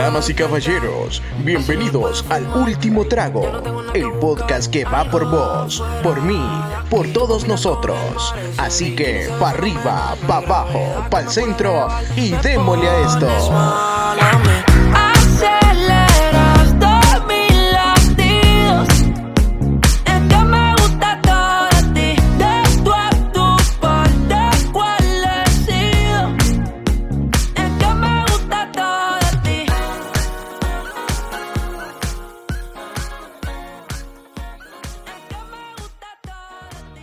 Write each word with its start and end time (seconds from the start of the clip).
Damas 0.00 0.30
y 0.30 0.34
caballeros, 0.34 1.22
bienvenidos 1.44 2.24
al 2.30 2.46
Último 2.56 3.06
Trago, 3.06 3.44
el 3.92 4.10
podcast 4.12 4.72
que 4.72 4.86
va 4.86 5.04
por 5.04 5.30
vos, 5.30 5.84
por 6.02 6.22
mí, 6.22 6.40
por 6.88 7.06
todos 7.08 7.46
nosotros. 7.46 8.34
Así 8.56 8.96
que, 8.96 9.28
pa' 9.38 9.50
arriba, 9.50 10.16
pa' 10.26 10.38
abajo, 10.38 11.06
pa' 11.10 11.20
el 11.20 11.28
centro 11.28 11.86
y 12.16 12.30
démosle 12.30 12.88
a 12.88 13.00
esto. 13.06 14.69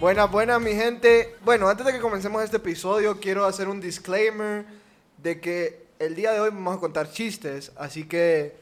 Buenas, 0.08 0.32
buenas, 0.32 0.62
mi 0.62 0.72
gente. 0.72 1.36
Bueno, 1.44 1.68
antes 1.68 1.86
de 1.86 1.92
que 1.92 2.00
comencemos 2.00 2.42
este 2.42 2.56
episodio, 2.56 3.20
quiero 3.20 3.44
hacer 3.44 3.68
un 3.68 3.82
disclaimer 3.82 4.64
de 5.18 5.42
que 5.42 5.86
el 6.00 6.16
día 6.16 6.32
de 6.32 6.40
hoy 6.40 6.50
vamos 6.50 6.78
a 6.78 6.80
contar 6.80 7.12
chistes, 7.12 7.74
así 7.78 8.06
que 8.08 8.56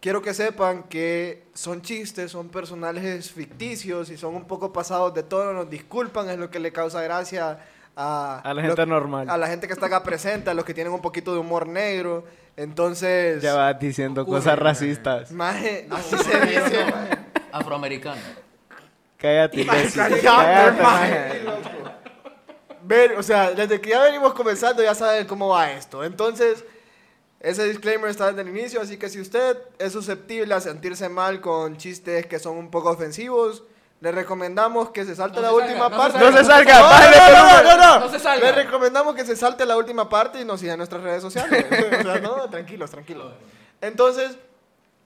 quiero 0.00 0.20
que 0.22 0.34
sepan 0.34 0.82
que 0.82 1.44
son 1.54 1.82
chistes, 1.82 2.32
son 2.32 2.48
personajes 2.48 3.30
ficticios 3.30 4.10
y 4.10 4.16
son 4.16 4.34
un 4.34 4.44
poco 4.44 4.72
pasados 4.72 5.14
de 5.14 5.22
todo. 5.22 5.52
Nos 5.52 5.70
disculpan, 5.70 6.28
es 6.30 6.36
lo 6.40 6.50
que 6.50 6.58
le 6.58 6.72
causa 6.72 7.00
gracia 7.00 7.60
a, 7.94 8.40
A 8.40 8.48
la 8.52 8.54
lo- 8.62 8.66
gente 8.66 8.84
normal. 8.84 9.30
A 9.30 9.38
la 9.38 9.46
gente 9.46 9.68
que 9.68 9.74
está 9.74 9.86
acá 9.86 10.02
presente, 10.02 10.50
a 10.50 10.54
los 10.54 10.64
que 10.64 10.74
tienen 10.74 10.92
un 10.92 11.00
poquito 11.00 11.32
de 11.32 11.38
humor 11.38 11.68
negro. 11.68 12.24
Entonces, 12.56 13.40
Ya 13.40 13.54
vas 13.54 13.78
diciendo 13.78 14.26
cosas 14.26 14.58
racistas. 14.58 15.30
maje, 15.30 15.86
así 15.92 16.16
se 16.18 16.40
dice. 16.40 16.84
Afroamericano. 17.52 18.20
Cállate, 19.22 19.60
imbécil. 19.60 20.02
Cállate, 20.22 20.82
maje. 20.82 21.42
Ver, 22.82 23.12
o 23.16 23.22
sea, 23.22 23.52
desde 23.52 23.80
que 23.80 23.90
ya 23.90 24.02
venimos 24.02 24.34
comenzando 24.34 24.82
ya 24.82 24.94
saben 24.94 25.26
cómo 25.26 25.48
va 25.48 25.70
esto. 25.70 26.02
Entonces, 26.02 26.64
ese 27.38 27.64
disclaimer 27.68 28.10
está 28.10 28.32
desde 28.32 28.42
el 28.42 28.48
inicio, 28.56 28.80
así 28.80 28.96
que 28.96 29.08
si 29.08 29.20
usted 29.20 29.56
es 29.78 29.92
susceptible 29.92 30.52
a 30.52 30.60
sentirse 30.60 31.08
mal 31.08 31.40
con 31.40 31.76
chistes 31.76 32.26
que 32.26 32.40
son 32.40 32.56
un 32.56 32.70
poco 32.70 32.90
ofensivos, 32.90 33.62
le 34.00 34.10
recomendamos 34.10 34.90
que 34.90 35.04
se 35.04 35.14
salte 35.14 35.36
No 35.36 35.42
la 35.42 35.48
se 35.50 35.54
última 35.54 35.88
salga, 35.88 35.96
parte. 35.96 36.18
se 36.18 36.24
No 36.24 36.36
se 36.36 36.44
salga, 36.44 36.74
salga, 36.74 36.80
No, 36.80 36.88
bájale, 36.88 37.16
no, 37.16 37.62
no, 37.62 37.62
no, 37.62 37.76
no, 37.76 38.00
No 38.06 38.10
se 38.12 38.18
salga. 38.18 38.46
Le 38.50 38.52
recomendamos 38.64 39.14
que 39.14 39.24
se 39.24 39.36
salte 39.36 39.64
la 39.64 39.76
última 39.76 40.08
parte 40.08 40.40
y 40.40 40.44
nos 40.44 40.58
siga 40.58 40.72
en 40.72 40.78
nuestras 40.78 41.02
redes 41.04 41.22
sociales. 41.22 41.64
o 42.00 42.02
sea, 42.02 42.18
no, 42.18 42.50
tranquilos, 42.50 42.90
tranquilos. 42.90 43.32
Entonces, 43.80 44.36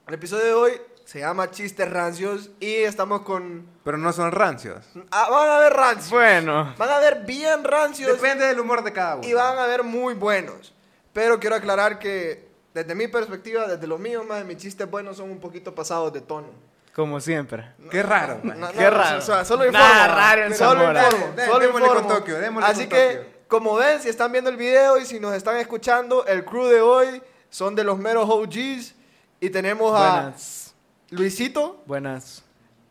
el 0.09 0.15
episodio 0.15 0.45
de 0.47 0.55
hoy 0.55 0.73
se 1.07 1.21
llama 1.21 1.51
Chistes 1.51 1.89
Rancios 1.91 2.51
y 2.61 2.75
estamos 2.75 3.23
con... 3.23 3.65
Pero 3.85 3.97
no 3.97 4.13
son 4.13 4.31
rancios. 4.33 4.85
Ah, 5.11 5.29
van 5.31 5.49
a 5.51 5.59
ver 5.61 5.73
rancios. 5.73 6.11
Bueno, 6.11 6.75
Van 6.77 6.91
a 6.91 6.99
ver 6.99 7.25
bien 7.25 7.63
rancios. 7.65 8.11
Depende 8.21 8.45
del 8.45 8.61
humor 8.61 8.83
de 8.85 8.93
cada 8.93 9.17
uno. 9.17 9.27
y 9.27 9.33
van 9.33 9.57
a 9.59 9.67
ver 9.67 9.83
muy 9.85 10.13
buenos. 10.15 10.75
Pero 11.13 11.39
quiero 11.41 11.57
aclarar 11.57 11.99
que 11.99 12.49
desde 12.75 12.95
mi 12.95 13.09
perspectiva, 13.09 13.67
desde 13.67 13.87
lo 13.87 13.97
mío, 13.99 14.25
más 14.25 14.45
mis 14.45 14.59
chistes 14.59 14.91
buenos 14.91 15.17
son 15.17 15.31
un 15.31 15.39
poquito 15.41 15.75
pasados 15.75 16.13
de 16.13 16.21
tono. 16.21 16.49
como 16.95 17.21
siempre. 17.21 17.73
Qué 17.91 18.03
raro, 18.03 18.41
man. 18.43 18.59
No, 18.61 18.71
Qué 18.73 18.83
no, 18.83 18.91
raro. 18.91 19.19
O 19.19 19.23
sea, 19.23 19.45
solo 19.45 19.71
Nada 19.71 19.89
informo. 20.03 20.15
raro 20.17 20.43
en 20.45 20.55
solo 20.55 20.81
Zamora. 20.81 21.05
informo. 21.05 21.27
Dale, 21.37 21.47
solo 21.51 21.61
démosle 21.61 21.87
con 21.89 21.97
informo. 21.99 22.15
Tokio, 22.19 22.39
démosle 22.41 22.69
Así 22.69 22.81
con 22.81 22.89
que, 22.91 23.09
Tokio. 23.15 23.31
como 23.49 23.75
ven, 23.77 24.03
si 24.03 24.09
están 24.09 24.33
viendo 24.33 24.51
el 24.51 24.57
video 24.57 24.99
y 24.99 25.07
si 25.07 25.21
nos 25.21 25.35
están 25.35 25.57
escuchando, 25.59 26.27
el 26.27 26.45
crew 26.45 26.67
de 26.67 26.81
hoy 26.81 27.23
son 27.49 27.75
de 27.77 27.85
los 27.85 27.97
meros 27.97 28.29
OGs. 28.29 28.95
Y 29.41 29.51
tenemos 29.51 29.95
a 29.99 30.21
Buenas. 30.23 30.66
Luisito, 31.11 31.83
Buenas. 31.87 32.43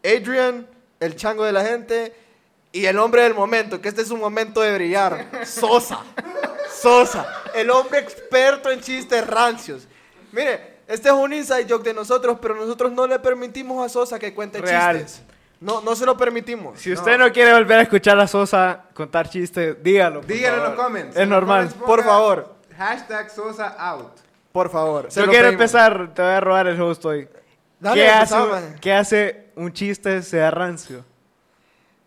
Adrian, 0.04 0.68
el 1.00 1.16
chango 1.16 1.44
de 1.44 1.52
la 1.52 1.64
gente, 1.64 2.14
y 2.72 2.86
el 2.86 2.98
hombre 3.00 3.24
del 3.24 3.34
momento, 3.34 3.82
que 3.82 3.90
este 3.90 4.02
es 4.02 4.12
un 4.12 4.20
momento 4.20 4.62
de 4.62 4.74
brillar, 4.76 5.28
Sosa. 5.46 6.00
Sosa, 6.70 7.26
el 7.54 7.70
hombre 7.72 8.00
experto 8.00 8.70
en 8.70 8.82
chistes 8.82 9.26
rancios. 9.26 9.88
Mire, 10.32 10.76
este 10.88 11.10
es 11.10 11.14
un 11.16 11.34
inside 11.34 11.66
joke 11.70 11.84
de 11.84 11.94
nosotros, 11.94 12.38
pero 12.42 12.56
nosotros 12.56 12.92
no 12.92 13.08
le 13.08 13.18
permitimos 13.20 13.84
a 13.86 13.90
Sosa 13.90 14.20
que 14.20 14.34
cuente 14.34 14.60
Real. 14.62 14.98
chistes. 15.00 15.24
No, 15.62 15.82
no 15.82 15.96
se 15.96 16.06
lo 16.06 16.18
permitimos. 16.18 16.80
Si 16.80 16.92
usted 16.92 17.18
no 17.18 17.32
quiere 17.32 17.54
volver 17.54 17.80
a 17.80 17.82
escuchar 17.84 18.20
a 18.20 18.28
Sosa 18.28 18.84
contar 18.94 19.30
chistes, 19.30 19.82
dígalo. 19.82 20.20
por 20.22 20.28
Díganlo 20.30 20.58
en 20.66 20.72
los 20.76 20.80
comments. 20.84 21.16
Es 21.16 21.22
En 21.24 21.30
normal. 21.30 21.68
comments 21.70 21.86
Por 21.88 22.04
favor. 22.04 22.56
Hashtag 22.78 23.32
Sosa 23.32 23.68
out. 23.80 24.12
Por 24.52 24.70
favor. 24.70 25.10
se 25.10 25.22
Yo 25.22 25.28
quiero 25.28 25.46
pedimos. 25.48 25.62
empezar, 25.62 26.14
te 26.14 26.22
voy 26.22 26.32
a 26.32 26.40
robar 26.42 26.68
el 26.68 26.80
host 26.80 27.04
hoy. 27.06 27.28
Dale, 27.80 28.02
¿Qué, 28.02 28.10
hace, 28.10 28.36
maje. 28.38 28.76
¿Qué 28.82 28.94
hace 28.94 29.46
un 29.56 29.72
chiste 29.74 30.22
sea 30.22 30.50
rancio? 30.52 31.04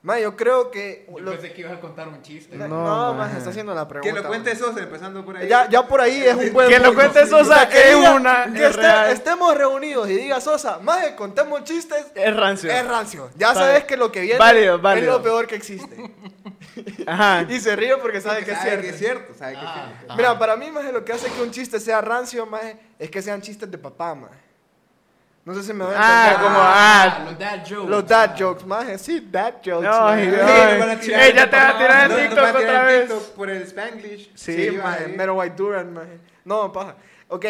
Ma, 0.01 0.19
yo 0.21 0.37
creo 0.37 0.71
que... 0.71 1.07
Yo 1.11 1.19
lo- 1.19 1.33
pensé 1.33 1.53
que 1.53 1.61
ibas 1.63 1.73
a 1.75 1.81
contar 1.81 2.07
un 2.09 2.23
chiste. 2.23 2.57
No, 2.57 2.69
No, 2.69 2.85
ma, 2.85 3.13
maje. 3.15 3.39
está 3.39 3.51
haciendo 3.51 3.75
la 3.75 3.87
pregunta. 3.87 4.15
Que 4.15 4.23
lo 4.23 4.27
cuente. 4.29 4.55
Sosa, 4.57 4.81
empezando 4.81 5.25
por 5.25 5.37
ahí. 5.37 5.49
Ya, 5.49 5.69
ya 5.69 5.87
por 5.87 6.01
ahí 6.01 6.23
es 6.23 6.35
un 6.37 6.53
buen 6.53 6.69
Que 6.69 6.79
lo 6.79 6.95
cuente 6.95 7.27
Sosa, 7.27 7.69
que 7.69 7.91
es 7.91 7.97
diga- 7.97 8.15
una, 8.15 8.45
que 8.53 8.65
es 8.65 8.71
esté- 8.71 8.81
real. 8.81 9.11
estemos 9.11 9.55
reunidos 9.57 10.09
y 10.09 10.15
diga 10.15 10.41
Sosa, 10.41 10.79
maje, 10.79 11.15
contemos 11.17 11.65
chistes, 11.65 12.07
Es 12.15 12.35
rancio. 12.35 12.71
es 12.71 12.87
rancio. 12.87 13.29
Ya 13.37 13.49
Está 13.49 13.61
sabes 13.61 13.85
que 13.85 13.97
lo 13.97 14.11
que 14.13 14.21
viene 14.21 14.39
Válido, 14.39 14.79
válido. 14.79 15.11
es 15.11 15.17
lo 15.19 15.23
peor 15.23 15.47
que 15.49 15.57
existe. 15.57 16.11
Ajá. 17.07 17.45
y 17.49 17.59
se 17.61 17.75
ríe 17.75 17.97
porque 17.99 18.21
sabe 18.21 18.45
que 18.45 18.53
es 18.53 18.59
sabe 18.59 18.81
que 18.81 18.89
es 18.91 18.99
cierto. 18.99 19.35
Sabe 19.37 19.55
que 19.55 19.59
es 19.59 19.65
Ah, 19.67 19.75
cierto. 19.75 20.05
ajá. 20.07 20.17
Mira, 20.17 20.39
para 20.39 20.57
mí, 20.57 20.71
maje, 20.71 20.93
lo 20.93 21.05
que 21.05 21.13
hace 21.13 21.29
que 21.31 21.43
un 21.43 21.51
chiste 21.51 21.81
sea 21.81 22.01
rancio, 22.01 22.47
maje, 22.47 22.79
es 23.01 23.11
que 23.11 23.21
sean 23.21 23.43
chistes 23.43 23.69
de 23.71 23.77
papá, 23.79 24.15
maje. 24.15 24.48
No 25.49 25.55
sé 25.55 25.63
si 25.63 25.73
me 25.73 25.83
ven. 25.83 25.95
Ah, 25.97 26.37
como, 26.43 26.59
ah. 26.61 27.25
los 27.25 27.39
dad 27.39 27.65
jokes. 27.67 27.89
Los 27.89 28.07
dad 28.07 28.37
jokes, 28.39 28.67
maje. 28.67 28.99
Sí, 28.99 29.27
dad 29.33 29.55
jokes. 29.65 29.89
A 29.89 30.15
tirar 31.01 31.23
Ey, 31.23 31.35
ya 31.35 31.49
te 31.49 31.57
por 31.57 31.59
va 31.59 31.69
a 31.71 31.79
tirar 31.79 32.11
no, 32.11 32.17
nos 32.17 32.23
TikTok 32.27 32.45
a 32.45 32.51
otra 32.59 32.83
vez. 32.85 33.09
TikTok 33.09 33.23
por 33.31 33.49
el 33.49 33.63
Spanglish. 33.63 34.31
Sí, 34.35 34.53
maje. 34.73 34.83
maje. 34.83 35.09
Mero 35.17 35.37
White 35.37 35.57
Duran, 35.57 35.95
maje. 35.95 36.19
No, 36.45 36.71
paja. 36.71 36.97
Ok. 37.29 37.47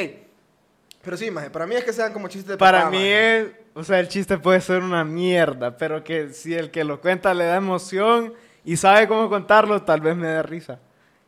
Pero 1.02 1.16
sí, 1.16 1.28
maje. 1.28 1.50
Para 1.50 1.66
mí 1.66 1.74
es 1.74 1.82
que 1.82 1.92
sean 1.92 2.12
como 2.12 2.28
chistes 2.28 2.50
de 2.50 2.56
Para 2.56 2.82
papá, 2.84 2.90
mí 2.92 2.98
maje. 2.98 3.40
es, 3.40 3.46
o 3.74 3.82
sea, 3.82 3.98
el 3.98 4.06
chiste 4.06 4.38
puede 4.38 4.60
ser 4.60 4.80
una 4.80 5.02
mierda, 5.02 5.76
pero 5.76 6.04
que 6.04 6.32
si 6.32 6.54
el 6.54 6.70
que 6.70 6.84
lo 6.84 7.00
cuenta 7.00 7.34
le 7.34 7.46
da 7.46 7.56
emoción 7.56 8.32
y 8.64 8.76
sabe 8.76 9.08
cómo 9.08 9.28
contarlo, 9.28 9.82
tal 9.82 10.02
vez 10.02 10.14
me 10.14 10.28
dé 10.28 10.44
risa. 10.44 10.78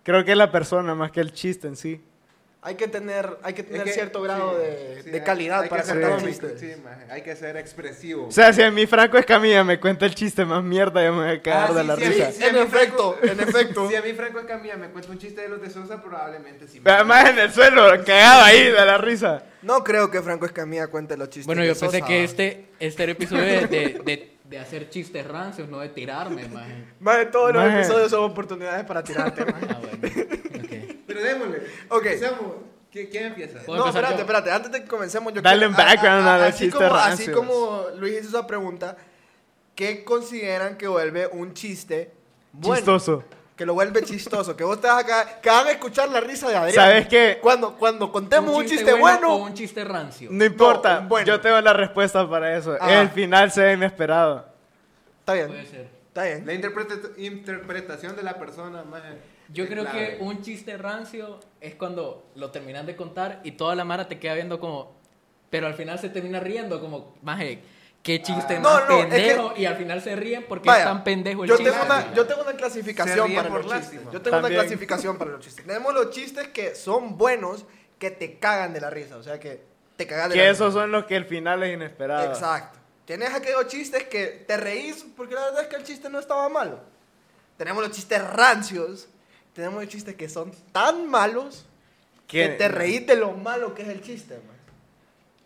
Creo 0.04 0.24
que 0.24 0.30
es 0.30 0.38
la 0.38 0.52
persona 0.52 0.94
más 0.94 1.10
que 1.10 1.20
el 1.20 1.32
chiste 1.32 1.66
en 1.66 1.74
sí. 1.74 2.00
Hay 2.62 2.74
que 2.74 2.88
tener, 2.88 3.38
hay 3.42 3.54
que 3.54 3.62
Es 3.62 3.68
tener 3.68 3.84
que- 3.84 3.92
cierto 3.92 4.20
grado 4.20 4.52
sí, 4.52 4.58
de, 4.58 5.02
sí, 5.02 5.10
de 5.10 5.22
calidad 5.22 5.62
hay 5.62 5.70
para 5.70 5.82
contar 5.82 6.12
un 6.12 6.24
chiste. 6.26 6.58
Sí. 6.58 6.72
Hay 7.08 7.22
que 7.22 7.34
ser 7.34 7.56
expresivo. 7.56 8.26
O 8.26 8.30
sea, 8.30 8.52
si 8.52 8.60
a 8.62 8.70
mí 8.70 8.86
Franco 8.86 9.16
Escamilla 9.16 9.64
me 9.64 9.80
cuenta 9.80 10.04
el 10.04 10.14
chiste 10.14 10.44
más 10.44 10.62
mierda, 10.62 11.02
yo 11.02 11.14
me 11.14 11.24
voy 11.26 11.36
a 11.38 11.40
cagar 11.42 11.70
Ah, 11.70 11.72
de 11.72 11.80
sí, 11.80 11.86
la 11.86 11.96
sí, 11.96 12.04
risa. 12.04 12.32
sí. 12.32 12.44
En 12.44 12.50
a 12.50 12.52
mí 12.52 12.58
efecto, 12.66 13.16
Franco- 13.18 13.32
en 13.32 13.48
efecto. 13.48 13.88
Si 13.88 13.96
a 13.96 14.02
mí 14.02 14.12
Franco 14.12 14.40
Escamilla 14.40 14.76
me 14.76 14.88
cuenta 14.90 15.10
un 15.10 15.18
chiste 15.18 15.40
de 15.40 15.48
los 15.48 15.62
de 15.62 15.70
Sosa, 15.70 16.02
probablemente 16.02 16.68
sí. 16.68 16.80
Pero 16.84 16.96
Además 16.96 17.30
en 17.30 17.38
el 17.38 17.50
suelo, 17.50 17.82
cagado 18.04 18.42
ahí 18.42 18.64
de 18.64 18.72
la 18.84 18.98
risa. 18.98 19.42
No 19.62 19.82
creo 19.82 20.10
que 20.10 20.20
Franco 20.20 20.44
Escamilla 20.44 20.88
cuente 20.88 21.16
los 21.16 21.30
chistes. 21.30 21.46
Bueno, 21.46 21.62
de 21.62 21.68
yo 21.68 21.72
pensé 21.74 21.96
Sosa. 22.00 22.06
que 22.06 22.24
este, 22.24 22.66
este 22.78 23.02
era 23.04 23.12
episodio 23.12 23.42
de, 23.42 23.66
de, 23.68 24.00
de, 24.04 24.36
de 24.44 24.58
hacer 24.58 24.90
chistes 24.90 25.26
rancios, 25.26 25.66
no 25.70 25.78
de 25.80 25.88
tirarme, 25.88 26.46
maje. 26.48 26.84
Maje, 27.00 27.24
todos 27.26 27.54
los 27.54 27.64
Maje. 27.64 27.78
episodios 27.78 28.10
son 28.10 28.30
oportunidades 28.30 28.84
para 28.84 29.02
tirarte, 29.02 29.46
maje. 29.46 29.66
Ah, 29.70 29.80
bueno. 29.80 30.39
Ok. 31.20 31.26
Pero 31.26 31.38
démosle. 31.38 31.66
Ok. 31.88 32.06
Empecemos. 32.06 32.52
¿Qui- 32.92 33.08
¿Quién 33.08 33.26
empieza? 33.26 33.60
¿Puedo 33.60 33.78
No, 33.80 33.86
espérate, 33.88 34.14
yo? 34.14 34.20
espérate. 34.20 34.50
Antes 34.50 34.72
de 34.72 34.82
que 34.82 34.88
comencemos, 34.88 35.32
yo 35.32 35.40
Dale 35.40 35.58
quiero- 35.58 35.70
un 35.70 35.76
background 35.76 36.26
a 36.28 36.38
los 36.38 36.46
así 36.48 36.64
chistes 36.64 36.80
como, 36.88 36.94
Así 36.96 37.30
como 37.30 37.84
Luis 37.98 38.18
hizo 38.18 38.28
esa 38.30 38.46
pregunta, 38.48 38.96
¿qué 39.76 40.02
consideran 40.04 40.76
que 40.76 40.88
vuelve 40.88 41.28
un 41.28 41.54
chiste 41.54 42.12
bueno? 42.52 42.76
Chistoso. 42.76 43.24
Que 43.56 43.64
lo 43.66 43.74
vuelve 43.74 44.02
chistoso. 44.02 44.56
Que 44.56 44.64
vos 44.64 44.80
te 44.80 44.88
vas 44.88 45.04
acá, 45.04 45.40
que 45.40 45.50
van 45.50 45.66
a 45.68 45.70
escuchar 45.70 46.08
la 46.08 46.18
risa 46.20 46.48
de 46.48 46.56
Adrián. 46.56 46.74
¿Sabes 46.74 47.06
qué? 47.08 47.38
Cuando, 47.42 47.76
cuando 47.76 48.10
contemos 48.10 48.56
un 48.56 48.64
chiste, 48.66 48.92
bueno, 48.94 49.34
o 49.34 49.44
un 49.44 49.54
chiste 49.54 49.84
rancio. 49.84 50.28
No 50.32 50.44
importa, 50.44 51.00
un 51.00 51.08
bueno. 51.10 51.26
yo 51.26 51.40
tengo 51.40 51.60
la 51.60 51.72
respuesta 51.74 52.28
para 52.28 52.56
eso. 52.56 52.72
Ajá. 52.80 53.02
El 53.02 53.10
final 53.10 53.52
se 53.52 53.62
ve 53.62 53.74
inesperado. 53.74 54.46
está 55.20 55.34
bien. 55.34 55.46
Puede 55.48 55.66
ser. 55.66 55.88
Está 56.08 56.24
bien. 56.24 56.44
La 56.46 56.54
interpreta- 56.54 57.10
interpretación 57.18 58.16
de 58.16 58.22
la 58.24 58.36
persona, 58.38 58.82
maje, 58.82 59.10
Yo 59.52 59.64
es 59.64 59.70
creo 59.70 59.84
clave. 59.84 60.16
que 60.18 60.22
un 60.22 60.42
chiste 60.42 60.76
rancio 60.76 61.40
es 61.60 61.74
cuando 61.74 62.30
lo 62.36 62.50
terminan 62.50 62.86
de 62.86 62.94
contar 62.96 63.40
y 63.44 63.52
toda 63.52 63.74
la 63.74 63.84
mara 63.84 64.06
te 64.08 64.18
queda 64.18 64.34
viendo 64.34 64.60
como... 64.60 64.94
Pero 65.50 65.66
al 65.66 65.74
final 65.74 65.98
se 65.98 66.08
termina 66.08 66.38
riendo 66.38 66.80
como, 66.80 67.16
maje, 67.22 67.60
qué 68.04 68.22
chiste 68.22 68.56
Ah. 68.56 68.60
más 68.60 68.88
No, 68.88 68.88
no, 68.88 68.98
es 69.02 69.06
pendejo. 69.08 69.52
Y 69.56 69.66
al 69.66 69.76
final 69.76 70.00
se 70.00 70.14
ríen 70.14 70.44
porque 70.48 70.68
Vaya, 70.68 70.82
es 70.82 70.86
tan 70.88 71.02
pendejo 71.02 71.42
el 71.42 71.50
yo 71.50 71.56
chiste. 71.56 71.72
tengo, 71.72 71.84
una, 71.84 72.14
yo 72.14 72.26
tengo 72.26 72.42
una 72.42 72.52
clasificación 72.52 73.34
para 73.34 73.48
por 73.48 73.64
los 73.64 73.72
chistes. 73.72 73.92
lástima. 73.94 74.12
Yo 74.12 74.22
tengo 74.22 74.36
También. 74.36 74.52
una 74.54 74.62
clasificación 74.62 75.18
para 75.18 75.30
los 75.32 75.40
chistes. 75.40 75.66
Tenemos 75.66 75.92
los 75.94 76.10
chistes 76.10 76.48
que 76.48 76.74
son 76.76 77.18
buenos, 77.18 77.64
que 77.98 78.10
te 78.12 78.38
cagan 78.38 78.72
de 78.72 78.80
la 78.80 78.90
risa. 78.90 79.16
O 79.16 79.22
sea, 79.24 79.40
que 79.40 79.60
te 79.96 80.06
cagan 80.06 80.30
de 80.30 80.36
la 80.36 80.42
Que 80.42 80.48
risa. 80.50 80.64
esos 80.64 80.74
son 80.74 80.92
los 80.92 81.04
que 81.06 81.16
el 81.16 81.24
final 81.24 81.62
es 81.64 81.74
inesperado. 81.74 82.30
Exacto. 82.30 82.78
Tienes 83.04 83.34
aquellos 83.34 83.66
chistes 83.66 84.04
que 84.04 84.26
te 84.46 84.56
reís 84.56 85.04
porque 85.16 85.34
la 85.34 85.46
verdad 85.46 85.62
es 85.62 85.68
que 85.68 85.74
el 85.76 85.82
chiste 85.82 86.08
no 86.08 86.20
estaba 86.20 86.48
malo. 86.48 86.78
Tenemos 87.56 87.82
los 87.82 87.90
chistes 87.92 88.22
rancios. 88.24 89.08
Tenemos 89.54 89.86
chistes 89.88 90.14
que 90.14 90.28
son 90.28 90.52
tan 90.72 91.08
malos 91.08 91.66
que, 92.26 92.48
Que- 92.50 92.54
te 92.56 92.68
reís 92.68 93.06
de 93.06 93.16
lo 93.16 93.32
malo 93.32 93.74
que 93.74 93.82
es 93.82 93.88
el 93.88 94.00
chiste, 94.00 94.34
man. 94.46 94.56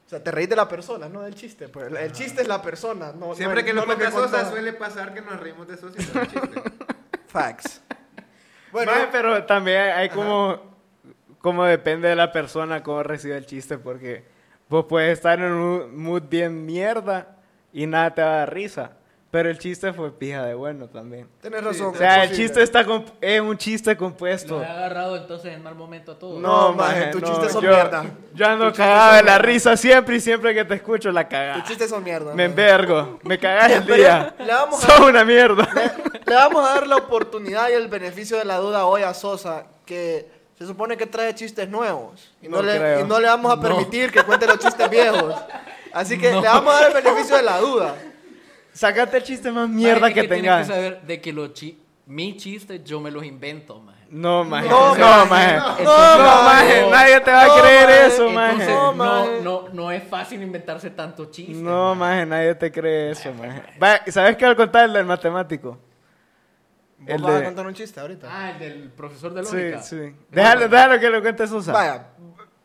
sea, 0.08 0.22
te 0.22 0.30
reís 0.30 0.48
de 0.50 0.56
la 0.56 0.68
persona, 0.68 1.08
no 1.08 1.22
del 1.22 1.34
chiste. 1.34 1.68
Pues 1.68 1.86
el, 1.86 1.96
el 1.96 2.12
chiste 2.12 2.42
es 2.42 2.48
la 2.48 2.60
persona, 2.60 3.12
no 3.12 3.34
Siempre 3.34 3.62
no- 3.62 3.66
que 3.66 3.72
no 3.72 3.80
lo 3.80 3.86
cuenta 3.86 4.10
Sosa 4.10 4.48
suele 4.50 4.72
pasar 4.74 5.14
que 5.14 5.22
nos 5.22 5.40
reímos 5.40 5.66
de 5.66 5.76
Sosa 5.78 5.96
y 6.00 6.14
no 6.16 6.24
chiste. 6.26 6.62
Facts. 7.26 7.80
Bueno, 8.70 8.92
pero 9.10 9.44
también 9.44 9.80
hay 9.92 10.08
como, 10.10 10.60
como 11.40 11.64
depende 11.64 12.08
de 12.08 12.16
la 12.16 12.30
persona 12.32 12.82
cómo 12.82 13.02
recibe 13.02 13.36
el 13.36 13.46
chiste, 13.46 13.78
porque 13.78 14.24
vos 14.68 14.84
puedes 14.88 15.12
estar 15.16 15.38
en 15.38 15.52
un 15.52 15.96
mood 15.96 16.22
bien 16.28 16.66
mierda 16.66 17.36
y 17.72 17.86
nada 17.86 18.14
te 18.14 18.22
va 18.22 18.28
a 18.28 18.36
dar 18.38 18.52
risa. 18.54 18.92
Pero 19.34 19.50
el 19.50 19.58
chiste 19.58 19.92
fue 19.92 20.12
pija 20.16 20.44
de 20.44 20.54
bueno 20.54 20.86
también. 20.86 21.26
tenés 21.42 21.64
razón. 21.64 21.86
O 21.92 21.98
sea, 21.98 22.18
es 22.18 22.22
el 22.22 22.28
posible. 22.28 22.46
chiste 22.46 22.62
está 22.62 22.86
es 23.20 23.40
un 23.40 23.58
chiste 23.58 23.90
Lo 23.90 23.98
compuesto. 23.98 24.62
he 24.62 24.64
agarrado 24.64 25.16
entonces 25.16 25.52
en 25.54 25.60
mal 25.64 25.74
momento 25.74 26.12
a 26.12 26.18
todos. 26.20 26.40
No, 26.40 26.72
maje, 26.72 27.06
tus 27.06 27.20
chistes 27.24 27.50
son 27.50 27.62
yo, 27.64 27.70
mierda. 27.70 28.04
Yo 28.32 28.46
ando 28.46 28.72
cagado 28.72 29.08
son 29.16 29.16
de 29.16 29.22
la 29.32 29.38
risa 29.38 29.76
siempre 29.76 30.14
y 30.14 30.20
siempre 30.20 30.54
que 30.54 30.64
te 30.64 30.74
escucho 30.74 31.10
la 31.10 31.26
cagada. 31.26 31.54
Tus 31.54 31.64
chistes 31.64 31.90
son 31.90 32.04
mierda. 32.04 32.32
Me 32.32 32.44
envergo, 32.44 33.18
me 33.24 33.36
cagas 33.36 33.72
el 33.72 33.84
día. 33.96 34.32
le 34.38 34.46
vamos 34.52 34.84
a- 34.84 34.86
Sos 34.86 35.00
una 35.00 35.24
mierda. 35.24 35.68
Le, 35.74 36.30
le 36.30 36.34
vamos 36.36 36.64
a 36.64 36.74
dar 36.74 36.86
la 36.86 36.94
oportunidad 36.96 37.68
y 37.70 37.72
el 37.72 37.88
beneficio 37.88 38.38
de 38.38 38.44
la 38.44 38.58
duda 38.58 38.86
hoy 38.86 39.02
a 39.02 39.12
Sosa, 39.14 39.64
que 39.84 40.30
se 40.56 40.64
supone 40.64 40.96
que 40.96 41.06
trae 41.06 41.34
chistes 41.34 41.68
nuevos. 41.68 42.32
Y 42.40 42.46
no, 42.46 42.58
No 42.58 42.62
le, 42.62 43.00
y 43.00 43.02
no 43.02 43.18
le 43.18 43.26
vamos 43.26 43.52
a 43.52 43.56
No. 43.56 43.62
permitir 43.62 44.12
que 44.12 44.22
cuente 44.22 44.46
los 44.46 44.60
chistes 44.60 44.88
viejos. 44.88 45.34
Así 45.92 46.16
que 46.20 46.30
No. 46.30 46.40
le 46.40 46.46
vamos 46.46 46.72
a 46.72 46.80
dar 46.82 46.96
el 46.96 47.02
beneficio 47.02 47.34
de 47.34 47.42
la 47.42 47.58
duda. 47.58 47.96
Sácate 48.74 49.16
el 49.18 49.22
chiste 49.22 49.50
más 49.50 49.68
mierda 49.68 50.08
que, 50.08 50.22
tienes 50.24 50.28
tengas. 50.42 50.66
que 50.66 50.72
saber 50.74 51.00
de 51.02 51.20
que 51.20 51.32
los 51.32 51.54
chi 51.54 51.80
mis 52.06 52.36
chistes 52.36 52.84
yo 52.84 53.00
me 53.00 53.10
los 53.10 53.24
invento, 53.24 53.80
maje. 53.80 54.04
No, 54.10 54.44
maje. 54.44 54.68
No, 54.68 54.94
No, 54.94 55.24
maje. 55.26 55.56
No, 55.56 56.18
No, 56.18 56.42
maje. 56.42 56.82
maje. 56.82 56.90
Nadie 56.90 57.20
te 57.20 57.30
va 57.30 57.42
a 57.42 57.46
No, 57.46 57.54
creer 57.62 57.86
maje. 57.88 58.06
eso, 58.06 58.28
Entonces, 58.28 58.34
maje. 58.58 58.72
No, 58.72 58.92
no, 58.92 58.92
maje. 58.94 59.40
no, 59.42 59.68
no 59.72 59.90
es 59.90 60.04
fácil 60.04 60.42
inventarse 60.42 60.90
tantos 60.90 61.30
chistes. 61.30 61.56
No, 61.56 61.94
maje. 61.94 62.16
maje, 62.16 62.26
nadie 62.26 62.54
te 62.56 62.70
cree 62.70 63.12
eso, 63.12 63.32
maje. 63.32 63.62
Va, 63.82 64.00
¿Sabes 64.08 64.36
qué 64.36 64.44
va 64.44 64.50
a 64.52 64.56
contar 64.56 64.84
el 64.84 64.92
del 64.92 65.06
matemático? 65.06 65.78
¿Vos 66.98 67.08
El 67.16 67.22
vas 67.22 67.32
a 67.32 67.38
de- 67.38 67.44
contar 67.44 67.66
un 67.66 67.74
chiste 67.74 68.00
ahorita? 68.00 68.28
Ah, 68.30 68.50
el 68.52 68.58
del 68.58 68.90
profesor 68.90 69.34
de 69.34 69.44
Sí, 69.44 69.56
lógica. 69.56 69.82
sí. 69.82 70.14
Déjalo, 70.30 70.68
déjalo 70.68 71.00
que 71.00 71.10
lo 71.10 71.22
cuente 71.22 71.46
Sosa. 71.46 71.72
Vaya, 71.72 72.06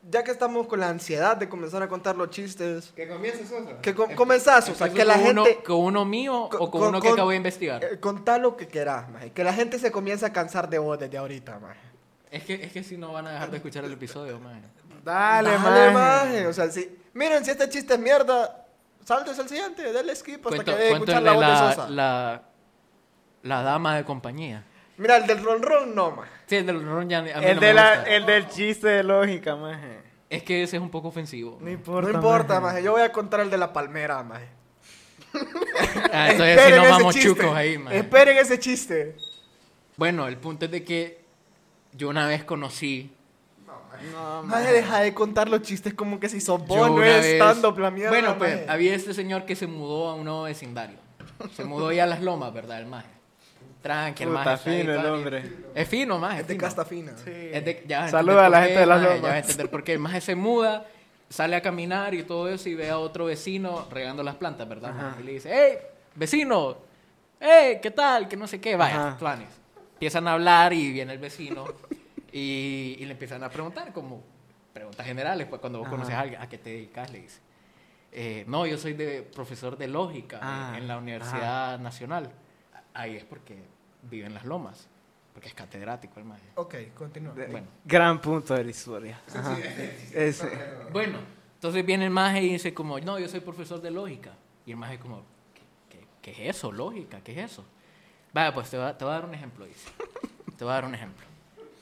ya 0.09 0.23
que 0.23 0.31
estamos 0.31 0.67
con 0.67 0.79
la 0.79 0.89
ansiedad 0.89 1.37
de 1.37 1.47
comenzar 1.47 1.83
a 1.83 1.87
contar 1.87 2.15
los 2.15 2.29
chistes, 2.31 2.91
Que 2.95 3.07
comience 3.07 3.45
Sosa. 3.45 3.79
que 3.81 3.93
com- 3.93 4.13
comenzás, 4.15 4.63
o 4.69 4.73
sea, 4.75 4.87
Entonces, 4.87 4.95
que 4.97 5.05
la 5.05 5.13
¿con 5.15 5.27
uno- 5.29 5.45
gente... 5.45 5.63
¿Con 5.63 5.77
uno 5.77 6.05
mío 6.05 6.35
o 6.43 6.49
con, 6.49 6.69
con- 6.71 6.87
uno 6.89 6.99
que 7.01 7.07
con- 7.09 7.17
acabo 7.17 7.29
de 7.29 7.35
investigar? 7.37 7.83
eh, 7.83 7.99
contá 7.99 8.37
lo 8.37 8.57
que 8.57 8.67
querás, 8.67 9.09
maje. 9.09 9.31
Que 9.31 9.43
la 9.43 9.53
gente 9.53 9.77
se 9.79 9.91
comience 9.91 10.25
a 10.25 10.33
cansar 10.33 10.69
de 10.69 10.79
vos 10.79 10.97
desde 10.99 11.17
ahorita, 11.17 11.59
maje. 11.59 11.79
Es 12.31 12.43
que, 12.43 12.55
es 12.55 12.71
que 12.71 12.83
si 12.83 12.97
no 12.97 13.11
van 13.13 13.27
a 13.27 13.31
dejar 13.31 13.49
de 13.51 13.57
escuchar 13.57 13.85
el 13.85 13.93
episodio, 13.93 14.39
maje. 14.39 14.61
Dale, 15.03 15.49
Dale, 15.51 15.59
maje. 15.59 15.91
maje. 15.91 16.47
O 16.47 16.53
sea, 16.53 16.69
si... 16.69 16.97
Miren, 17.13 17.43
si 17.45 17.51
este 17.51 17.67
chiste 17.69 17.93
es 17.95 17.99
mierda, 17.99 18.65
saltes 19.05 19.37
al 19.39 19.47
siguiente, 19.49 19.91
dale 19.91 20.15
skip 20.15 20.37
hasta 20.45 20.49
Cuento, 20.49 20.65
que 20.65 20.71
deje 20.71 20.83
de 20.83 20.89
cuento 20.91 21.11
escuchar 21.11 21.23
la 21.23 21.31
voz 21.33 21.41
de 21.45 21.47
la, 21.51 21.73
Sosa. 21.75 21.89
la, 21.89 22.43
la 23.43 23.61
dama 23.63 23.95
de 23.95 24.03
compañía. 24.05 24.63
Mira, 24.99 25.17
el 25.17 25.25
del 25.27 25.43
ron 25.43 25.61
ron 25.61 25.95
no, 25.95 26.11
maje. 26.11 26.29
Sí, 26.45 26.57
el 26.57 26.65
del 26.65 26.85
ron 26.85 27.09
ya 27.09 27.19
a 27.19 27.21
mí 27.21 27.29
El, 27.33 27.55
no 27.55 27.61
de 27.61 27.67
me 27.67 27.73
la, 27.73 27.95
gusta. 27.95 28.09
el 28.15 28.25
del 28.25 28.49
chiste 28.49 28.87
de 28.89 29.03
lógica, 29.03 29.55
maje. 29.55 29.99
Es 30.29 30.43
que 30.43 30.61
ese 30.61 30.75
es 30.75 30.81
un 30.81 30.91
poco 30.91 31.07
ofensivo. 31.07 31.57
No 31.61 31.69
importa. 31.71 32.09
No 32.11 32.15
importa, 32.17 32.59
maje. 32.59 32.83
Yo 32.83 32.91
voy 32.91 33.01
a 33.01 33.11
contar 33.11 33.39
el 33.39 33.49
de 33.49 33.57
la 33.57 33.71
palmera, 33.73 34.21
maje. 34.23 34.47
Ah, 36.11 36.31
entonces 36.31 36.59
si 36.65 36.71
ese 36.71 36.79
vamos 36.89 37.13
chiste. 37.15 37.29
chucos 37.29 37.55
ahí, 37.55 37.77
maje. 37.77 37.99
Esperen 37.99 38.37
ese 38.37 38.59
chiste. 38.59 39.15
Bueno, 39.95 40.27
el 40.27 40.37
punto 40.37 40.65
es 40.65 40.71
de 40.71 40.83
que 40.83 41.21
yo 41.93 42.09
una 42.09 42.27
vez 42.27 42.43
conocí. 42.43 43.11
No, 44.13 44.43
Maje, 44.43 44.71
deja 44.71 45.01
de 45.01 45.13
contar 45.13 45.49
los 45.49 45.61
chistes 45.61 45.93
como 45.93 46.19
que 46.19 46.29
si 46.29 46.39
sos 46.39 46.65
vos, 46.65 46.89
no 46.89 47.03
es 47.03 47.37
la 47.37 47.91
mierda, 47.91 48.09
Bueno, 48.09 48.37
pues 48.37 48.51
maje. 48.55 48.65
había 48.69 48.95
este 48.95 49.13
señor 49.13 49.45
que 49.45 49.55
se 49.57 49.67
mudó 49.67 50.09
a 50.09 50.15
un 50.15 50.23
nuevo 50.23 50.43
vecindario. 50.43 50.97
Se 51.53 51.65
mudó 51.65 51.91
ya 51.91 52.03
a 52.03 52.07
las 52.07 52.21
lomas, 52.21 52.53
¿verdad? 52.53 52.79
El 52.79 52.85
maje. 52.87 53.18
Tranqui, 53.81 54.23
el 54.23 54.29
maje. 54.29 54.53
está 54.53 54.69
fino 54.69 54.93
el 54.93 55.05
hombre. 55.05 55.43
Es 55.73 55.87
fino, 55.87 56.19
maje. 56.19 56.41
Es 56.41 56.47
de 56.47 56.53
fino. 56.55 56.61
casta 56.65 56.85
fina. 56.85 57.11
Es 57.25 57.65
de- 57.65 57.83
ya 57.87 58.07
Saluda 58.09 58.47
a 58.47 58.49
la 58.49 58.57
gente 58.59 58.73
qué, 58.73 58.79
de 58.81 58.85
las 58.85 59.01
lomas. 59.01 59.15
Ya 59.21 59.27
vas 59.27 59.31
a 59.33 59.37
entender 59.39 59.69
por 59.69 59.83
qué. 59.83 59.93
El 59.93 59.99
maje 59.99 60.19
se 60.21 60.35
muda, 60.35 60.85
sale 61.29 61.55
a 61.55 61.61
caminar 61.61 62.13
y 62.13 62.23
todo 62.23 62.49
eso 62.49 62.67
y 62.67 62.75
ve 62.75 62.89
a 62.89 62.97
otro 62.99 63.25
vecino 63.25 63.87
regando 63.89 64.21
las 64.21 64.35
plantas, 64.35 64.67
¿verdad? 64.67 64.91
Ajá. 64.91 65.15
Y 65.19 65.23
le 65.23 65.31
dice, 65.33 65.49
hey, 65.53 65.77
vecino, 66.15 66.77
hey, 67.39 67.79
¿qué 67.81 67.91
tal? 67.91 68.27
Que 68.27 68.35
no 68.35 68.47
sé 68.47 68.59
qué, 68.59 68.75
vaya, 68.75 69.07
Ajá. 69.09 69.17
planes. 69.17 69.47
Empiezan 69.93 70.27
a 70.27 70.33
hablar 70.33 70.73
y 70.73 70.91
viene 70.91 71.13
el 71.13 71.19
vecino 71.19 71.65
y, 72.31 72.97
y 72.99 73.05
le 73.05 73.11
empiezan 73.13 73.43
a 73.43 73.49
preguntar 73.49 73.93
como 73.93 74.21
preguntas 74.73 75.05
generales, 75.05 75.47
pues 75.47 75.59
cuando 75.61 75.79
vos 75.79 75.87
Ajá. 75.87 75.95
conoces 75.95 76.15
a 76.15 76.19
alguien, 76.19 76.41
¿a 76.41 76.49
qué 76.49 76.57
te 76.57 76.69
dedicas? 76.71 77.09
Le 77.11 77.21
dice. 77.21 77.39
"Eh, 78.11 78.43
no, 78.47 78.65
yo 78.65 78.77
soy 78.77 78.93
de 78.93 79.21
profesor 79.21 79.77
de 79.77 79.87
lógica 79.87 80.39
Ah, 80.41 80.73
en 80.77 80.87
la 80.87 80.97
Universidad 80.97 81.79
Nacional. 81.79 82.29
Ahí 82.93 83.15
es 83.15 83.23
porque 83.23 83.57
vive 84.03 84.25
en 84.25 84.33
las 84.33 84.45
lomas, 84.45 84.87
porque 85.33 85.49
es 85.49 85.53
catedrático 85.53 86.19
el 86.19 86.25
maje. 86.25 86.47
Ok, 86.55 86.75
continúa. 86.95 87.33
Bueno. 87.33 87.67
Gran 87.85 88.19
punto 88.19 88.53
de 88.53 88.63
la 88.63 88.71
historia. 88.71 89.21
Bueno, 90.91 91.19
entonces 91.55 91.85
viene 91.85 92.05
el 92.05 92.11
maje 92.11 92.41
y 92.43 92.53
dice 92.53 92.73
como, 92.73 92.99
no, 92.99 93.19
yo 93.19 93.27
soy 93.27 93.39
profesor 93.41 93.81
de 93.81 93.91
lógica. 93.91 94.33
Y 94.65 94.71
el 94.71 94.77
maje 94.77 94.99
como, 94.99 95.23
¿qué, 95.53 95.97
qué, 95.97 96.05
qué 96.21 96.31
es 96.31 96.57
eso? 96.57 96.71
¿Lógica? 96.71 97.21
¿Qué 97.23 97.31
es 97.31 97.51
eso? 97.51 97.65
Vaya, 98.33 98.53
pues 98.53 98.69
te 98.69 98.77
voy, 98.77 98.85
a, 98.85 98.97
te 98.97 99.03
voy 99.03 99.11
a 99.11 99.15
dar 99.15 99.25
un 99.25 99.33
ejemplo, 99.33 99.65
dice. 99.65 99.89
Te 100.57 100.63
voy 100.63 100.71
a 100.71 100.75
dar 100.75 100.85
un 100.85 100.95
ejemplo. 100.95 101.25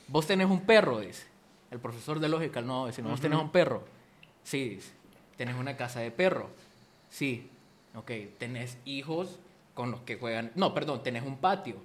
Vos 0.07 0.25
tenés 0.25 0.48
un 0.48 0.62
perro, 0.62 1.00
dice. 1.00 1.25
El 1.69 1.80
profesor 1.80 2.19
de 2.19 2.30
lógica, 2.30 2.62
no, 2.62 2.88
dice, 2.88 3.01
no, 3.01 3.09
vos 3.09 3.19
tenés 3.19 3.39
un 3.39 3.51
perro. 3.51 3.83
Sí, 4.44 4.69
dice. 4.69 4.94
Tenés 5.36 5.56
una 5.56 5.75
casa 5.75 6.00
de 6.00 6.12
perro. 6.12 6.50
Sí. 7.09 7.50
Ok, 7.95 8.12
tenés 8.38 8.77
hijos 8.86 9.39
con 9.78 9.92
los 9.92 10.02
que 10.02 10.16
juegan. 10.16 10.52
No, 10.56 10.74
perdón, 10.74 11.04
tenés 11.04 11.22
un 11.22 11.38
patio. 11.38 11.76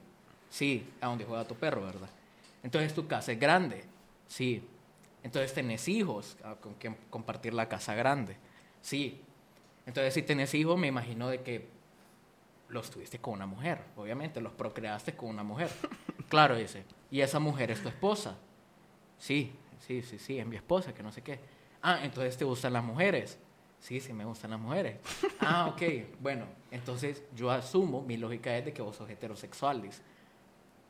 Sí, 0.49 0.89
a 1.03 1.09
donde 1.09 1.27
juega 1.27 1.45
tu 1.45 1.55
perro, 1.57 1.85
¿verdad? 1.85 2.09
Entonces 2.63 2.95
tu 2.95 3.07
casa 3.07 3.33
es 3.33 3.39
grande. 3.39 3.85
Sí. 4.27 4.67
Entonces 5.23 5.53
tenés 5.53 5.87
hijos 5.89 6.39
ah, 6.43 6.57
con 6.59 6.73
quien 6.77 6.97
compartir 7.11 7.53
la 7.53 7.69
casa 7.69 7.95
grande. 7.95 8.39
Sí. 8.81 9.21
Entonces 9.85 10.15
si 10.15 10.23
tenés 10.23 10.55
hijos, 10.55 10.79
me 10.79 10.87
imagino 10.87 11.29
de 11.29 11.43
que 11.43 11.69
los 12.71 12.91
tuviste 12.91 13.19
con 13.19 13.35
una 13.35 13.45
mujer, 13.45 13.83
obviamente, 13.95 14.41
los 14.41 14.55
procreaste 14.55 15.15
con 15.15 15.29
una 15.29 15.43
mujer. 15.43 15.71
Claro, 16.31 16.57
dice. 16.57 16.87
Y 17.11 17.21
esa 17.21 17.39
mujer 17.39 17.71
es 17.73 17.83
tu 17.83 17.91
esposa. 17.91 18.39
Sí, 19.19 19.53
sí, 19.87 20.01
sí, 20.01 20.19
sí, 20.19 20.39
es 20.39 20.47
mi 20.47 20.57
esposa, 20.57 20.95
que 20.95 21.03
no 21.03 21.13
sé 21.13 21.21
qué. 21.21 21.39
Ah, 21.83 21.99
entonces 22.03 22.39
te 22.39 22.47
gustan 22.47 22.73
las 22.73 22.83
mujeres. 22.83 23.39
Sí, 23.83 24.01
sí, 24.01 24.13
me 24.13 24.25
gustan 24.25 24.53
las 24.53 24.61
mujeres. 24.61 24.97
Ah, 25.41 25.67
ok, 25.67 25.83
bueno, 26.21 26.45
entonces 26.71 27.21
yo 27.35 27.51
asumo, 27.51 28.01
mi 28.03 28.17
lógica 28.17 28.57
es 28.57 28.65
de 28.65 28.73
que 28.73 28.81
vos 28.81 28.95
sos 28.95 29.11
heterosexual, 29.11 29.83
dice. 29.83 30.01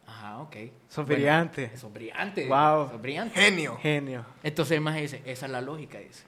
Ajá, 0.06 0.40
ok. 0.40 0.56
Sos 0.88 1.06
Bueno, 1.06 1.20
brillante. 1.20 1.74
Sos 1.74 1.90
brillante. 1.90 2.46
Wow. 2.46 2.90
Sos 2.90 3.00
brillante. 3.00 3.40
Genio. 3.40 3.78
Genio. 3.78 4.26
Entonces 4.42 4.76
el 4.76 4.82
maje 4.82 5.00
dice, 5.00 5.22
esa 5.24 5.46
es 5.46 5.52
la 5.52 5.62
lógica, 5.62 5.98
dice. 6.00 6.24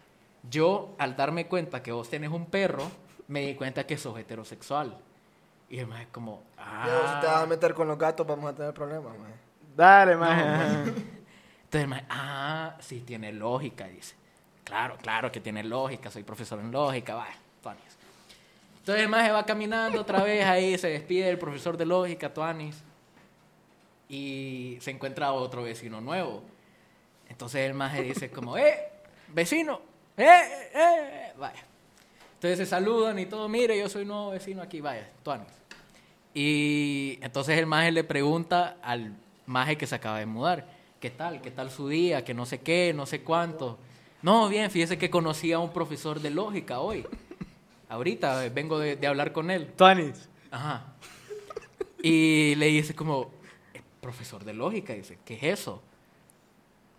Yo, 0.48 0.94
al 0.98 1.16
darme 1.16 1.48
cuenta 1.48 1.82
que 1.82 1.92
vos 1.92 2.08
tenés 2.08 2.30
un 2.30 2.46
perro, 2.46 2.90
me 3.28 3.42
di 3.42 3.54
cuenta 3.56 3.86
que 3.86 3.98
sos 3.98 4.18
heterosexual. 4.18 4.96
Y 5.68 5.80
el 5.80 5.86
maje 5.86 6.08
como, 6.12 6.44
ah. 6.56 6.84
Yo, 6.86 7.14
si 7.14 7.20
te 7.20 7.26
vas 7.26 7.42
a 7.42 7.46
meter 7.46 7.74
con 7.74 7.88
los 7.88 7.98
gatos, 7.98 8.26
vamos 8.26 8.50
a 8.50 8.54
tener 8.54 8.72
problemas, 8.72 9.18
maje. 9.18 9.34
Dale, 9.76 10.16
maje. 10.16 10.44
No. 10.44 10.94
Entonces 11.64 11.82
el 11.82 11.88
maje, 11.88 12.06
ah, 12.08 12.76
sí, 12.80 13.00
tiene 13.00 13.32
lógica, 13.32 13.86
dice. 13.86 14.14
Claro, 14.64 14.96
claro 14.96 15.30
que 15.30 15.40
tiene 15.40 15.62
lógica, 15.62 16.10
soy 16.10 16.22
profesor 16.22 16.58
en 16.58 16.72
lógica, 16.72 17.14
vaya, 17.14 17.36
tuanis. 17.62 17.82
Entonces 18.78 19.02
el 19.02 19.08
maje 19.08 19.30
va 19.30 19.46
caminando 19.46 20.00
otra 20.00 20.22
vez 20.22 20.44
ahí, 20.44 20.76
se 20.78 20.88
despide 20.88 21.26
del 21.26 21.38
profesor 21.38 21.76
de 21.76 21.86
lógica, 21.86 22.32
tuanis. 22.32 22.82
Y 24.08 24.76
se 24.80 24.90
encuentra 24.90 25.32
otro 25.32 25.62
vecino 25.62 26.00
nuevo. 26.00 26.42
Entonces 27.28 27.62
el 27.62 27.74
maje 27.74 28.02
dice 28.02 28.30
como, 28.30 28.56
eh, 28.58 28.88
vecino, 29.28 29.80
eh, 30.16 30.24
eh, 30.24 30.70
eh, 30.74 31.32
vaya. 31.38 31.62
Entonces 32.34 32.58
se 32.58 32.66
saludan 32.66 33.18
y 33.18 33.26
todo, 33.26 33.48
mire, 33.48 33.78
yo 33.78 33.88
soy 33.88 34.04
nuevo 34.04 34.30
vecino 34.30 34.62
aquí, 34.62 34.80
vaya, 34.80 35.08
tuanis. 35.22 35.48
Y 36.34 37.18
entonces 37.22 37.58
el 37.58 37.66
maje 37.66 37.92
le 37.92 38.04
pregunta 38.04 38.76
al 38.82 39.14
maje 39.46 39.76
que 39.76 39.86
se 39.86 39.94
acaba 39.94 40.18
de 40.18 40.26
mudar, 40.26 40.66
¿qué 41.00 41.10
tal? 41.10 41.40
¿Qué 41.40 41.50
tal 41.50 41.70
su 41.70 41.88
día? 41.88 42.24
Que 42.24 42.34
no 42.34 42.44
sé 42.44 42.60
qué, 42.60 42.92
no 42.94 43.06
sé 43.06 43.22
cuánto. 43.22 43.78
No, 44.24 44.48
bien, 44.48 44.70
fíjese 44.70 44.96
que 44.96 45.10
conocí 45.10 45.52
a 45.52 45.58
un 45.58 45.70
profesor 45.70 46.18
de 46.18 46.30
lógica 46.30 46.80
hoy. 46.80 47.06
Ahorita 47.90 48.46
eh, 48.46 48.48
vengo 48.48 48.78
de, 48.78 48.96
de 48.96 49.06
hablar 49.06 49.32
con 49.32 49.50
él. 49.50 49.66
Tuanis. 49.76 50.30
Ajá. 50.50 50.84
Y 52.02 52.54
le 52.54 52.66
dice 52.68 52.94
como, 52.94 53.30
"Eh, 53.74 53.82
profesor 54.00 54.42
de 54.42 54.54
lógica, 54.54 54.94
dice, 54.94 55.18
¿qué 55.26 55.34
es 55.34 55.42
eso? 55.60 55.82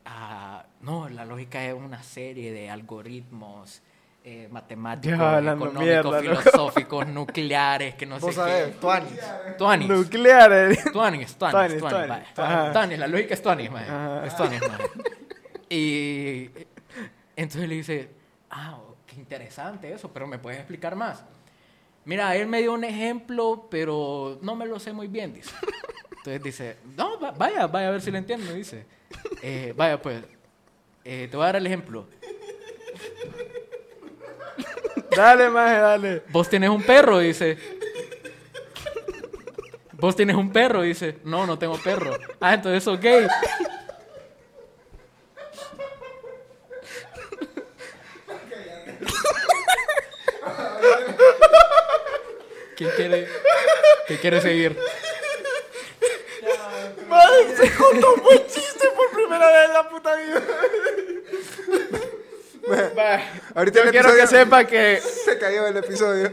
Ah, 0.05 0.65
no, 0.81 1.09
la 1.09 1.25
lógica 1.25 1.65
es 1.65 1.73
una 1.73 2.03
serie 2.03 2.51
de 2.51 2.69
algoritmos 2.69 3.81
eh, 4.23 4.47
matemáticos, 4.51 5.17
económicos, 5.19 5.73
mierda, 5.83 6.21
loco. 6.21 6.41
filosóficos, 6.41 7.07
nucleares, 7.07 7.95
que 7.95 8.05
no 8.05 8.17
sé 8.19 8.21
Vos 8.21 8.35
qué. 8.35 8.35
sabés, 8.35 8.79
tuanis. 8.79 9.19
Tuanis. 9.57 9.87
Nucleares. 9.89 10.83
Tuanis, 10.93 11.35
Tuanis, 11.37 11.79
tuanis, 11.79 12.33
tuanis, 12.71 12.99
la 12.99 13.07
lógica 13.07 13.33
es 13.33 13.41
tuanis, 13.41 13.71
maje. 13.71 14.27
Es 14.27 14.35
tuanis, 14.35 14.61
maje. 14.61 14.83
Y 15.69 16.49
entonces 17.35 17.67
le 17.69 17.75
dice, 17.75 18.09
ah, 18.49 18.77
ok, 18.77 18.97
qué 19.07 19.15
interesante 19.15 19.91
eso, 19.93 20.11
pero 20.11 20.27
me 20.27 20.39
puedes 20.39 20.59
explicar 20.59 20.95
más. 20.95 21.23
Mira, 22.05 22.35
él 22.35 22.47
me 22.47 22.61
dio 22.61 22.73
un 22.73 22.83
ejemplo, 22.83 23.67
pero 23.69 24.37
no 24.41 24.55
me 24.55 24.65
lo 24.65 24.79
sé 24.79 24.93
muy 24.93 25.07
bien, 25.07 25.33
dice. 25.33 25.51
Entonces 26.17 26.43
dice, 26.43 26.77
no, 26.95 27.19
va- 27.19 27.31
vaya, 27.31 27.67
vaya 27.67 27.87
a 27.89 27.91
ver 27.91 28.01
si 28.01 28.11
lo 28.11 28.17
entiendo, 28.17 28.51
dice. 28.53 28.85
"Eh, 29.41 29.73
vaya, 29.75 30.01
pues, 30.01 30.23
eh, 31.03 31.27
te 31.29 31.35
voy 31.37 31.43
a 31.43 31.47
dar 31.47 31.55
el 31.57 31.65
ejemplo. 31.67 32.07
Dale, 35.15 35.49
maje, 35.49 35.77
dale. 35.79 36.23
Vos 36.29 36.49
tienes 36.49 36.69
un 36.69 36.83
perro, 36.83 37.19
dice. 37.19 37.57
Vos 39.93 40.15
tienes 40.15 40.35
un 40.35 40.51
perro, 40.51 40.81
dice. 40.81 41.19
No, 41.23 41.45
no 41.47 41.57
tengo 41.57 41.77
perro. 41.77 42.17
Ah, 42.39 42.53
entonces 42.55 42.83
sos 42.83 42.99
gay. 42.99 43.25
¿Quién 52.75 52.89
quiere, 52.95 53.27
¿Quién 54.07 54.19
quiere 54.19 54.41
seguir? 54.41 54.77
Maje, 57.07 57.55
se 57.57 57.75
contó 57.75 58.13
un 58.15 58.23
buen 58.23 58.45
chiste 58.47 58.87
por 58.95 59.09
primera 59.11 59.47
vez 59.47 59.65
en 59.67 59.73
la 59.73 59.89
puta 59.89 60.15
vida. 60.15 60.41
Ahorita 63.53 63.79
Yo 63.79 63.85
el 63.85 63.91
quiero 63.91 64.15
que 64.15 64.27
sepa 64.27 64.65
que 64.65 64.99
Se 64.99 65.37
cayó 65.37 65.67
el 65.67 65.77
episodio. 65.77 66.31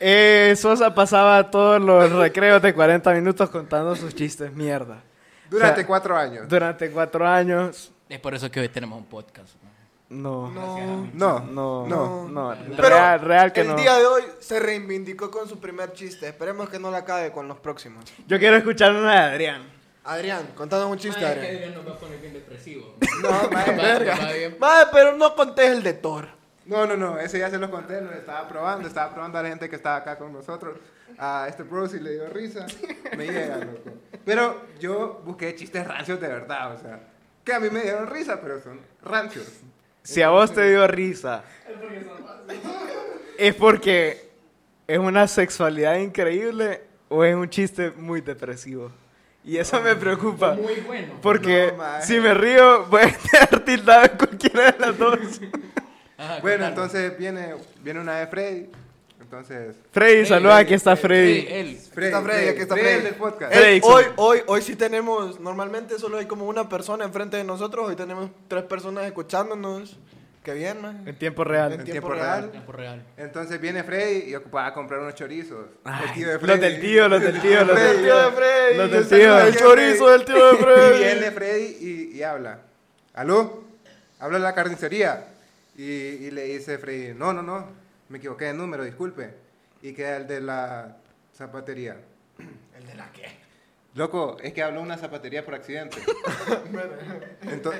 eh, 0.00 0.54
Sosa 0.56 0.94
pasaba 0.94 1.50
todos 1.50 1.80
los 1.80 2.10
recreos 2.12 2.60
de 2.60 2.74
40 2.74 3.12
minutos 3.12 3.48
contando 3.50 3.94
sus 3.96 4.14
chistes, 4.14 4.52
mierda. 4.52 5.02
Durante 5.48 5.72
O 5.72 5.76
sea, 5.82 5.86
cuatro 5.86 6.16
años. 6.16 6.48
Durante 6.48 6.90
cuatro 6.90 7.26
años, 7.26 7.92
Es 8.08 8.18
por 8.20 8.34
eso 8.34 8.50
que 8.50 8.60
hoy 8.60 8.68
tenemos 8.68 8.98
un 8.98 9.06
podcast. 9.06 9.54
¿no? 9.62 9.70
No. 10.12 10.50
No. 10.50 11.10
No, 11.14 11.40
No, 11.40 11.86
no. 11.86 12.28
no, 12.28 12.56
Pero 12.76 12.88
real, 12.88 13.20
real 13.20 13.52
que 13.52 13.60
el 13.62 13.68
no. 13.68 13.76
día 13.76 13.96
de 13.98 14.06
hoy 14.06 14.22
se 14.40 14.60
reivindicó 14.60 15.30
con 15.30 15.48
su 15.48 15.58
primer 15.58 15.92
chiste. 15.92 16.28
Esperemos 16.28 16.68
que 16.68 16.78
no 16.78 16.90
la 16.90 16.98
acabe 16.98 17.32
con 17.32 17.48
los 17.48 17.58
próximos. 17.58 18.04
Yo 18.26 18.38
quiero 18.38 18.56
escuchar 18.56 18.92
una 18.92 19.12
de 19.12 19.18
Adrián. 19.32 19.62
Adrián, 20.04 20.48
contanos 20.56 20.90
un 20.90 20.98
chiste, 20.98 21.24
Adrián. 21.24 21.46
Adrián 21.46 21.74
nos 21.74 21.86
va 21.86 21.92
a 21.92 21.98
poner 21.98 22.18
bien 22.20 22.32
depresivo. 22.32 22.96
No, 23.22 23.28
Va- 23.54 23.64
verga. 23.64 24.16
Maje, 24.58 24.86
pero 24.92 25.16
no 25.16 25.34
contés 25.34 25.70
el 25.70 25.82
de 25.82 25.92
Thor. 25.94 26.28
No, 26.66 26.86
no, 26.86 26.96
no, 26.96 27.18
ese 27.18 27.38
ya 27.38 27.50
se 27.50 27.58
los 27.58 27.70
conté, 27.70 28.00
lo 28.00 28.12
estaba 28.12 28.46
probando, 28.48 28.86
estaba 28.86 29.12
probando 29.12 29.38
a 29.38 29.42
la 29.42 29.48
gente 29.48 29.68
que 29.68 29.76
estaba 29.76 29.96
acá 29.96 30.16
con 30.18 30.32
nosotros. 30.32 30.76
A 31.18 31.46
este 31.48 31.62
bro 31.62 31.86
si 31.88 32.00
le 32.00 32.12
dio 32.12 32.26
risa, 32.30 32.66
me 33.16 33.26
llega, 33.26 33.56
loco. 33.58 33.90
Pero 34.24 34.62
yo 34.80 35.20
busqué 35.24 35.54
chistes 35.54 35.86
rancios 35.86 36.20
de 36.20 36.28
verdad, 36.28 36.72
o 36.74 36.80
sea, 36.80 37.00
que 37.44 37.52
a 37.52 37.60
mí 37.60 37.68
me 37.70 37.82
dieron 37.82 38.06
risa, 38.08 38.40
pero 38.40 38.60
son 38.62 38.80
rancios. 39.02 39.46
Si 40.02 40.20
a 40.22 40.30
vos 40.30 40.52
te 40.52 40.68
dio 40.68 40.86
risa, 40.88 41.44
es 43.38 43.54
porque 43.54 44.30
es 44.86 44.98
una 44.98 45.28
sexualidad 45.28 45.96
increíble 45.96 46.82
o 47.08 47.24
es 47.24 47.34
un 47.34 47.48
chiste 47.48 47.92
muy 47.92 48.20
depresivo. 48.20 48.90
Y 49.44 49.56
eso 49.56 49.80
me 49.80 49.94
preocupa. 49.96 50.54
Muy 50.54 50.80
bueno. 50.86 51.14
Porque 51.20 51.72
No, 51.76 51.84
si 52.00 52.20
me 52.20 52.32
río, 52.34 52.86
voy 52.86 53.02
a 53.02 53.04
estar 53.06 53.60
tildado 53.64 54.04
en 54.04 54.16
cualquiera 54.16 54.72
de 54.72 54.78
las 54.78 54.98
dos. 54.98 55.18
Ajá, 56.16 56.38
Bueno, 56.40 56.66
entonces 56.66 57.16
viene, 57.18 57.54
viene 57.82 58.00
una 58.00 58.18
de 58.18 58.26
Freddy, 58.28 58.70
entonces... 59.32 59.76
Freddy, 59.90 60.26
saluda, 60.26 60.58
aquí 60.58 60.74
está 60.74 60.94
Freddy. 60.94 61.46
Él. 61.48 61.78
Freddy, 61.92 62.06
está 62.08 62.22
Freddy, 62.22 62.48
aquí 62.48 62.60
está 62.60 62.74
Freddy 62.74 62.88
Freddy. 62.88 63.04
del 63.04 63.14
podcast. 63.14 63.52
Fredrickson. 63.54 63.92
hoy, 63.94 64.04
hoy, 64.16 64.42
hoy 64.46 64.62
sí 64.62 64.76
tenemos, 64.76 65.40
normalmente 65.40 65.98
solo 65.98 66.18
hay 66.18 66.26
como 66.26 66.46
una 66.46 66.68
persona 66.68 67.04
enfrente 67.06 67.38
de 67.38 67.44
nosotros, 67.44 67.88
hoy 67.88 67.96
tenemos 67.96 68.30
tres 68.46 68.64
personas 68.64 69.06
escuchándonos. 69.06 69.98
Qué 70.44 70.52
bien, 70.52 70.82
man. 70.82 71.04
En 71.06 71.16
tiempo 71.16 71.44
real. 71.44 71.72
En 71.72 71.84
tiempo 71.84 72.08
tiempo 72.08 72.14
real. 72.14 72.50
Tiempo 72.50 72.72
real. 72.72 73.02
Entonces 73.16 73.58
viene 73.60 73.84
Freddy 73.84 74.30
y 74.30 74.34
ocupaba 74.34 74.74
comprar 74.74 75.00
unos 75.00 75.14
chorizos. 75.14 75.66
Ay, 75.84 76.04
El 76.08 76.14
tío 76.14 76.28
de 76.28 76.46
los 76.46 76.60
del 76.60 76.80
tío, 76.80 77.08
los 77.08 77.22
del 77.22 77.40
tío, 77.40 77.64
los 77.64 77.80
del 77.80 77.96
El 77.96 78.02
tío 78.02 78.16
de 78.16 78.32
Freddy. 78.32 78.76
Los 78.76 78.90
del 78.90 79.02
el 79.02 79.08
tío. 79.08 79.38
El 79.38 79.56
chorizo 79.56 80.10
del 80.10 80.24
tío 80.24 80.46
de 80.46 80.52
Y 80.58 80.62
Freddy. 80.62 80.98
viene 80.98 81.30
Freddy 81.30 81.76
y, 81.80 82.18
y 82.18 82.22
habla. 82.22 82.58
¿Aló? 83.14 83.64
Habla 84.18 84.38
de 84.38 84.44
la 84.44 84.54
carnicería. 84.54 85.28
Y, 85.76 85.84
y 85.84 86.30
le 86.32 86.44
dice 86.44 86.76
Freddy, 86.76 87.14
no, 87.14 87.32
no, 87.32 87.40
no, 87.40 87.81
me 88.12 88.18
equivoqué 88.18 88.44
de 88.46 88.54
número, 88.54 88.84
disculpe. 88.84 89.34
Y 89.82 89.92
queda 89.94 90.18
el 90.18 90.26
de 90.26 90.40
la 90.40 90.96
zapatería. 91.34 91.96
¿El 92.78 92.86
de 92.86 92.94
la 92.94 93.10
qué? 93.12 93.40
Loco, 93.94 94.36
es 94.42 94.52
que 94.54 94.62
habló 94.62 94.80
una 94.80 94.96
zapatería 94.96 95.44
por 95.44 95.54
accidente. 95.54 95.98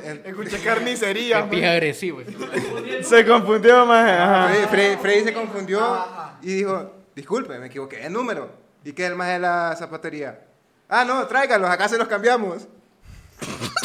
En- 0.04 0.22
Escuché 0.26 0.58
carnicería. 0.62 1.44
Qué 1.44 1.56
pija 1.56 1.72
agresivo. 1.72 2.20
Se 3.02 3.24
confundió 3.26 3.86
más. 3.86 4.50
Freddy, 4.50 4.66
Freddy- 4.66 4.98
Freddy 4.98 5.24
se 5.24 5.32
confundió 5.34 6.06
y 6.42 6.54
dijo, 6.56 6.92
disculpe, 7.14 7.58
me 7.58 7.66
equivoqué 7.66 7.98
de 7.98 8.10
número. 8.10 8.50
¿Y 8.84 8.92
qué 8.92 9.04
es 9.04 9.10
el 9.10 9.16
más 9.16 9.28
de 9.28 9.38
la 9.38 9.74
zapatería? 9.78 10.40
Ah, 10.88 11.04
no, 11.04 11.26
tráigalos, 11.26 11.70
acá 11.70 11.88
se 11.88 11.96
los 11.98 12.08
cambiamos. 12.08 12.66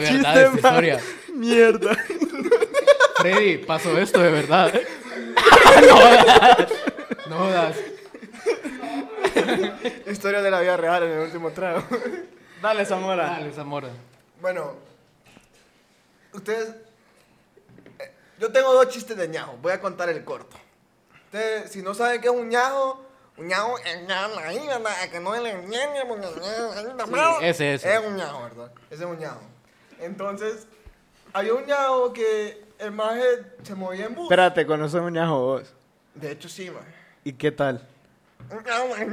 de 0.00 0.12
verdad 0.12 0.42
esta 0.42 0.54
historia. 0.56 1.00
Mierda. 1.34 1.96
Freddy, 3.16 3.58
pasó 3.58 3.98
esto 3.98 4.20
de 4.20 4.30
verdad. 4.30 4.72
no 5.88 5.96
jodas. 5.96 6.68
No 7.28 7.36
jodas. 7.38 7.76
Historia 10.06 10.42
de 10.42 10.50
la 10.50 10.60
vida 10.60 10.76
real 10.76 11.02
en 11.04 11.10
el 11.12 11.18
último 11.20 11.50
trago. 11.50 11.82
Dale, 12.62 12.84
Zamora. 12.84 13.24
Dale, 13.30 13.52
Zamora. 13.52 13.88
Bueno, 14.40 14.74
ustedes. 16.32 16.70
eh, 17.98 18.12
Yo 18.38 18.50
tengo 18.52 18.72
dos 18.72 18.88
chistes 18.88 19.16
de 19.16 19.28
ñajo. 19.28 19.56
Voy 19.62 19.72
a 19.72 19.80
contar 19.80 20.08
el 20.08 20.24
corto. 20.24 20.56
Ustedes, 21.26 21.70
si 21.70 21.82
no 21.82 21.94
saben 21.94 22.20
qué 22.20 22.28
es 22.28 22.32
un 22.34 22.48
ñajo, 22.48 23.04
un 23.36 23.46
ñajo 23.48 23.78
es 23.78 24.06
¿verdad? 24.06 25.10
Que 25.10 25.20
no 25.20 25.34
es 25.34 25.40
el 25.44 25.68
ñaño, 25.68 26.04
un 26.08 26.20
ñaño, 26.20 26.72
ahí, 26.74 26.86
la 26.96 27.06
mano. 27.06 27.40
ese, 27.40 27.74
ese. 27.74 27.94
Es 27.94 28.00
un 28.04 28.16
ñajo, 28.16 28.42
¿verdad? 28.44 28.72
Ese 28.90 29.04
es 29.04 29.10
un 29.10 29.18
ñajo. 29.18 29.40
Entonces, 30.00 30.66
había 31.32 31.54
un 31.54 31.66
ñajo 31.66 32.12
que 32.12 32.62
el 32.78 32.92
maje 32.92 33.22
se 33.62 33.74
movía 33.74 34.06
en 34.06 34.14
bus. 34.14 34.24
Espérate, 34.24 34.66
conoces 34.66 35.00
un 35.00 35.12
ñajo 35.12 35.40
vos. 35.40 35.74
De 36.14 36.32
hecho, 36.32 36.48
sí, 36.48 36.70
maje. 36.70 36.86
¿Y 37.24 37.32
qué 37.32 37.50
tal? 37.52 37.86
Maje. 38.50 39.06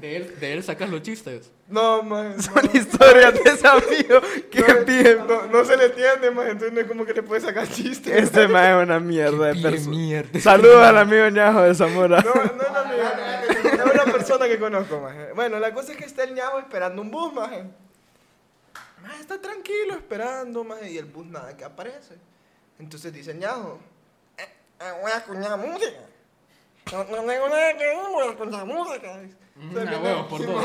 De 0.00 0.16
él, 0.16 0.38
de 0.38 0.52
él 0.52 0.62
sacas 0.62 0.90
los 0.90 1.00
chistes. 1.02 1.50
No, 1.68 2.02
maje. 2.02 2.42
Son 2.42 2.54
no. 2.62 2.70
historias 2.78 3.32
de 3.34 3.50
desafío 3.50 4.20
que 4.50 4.60
No, 4.60 4.84
bien. 4.84 5.18
no, 5.26 5.46
no 5.46 5.64
se 5.64 5.76
le 5.78 5.86
entiende, 5.86 6.30
maje. 6.30 6.50
Entonces 6.50 6.72
no 6.74 6.80
es 6.80 6.86
como 6.86 7.06
que 7.06 7.14
le 7.14 7.22
puede 7.22 7.40
sacar 7.40 7.66
chistes. 7.68 8.14
Este 8.14 8.46
más 8.48 8.68
es 8.76 8.82
una 8.86 9.00
mierda 9.00 9.46
de 9.46 9.54
Qué 9.54 9.62
persona. 9.62 9.90
mierda. 9.96 10.40
Saludos 10.40 10.82
al 10.84 10.98
amigo 10.98 11.28
ñajo 11.30 11.62
de 11.62 11.74
Zamora. 11.74 12.20
No, 12.20 12.34
no 12.34 12.42
es 12.42 12.72
la 12.72 12.84
mía. 12.84 13.42
Es 13.72 13.94
una 13.94 14.04
persona 14.12 14.46
que 14.46 14.58
conozco, 14.58 15.00
maje. 15.00 15.32
Bueno, 15.34 15.58
la 15.58 15.72
cosa 15.72 15.92
es 15.92 15.98
que 15.98 16.04
está 16.04 16.24
el 16.24 16.34
ñajo 16.34 16.58
esperando 16.58 17.00
un 17.00 17.10
bus, 17.10 17.32
maje. 17.32 17.64
Maje 19.04 19.20
está 19.20 19.40
tranquilo 19.40 19.94
esperando, 19.94 20.64
maje, 20.64 20.90
y 20.92 20.98
el 20.98 21.04
bus 21.06 21.26
nada 21.26 21.56
que 21.56 21.64
aparece. 21.64 22.14
Entonces 22.78 23.12
dice 23.12 23.32
el 23.32 23.38
ñajo, 23.38 23.78
eh, 24.38 24.42
eh, 24.80 24.92
voy 25.02 25.10
a 25.12 25.16
escuchar 25.18 25.58
música. 25.58 26.00
No, 26.92 26.98
no 26.98 27.04
tengo 27.04 27.48
nada 27.48 27.72
que 27.76 27.84
ver, 27.84 27.96
voy 28.12 28.26
a 28.26 28.30
escuchar 28.30 28.66
música. 28.66 29.12
Entonces 29.14 29.36
Mm, 29.56 29.72
viene- 29.72 29.96
huevo, 29.98 30.28
por 30.28 30.40
sí, 30.40 30.46
dos. 30.50 30.64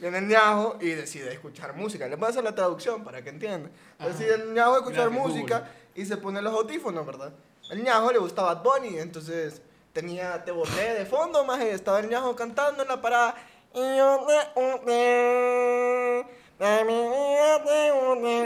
Viene 0.00 0.18
el 0.18 0.28
ñajo 0.28 0.76
y 0.80 0.90
decide 0.90 1.32
escuchar 1.32 1.74
música. 1.74 2.06
Les 2.08 2.18
voy 2.18 2.26
a 2.26 2.30
hacer 2.30 2.44
la 2.44 2.54
traducción 2.54 3.04
para 3.04 3.22
que 3.22 3.30
entiendan. 3.30 3.72
Decide 3.98 4.34
el 4.34 4.52
ñajo 4.52 4.76
escuchar 4.78 5.08
Gracias, 5.08 5.26
música 5.28 5.58
Google. 5.60 5.72
y 5.94 6.04
se 6.06 6.16
pone 6.18 6.42
los 6.42 6.52
audífonos, 6.52 7.06
¿verdad? 7.06 7.32
El 7.70 7.82
ñajo 7.82 8.12
le 8.12 8.18
gustaba 8.18 8.54
Bunny, 8.56 8.98
entonces 8.98 9.62
tenía 9.94 10.44
Te 10.44 10.50
boté 10.50 10.92
de 10.94 11.06
fondo, 11.06 11.44
más 11.44 11.60
estaba 11.62 12.00
el 12.00 12.10
ñajo 12.10 12.36
cantando 12.36 12.82
en 12.82 12.88
la 12.88 13.00
parada. 13.00 13.34
Y 13.74 13.96
yo 13.96 14.26
te 14.26 14.60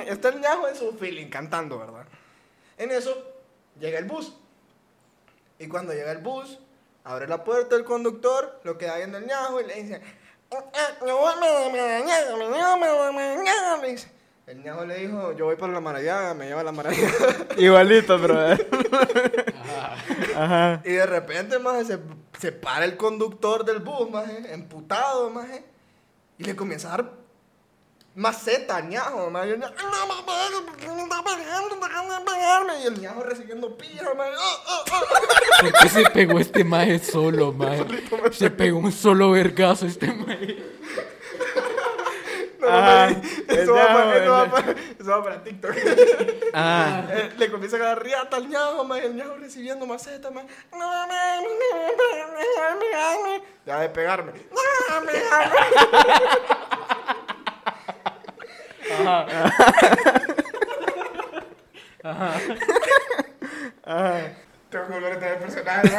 Está 0.06 0.30
el 0.30 0.40
ñajo 0.40 0.68
en 0.68 0.74
su 0.74 0.92
feeling 0.92 1.28
cantando, 1.28 1.78
¿verdad? 1.78 2.06
En 2.78 2.90
eso 2.90 3.14
llega 3.78 3.98
el 3.98 4.06
bus. 4.06 4.34
Y 5.58 5.68
cuando 5.68 5.92
llega 5.92 6.12
el 6.12 6.18
bus, 6.18 6.58
abre 7.04 7.28
la 7.28 7.44
puerta 7.44 7.76
el 7.76 7.84
conductor, 7.84 8.58
lo 8.64 8.78
queda 8.78 8.96
viendo 8.96 9.18
el 9.18 9.26
ñajo 9.26 9.60
y 9.60 9.66
le 9.66 9.82
dice. 9.82 10.00
El 14.46 14.62
ñajo 14.62 14.86
le 14.86 14.96
dijo, 14.96 15.32
yo 15.32 15.44
voy 15.46 15.56
para 15.56 15.74
la 15.74 15.80
Maradiaga, 15.80 16.32
me 16.32 16.46
lleva 16.46 16.62
la 16.62 16.72
Maradiaga. 16.72 17.16
Igualito, 17.58 18.18
pero. 18.18 18.38
Ajá. 20.36 20.80
y 20.84 20.92
de 20.92 21.04
repente, 21.04 21.58
maje, 21.58 21.84
se, 21.84 21.98
se 22.38 22.52
para 22.52 22.86
el 22.86 22.96
conductor 22.96 23.64
del 23.64 23.80
bus, 23.80 24.08
maje, 24.08 24.54
emputado, 24.54 25.28
maje, 25.28 25.64
y 26.38 26.44
le 26.44 26.56
comienza 26.56 26.88
a 26.88 26.96
dar 26.96 27.25
maceta 28.16 28.80
ñajo, 28.80 29.30
maje. 29.30 29.48
Y 29.48 29.52
el 29.52 29.58
ñajo, 29.60 29.74
"No 29.78 30.06
me 30.06 30.22
pegues, 30.24 30.60
porque 30.66 30.88
me 30.88 31.02
está 31.02 31.22
pegando, 31.22 31.74
de 31.76 32.24
pegarme". 32.24 32.80
Y 32.82 32.86
el 32.86 33.00
ñajo 33.00 33.22
recibiendo 33.22 33.76
pija, 33.76 34.12
maje. 34.14 34.32
"Ah, 34.38 34.56
ah, 34.66 34.84
ah". 34.90 35.60
¿Por 35.60 35.72
qué 35.72 35.88
se 35.88 36.10
pegó 36.10 36.38
este 36.40 36.64
maje 36.64 36.98
solo, 36.98 37.52
maje? 37.52 37.84
Se 38.32 38.50
pegó 38.50 38.78
un 38.78 38.90
solo 38.92 39.30
vergazo 39.30 39.86
este 39.86 40.12
maje. 40.12 40.56
No, 42.58 42.68
Ajá, 42.68 43.10
Eso 43.48 43.74
va, 43.74 43.86
para, 43.86 44.16
eso 44.16 44.30
va 44.32 44.50
para- 44.50 44.72
eso 44.98 45.10
va 45.10 45.22
para 45.22 45.44
TikTok. 45.44 45.70
Ah, 46.54 47.04
Eh, 47.10 47.30
Le 47.38 47.50
comienza 47.50 47.76
a 47.76 47.80
dar 47.80 48.02
riata 48.02 48.38
al 48.38 48.48
ñajo, 48.48 48.82
ma, 48.84 48.98
y 48.98 49.02
el 49.04 49.14
ñajo 49.14 49.36
recibiendo 49.36 49.86
maceta, 49.86 50.30
ma. 50.32 50.42
Ya 53.66 53.78
de 53.80 53.88
pegarme. 53.90 54.32
Tengo 64.70 64.86
que 64.86 64.92
volver 64.92 65.12
a 65.12 65.18
tener 65.18 65.38
personaje. 65.38 65.96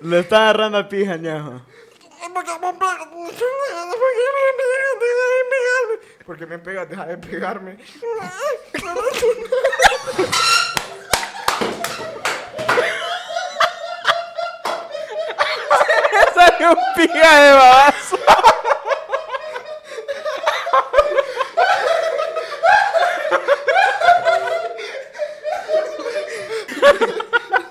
le 0.00 0.20
está 0.20 0.42
agarrando 0.42 0.78
a 0.78 0.88
pija, 0.88 1.16
ñajo. 1.16 1.60
Porque 6.24 6.46
me 6.46 6.58
pegas, 6.58 6.88
deja 6.88 7.06
de 7.06 7.18
pegarme. 7.18 7.78
Sale 16.38 16.68
un 16.68 16.76
pija 16.94 17.40
de 17.40 17.52
babazo. 17.52 18.18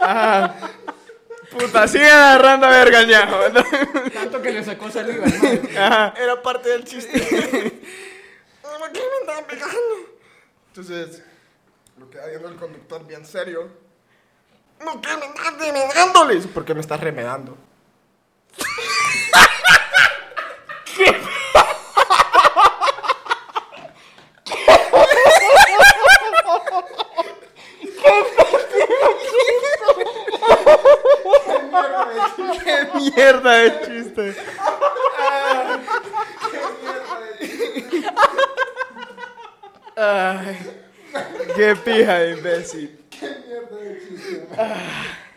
Ah, 0.02 0.54
Puta, 1.50 1.88
sigue 1.88 2.10
agarrando 2.10 2.66
a 2.66 2.70
verga, 2.70 3.04
ñajo. 3.04 3.38
Tanto 4.14 4.42
que 4.42 4.52
le 4.52 4.64
sacó 4.64 4.92
saliva. 4.92 5.26
Ajá. 5.78 6.14
Era 6.18 6.42
parte 6.42 6.70
del 6.70 6.84
chiste. 6.84 7.20
¿Por 8.62 8.92
qué 8.92 9.00
me 9.00 9.18
andaban 9.22 9.46
pegando? 9.46 9.96
Entonces, 10.68 11.24
lo 11.98 12.10
queda 12.10 12.28
viendo 12.28 12.50
el 12.50 12.56
conductor 12.58 13.06
bien 13.08 13.26
serio. 13.26 13.70
¿Por 14.84 15.02
qué 15.02 15.10
me? 15.16 16.28
Le 16.28 16.36
dice, 16.36 16.48
¿por 16.50 16.66
qué 16.66 16.74
me 16.74 16.82
estás 16.82 17.00
remedando? 17.00 17.58
Qué 32.64 32.88
mierda 32.96 33.52
de 33.52 33.70
chiste. 33.86 34.36
Ay, 39.96 40.58
qué 41.56 41.76
pija 41.76 42.20
de 42.20 42.32
imbécil. 42.32 43.00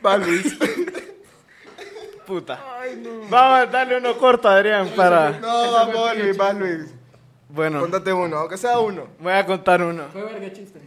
Va 0.05 0.17
Luis. 0.17 0.57
Puta. 2.31 2.61
Vamos 3.29 3.59
a 3.59 3.67
darle 3.67 3.97
uno 3.97 4.17
corto 4.17 4.49
Adrián 4.49 4.89
para. 4.95 5.41
No, 5.41 5.73
vamos, 5.73 6.17
Luis, 6.17 6.41
va, 6.41 6.53
Luis. 6.53 6.95
Bueno, 7.49 7.81
Contate 7.81 8.13
uno, 8.13 8.37
aunque 8.37 8.57
sea 8.57 8.79
uno. 8.79 9.09
voy 9.19 9.33
a 9.33 9.45
contar 9.45 9.83
uno. 9.83 10.07
Fue 10.13 10.23
verga 10.23 10.53
chiste. 10.53 10.81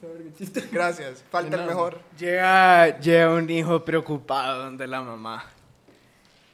Fue 0.00 0.10
verga 0.10 0.30
chiste. 0.36 0.68
Gracias, 0.72 1.22
falta 1.30 1.54
el 1.54 1.66
mejor. 1.66 2.00
Llega, 2.18 2.98
llega 2.98 3.32
un 3.32 3.48
hijo 3.48 3.84
preocupado 3.84 4.64
donde 4.64 4.88
la 4.88 5.00
mamá. 5.00 5.44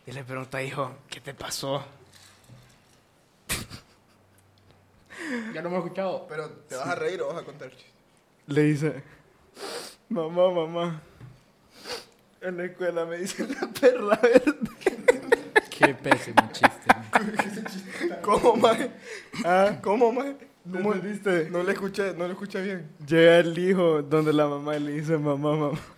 Y 0.06 0.12
le 0.12 0.22
pregunta, 0.22 0.62
hijo, 0.62 0.92
¿qué 1.08 1.22
te 1.22 1.32
pasó? 1.32 1.82
Ya 5.54 5.62
no 5.62 5.70
me 5.70 5.76
he 5.76 5.78
escuchado. 5.78 6.26
Pero, 6.28 6.46
¿te 6.68 6.76
vas 6.76 6.88
a 6.88 6.94
reír 6.94 7.22
o 7.22 7.28
vas 7.28 7.38
a 7.38 7.42
contar 7.44 7.70
chiste? 7.70 7.86
Le 8.48 8.62
dice, 8.64 9.02
mamá, 10.10 10.50
mamá. 10.50 11.00
En 12.42 12.56
la 12.56 12.64
escuela 12.64 13.04
me 13.04 13.18
dicen 13.18 13.48
la 13.60 13.68
perla 13.68 14.18
verde. 14.22 14.70
Qué 15.68 15.94
pésimo 15.94 16.48
chiste. 16.52 16.88
¿Cómo, 18.22 18.56
maje? 18.56 18.90
Ah, 19.44 19.78
¿Cómo, 19.82 20.10
maje? 20.10 20.36
¿Cómo 20.70 20.94
entendiste? 20.94 21.50
No 21.50 21.62
le 21.62 21.72
escuché, 21.72 22.14
no 22.14 22.26
le 22.26 22.32
escuché 22.32 22.62
bien. 22.62 22.88
Llega 23.06 23.38
el 23.38 23.58
hijo 23.58 24.02
donde 24.02 24.32
la 24.32 24.46
mamá 24.46 24.74
le 24.78 24.92
dice, 24.92 25.18
mamá, 25.18 25.54
mamá. 25.56 25.78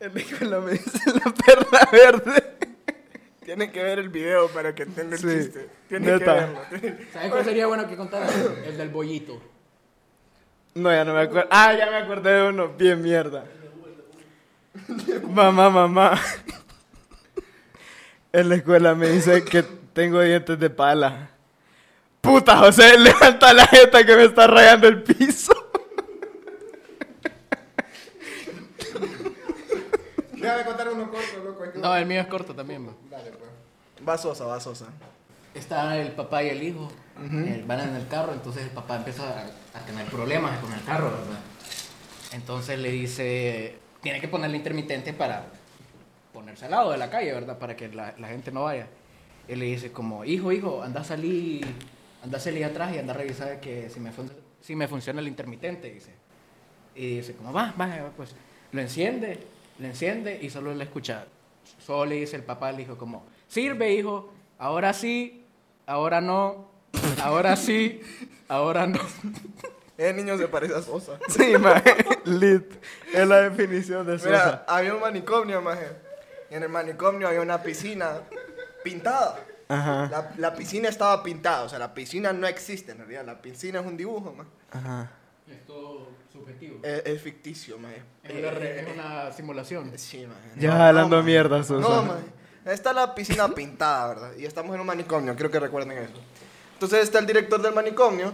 En 0.00 0.14
la 0.14 0.20
escuela 0.20 0.60
me 0.60 0.72
dicen 0.72 1.12
la 1.22 1.30
perla 1.30 1.88
verde. 1.92 2.44
Tiene 3.44 3.70
que 3.70 3.82
ver 3.82 3.98
el 3.98 4.08
video 4.08 4.48
para 4.48 4.74
que 4.74 4.84
entienda 4.84 5.14
el 5.16 5.20
Sí, 5.20 5.28
chiste. 5.28 5.68
Tiene 5.88 6.06
que 6.06 6.24
verlo. 6.24 6.58
¿Sabes 7.12 7.30
cuál 7.30 7.44
sería 7.44 7.66
bueno 7.66 7.86
que 7.86 7.96
contara? 7.96 8.26
El 8.64 8.78
del 8.78 8.88
bollito. 8.88 9.38
No, 10.74 10.90
ya 10.90 11.04
no 11.04 11.12
me 11.12 11.20
acuerdo. 11.20 11.48
Ah, 11.50 11.74
ya 11.74 11.90
me 11.90 11.96
acordé 11.96 12.30
de 12.32 12.48
uno. 12.48 12.68
Bien 12.68 13.02
mierda. 13.02 13.44
Mamá, 15.28 15.70
mamá. 15.70 16.20
En 18.32 18.48
la 18.48 18.54
escuela 18.56 18.94
me 18.94 19.08
dice 19.08 19.44
que 19.44 19.62
tengo 19.62 20.20
dientes 20.20 20.58
de 20.58 20.70
pala. 20.70 21.30
Puta, 22.20 22.56
José, 22.58 22.98
levanta 22.98 23.52
la 23.52 23.66
jeta 23.66 24.04
que 24.04 24.14
me 24.16 24.24
está 24.24 24.46
rayando 24.46 24.86
el 24.88 25.02
piso. 25.02 25.52
Déjame 30.32 30.64
contar 30.64 30.88
uno 30.88 31.10
corto, 31.10 31.44
loco. 31.44 31.64
que- 31.72 31.78
No, 31.78 31.94
el 31.96 32.06
mío 32.06 32.20
es 32.20 32.26
corto 32.28 32.54
también. 32.54 32.86
va. 32.88 32.92
Dale, 33.10 33.30
pues. 33.32 34.08
Va 34.08 34.16
Sosa, 34.16 34.44
va 34.44 34.60
Sosa. 34.60 34.86
Está 35.54 35.98
el 35.98 36.12
papá 36.12 36.42
y 36.44 36.48
el 36.50 36.62
hijo. 36.62 36.90
eh, 37.22 37.62
van 37.66 37.80
en 37.80 37.96
el 37.96 38.08
carro, 38.08 38.32
entonces 38.32 38.62
el 38.62 38.70
papá 38.70 38.96
empieza 38.96 39.24
a, 39.24 39.78
a 39.78 39.84
tener 39.84 40.06
problemas 40.06 40.58
con 40.60 40.72
el 40.72 40.82
carro, 40.84 41.10
¿verdad? 41.10 41.40
Entonces 42.32 42.78
le 42.78 42.90
dice, 42.92 43.78
tiene 44.00 44.20
que 44.20 44.28
ponerle 44.28 44.56
intermitente 44.56 45.12
para 45.12 45.46
ponerse 46.32 46.64
al 46.64 46.70
lado 46.70 46.92
de 46.92 46.98
la 46.98 47.10
calle, 47.10 47.32
¿verdad? 47.32 47.58
Para 47.58 47.76
que 47.76 47.88
la, 47.88 48.12
gente 48.28 48.50
no 48.50 48.64
vaya. 48.64 48.86
Él 49.48 49.58
le 49.58 49.66
dice 49.66 49.92
como, 49.92 50.24
hijo, 50.24 50.52
hijo, 50.52 50.82
anda 50.82 51.00
a 51.00 51.04
salir, 51.04 51.66
anda 52.22 52.38
a 52.38 52.40
salir 52.40 52.64
atrás 52.64 52.94
y 52.94 52.98
anda 52.98 53.12
a 53.12 53.16
revisar 53.16 53.60
que 53.60 53.90
si 53.90 54.74
me, 54.74 54.88
funciona 54.88 55.20
el 55.20 55.28
intermitente, 55.28 55.90
dice. 55.90 56.12
Y 56.94 57.16
dice 57.16 57.34
como, 57.34 57.52
va, 57.52 57.74
va, 57.78 57.86
va, 57.86 58.10
pues. 58.16 58.34
Lo 58.72 58.80
enciende, 58.80 59.38
lo 59.78 59.86
enciende 59.86 60.38
y 60.40 60.50
solo 60.50 60.74
le 60.74 60.84
escucha. 60.84 61.26
Solo 61.84 62.06
le 62.06 62.16
dice 62.16 62.36
el 62.36 62.44
papá 62.44 62.68
al 62.68 62.80
hijo 62.80 62.96
como, 62.96 63.24
sirve, 63.48 63.92
hijo, 63.92 64.32
ahora 64.58 64.92
sí, 64.92 65.44
ahora 65.86 66.20
no, 66.20 66.70
ahora 67.22 67.56
sí, 67.56 68.00
ahora 68.48 68.86
no. 68.86 69.00
Ese 70.00 70.14
niño 70.14 70.38
se 70.38 70.48
parece 70.48 70.74
a 70.74 70.80
Sosa. 70.82 71.18
Sí, 71.28 71.58
mae. 71.58 71.82
Lit. 72.24 72.64
Es 73.12 73.28
la 73.28 73.42
definición 73.42 74.06
de 74.06 74.14
Mira, 74.16 74.44
Sosa. 74.44 74.64
había 74.66 74.94
un 74.94 75.00
manicomio, 75.00 75.60
maje. 75.60 75.88
Y 76.50 76.54
en 76.54 76.62
el 76.62 76.68
manicomio 76.70 77.28
había 77.28 77.42
una 77.42 77.62
piscina 77.62 78.20
pintada. 78.82 79.38
Ajá. 79.68 80.08
La, 80.10 80.32
la 80.38 80.54
piscina 80.54 80.88
estaba 80.88 81.22
pintada, 81.22 81.62
o 81.64 81.68
sea, 81.68 81.78
la 81.78 81.92
piscina 81.94 82.32
no 82.32 82.46
existe 82.46 82.92
en 82.92 82.98
realidad. 82.98 83.24
La 83.26 83.40
piscina 83.42 83.80
es 83.80 83.86
un 83.86 83.96
dibujo, 83.96 84.32
maje. 84.32 84.50
Ajá. 84.72 85.10
Es 85.48 85.66
todo 85.66 86.08
subjetivo. 86.32 86.78
Es, 86.82 87.02
es 87.04 87.20
ficticio, 87.22 87.78
maje. 87.78 88.02
Es 88.24 88.32
una, 88.36 88.50
re- 88.52 88.80
es 88.80 88.88
una 88.94 89.32
simulación. 89.32 89.92
Sí, 89.98 90.26
maje. 90.26 90.50
Ya 90.60 90.74
No, 90.78 90.82
hablando 90.84 91.16
no, 91.16 91.22
maje. 91.22 91.30
mierda, 91.32 91.62
Sosa. 91.62 91.86
No, 91.88 92.02
maje. 92.04 92.24
Está 92.64 92.92
la 92.92 93.14
piscina 93.14 93.48
pintada, 93.54 94.08
¿verdad? 94.08 94.32
Y 94.38 94.44
estamos 94.46 94.74
en 94.74 94.80
un 94.80 94.86
manicomio, 94.86 95.34
quiero 95.34 95.50
que 95.50 95.60
recuerden 95.60 95.92
eso. 95.98 96.12
Entonces 96.72 97.00
está 97.02 97.18
el 97.18 97.26
director 97.26 97.60
del 97.60 97.74
manicomio 97.74 98.32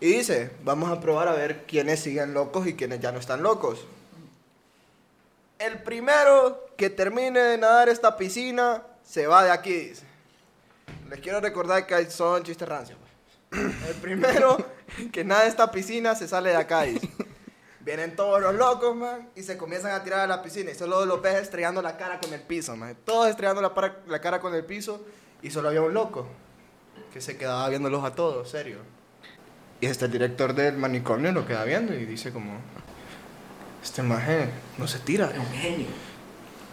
y 0.00 0.06
dice, 0.12 0.52
vamos 0.62 0.90
a 0.90 1.00
probar 1.00 1.28
a 1.28 1.32
ver 1.32 1.64
quiénes 1.66 2.00
siguen 2.00 2.32
locos 2.32 2.66
y 2.66 2.74
quiénes 2.74 3.00
ya 3.00 3.10
no 3.10 3.18
están 3.18 3.42
locos. 3.42 3.84
El 5.58 5.82
primero 5.82 6.68
que 6.76 6.88
termine 6.88 7.40
de 7.40 7.58
nadar 7.58 7.88
esta 7.88 8.16
piscina 8.16 8.84
se 9.02 9.26
va 9.26 9.42
de 9.42 9.50
aquí, 9.50 9.72
dice. 9.72 10.04
Les 11.10 11.18
quiero 11.20 11.40
recordar 11.40 11.84
que 11.86 12.10
son 12.10 12.44
chistes 12.44 12.68
rancios. 12.68 12.98
pues. 13.50 13.74
El 13.88 13.94
primero 13.96 14.56
que 15.12 15.24
nada 15.24 15.46
esta 15.46 15.70
piscina 15.70 16.14
se 16.14 16.28
sale 16.28 16.50
de 16.50 16.56
acá, 16.56 16.82
dice. 16.82 17.08
Vienen 17.80 18.14
todos 18.14 18.40
los 18.40 18.54
locos, 18.54 18.94
man, 18.94 19.30
y 19.34 19.42
se 19.42 19.56
comienzan 19.56 19.92
a 19.92 20.04
tirar 20.04 20.20
a 20.20 20.26
la 20.26 20.42
piscina. 20.42 20.70
Y 20.70 20.74
solo 20.74 21.06
los 21.06 21.22
ves 21.22 21.36
estrellando 21.36 21.80
la 21.82 21.96
cara 21.96 22.20
con 22.20 22.32
el 22.32 22.42
piso, 22.42 22.76
man. 22.76 22.96
Todos 23.04 23.30
estrellando 23.30 23.62
la, 23.62 23.96
la 24.06 24.20
cara 24.20 24.40
con 24.40 24.54
el 24.54 24.64
piso. 24.64 25.04
Y 25.42 25.50
solo 25.50 25.68
había 25.68 25.82
un 25.82 25.94
loco 25.94 26.26
que 27.12 27.20
se 27.20 27.36
quedaba 27.36 27.68
viéndolos 27.68 28.04
a 28.04 28.14
todos, 28.14 28.50
serio. 28.50 28.97
Y 29.80 29.86
este 29.86 30.06
el 30.06 30.12
director 30.12 30.54
del 30.54 30.76
manicomio 30.76 31.30
lo 31.32 31.46
queda 31.46 31.64
viendo 31.64 31.94
y 31.94 32.04
dice 32.04 32.32
como... 32.32 32.58
Este 33.82 34.02
maje 34.02 34.50
no 34.76 34.88
se 34.88 34.98
tira. 34.98 35.30
Es 35.30 35.38
un 35.38 35.46
genio. 35.46 35.86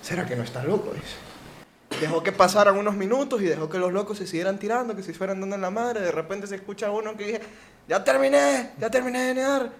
¿Será 0.01 0.25
que 0.25 0.35
no 0.35 0.43
está 0.43 0.63
loco? 0.63 0.91
Dice. 0.91 2.01
Dejó 2.01 2.23
que 2.23 2.31
pasaran 2.31 2.77
unos 2.77 2.95
minutos 2.95 3.41
y 3.41 3.45
dejó 3.45 3.69
que 3.69 3.77
los 3.77 3.93
locos 3.93 4.17
se 4.17 4.25
siguieran 4.25 4.57
tirando, 4.57 4.95
que 4.95 5.03
se 5.03 5.13
fueran 5.13 5.39
dando 5.39 5.55
en 5.55 5.61
la 5.61 5.69
madre. 5.69 6.01
De 6.01 6.11
repente 6.11 6.47
se 6.47 6.55
escucha 6.55 6.89
uno 6.89 7.15
que 7.15 7.25
dice, 7.25 7.41
ya 7.87 8.03
terminé, 8.03 8.71
ya 8.79 8.89
terminé 8.89 9.21
de 9.21 9.35
nadar. 9.35 9.71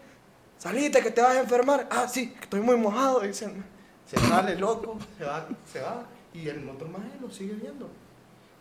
Salite, 0.60 1.02
que 1.02 1.12
te 1.12 1.22
vas 1.22 1.36
a 1.36 1.40
enfermar. 1.40 1.88
Ah, 1.90 2.08
sí, 2.08 2.34
estoy 2.40 2.62
muy 2.62 2.78
mojado. 2.78 3.22
Dicen. 3.22 3.66
Se 4.06 4.18
sale 4.20 4.56
loco, 4.56 5.00
se 5.18 5.26
va, 5.26 5.48
se 5.72 5.82
va. 5.82 6.06
Y 6.32 6.48
el 6.48 6.70
otro 6.70 6.88
maje 6.88 7.10
lo 7.20 7.32
sigue 7.32 7.54
viendo. 7.54 7.90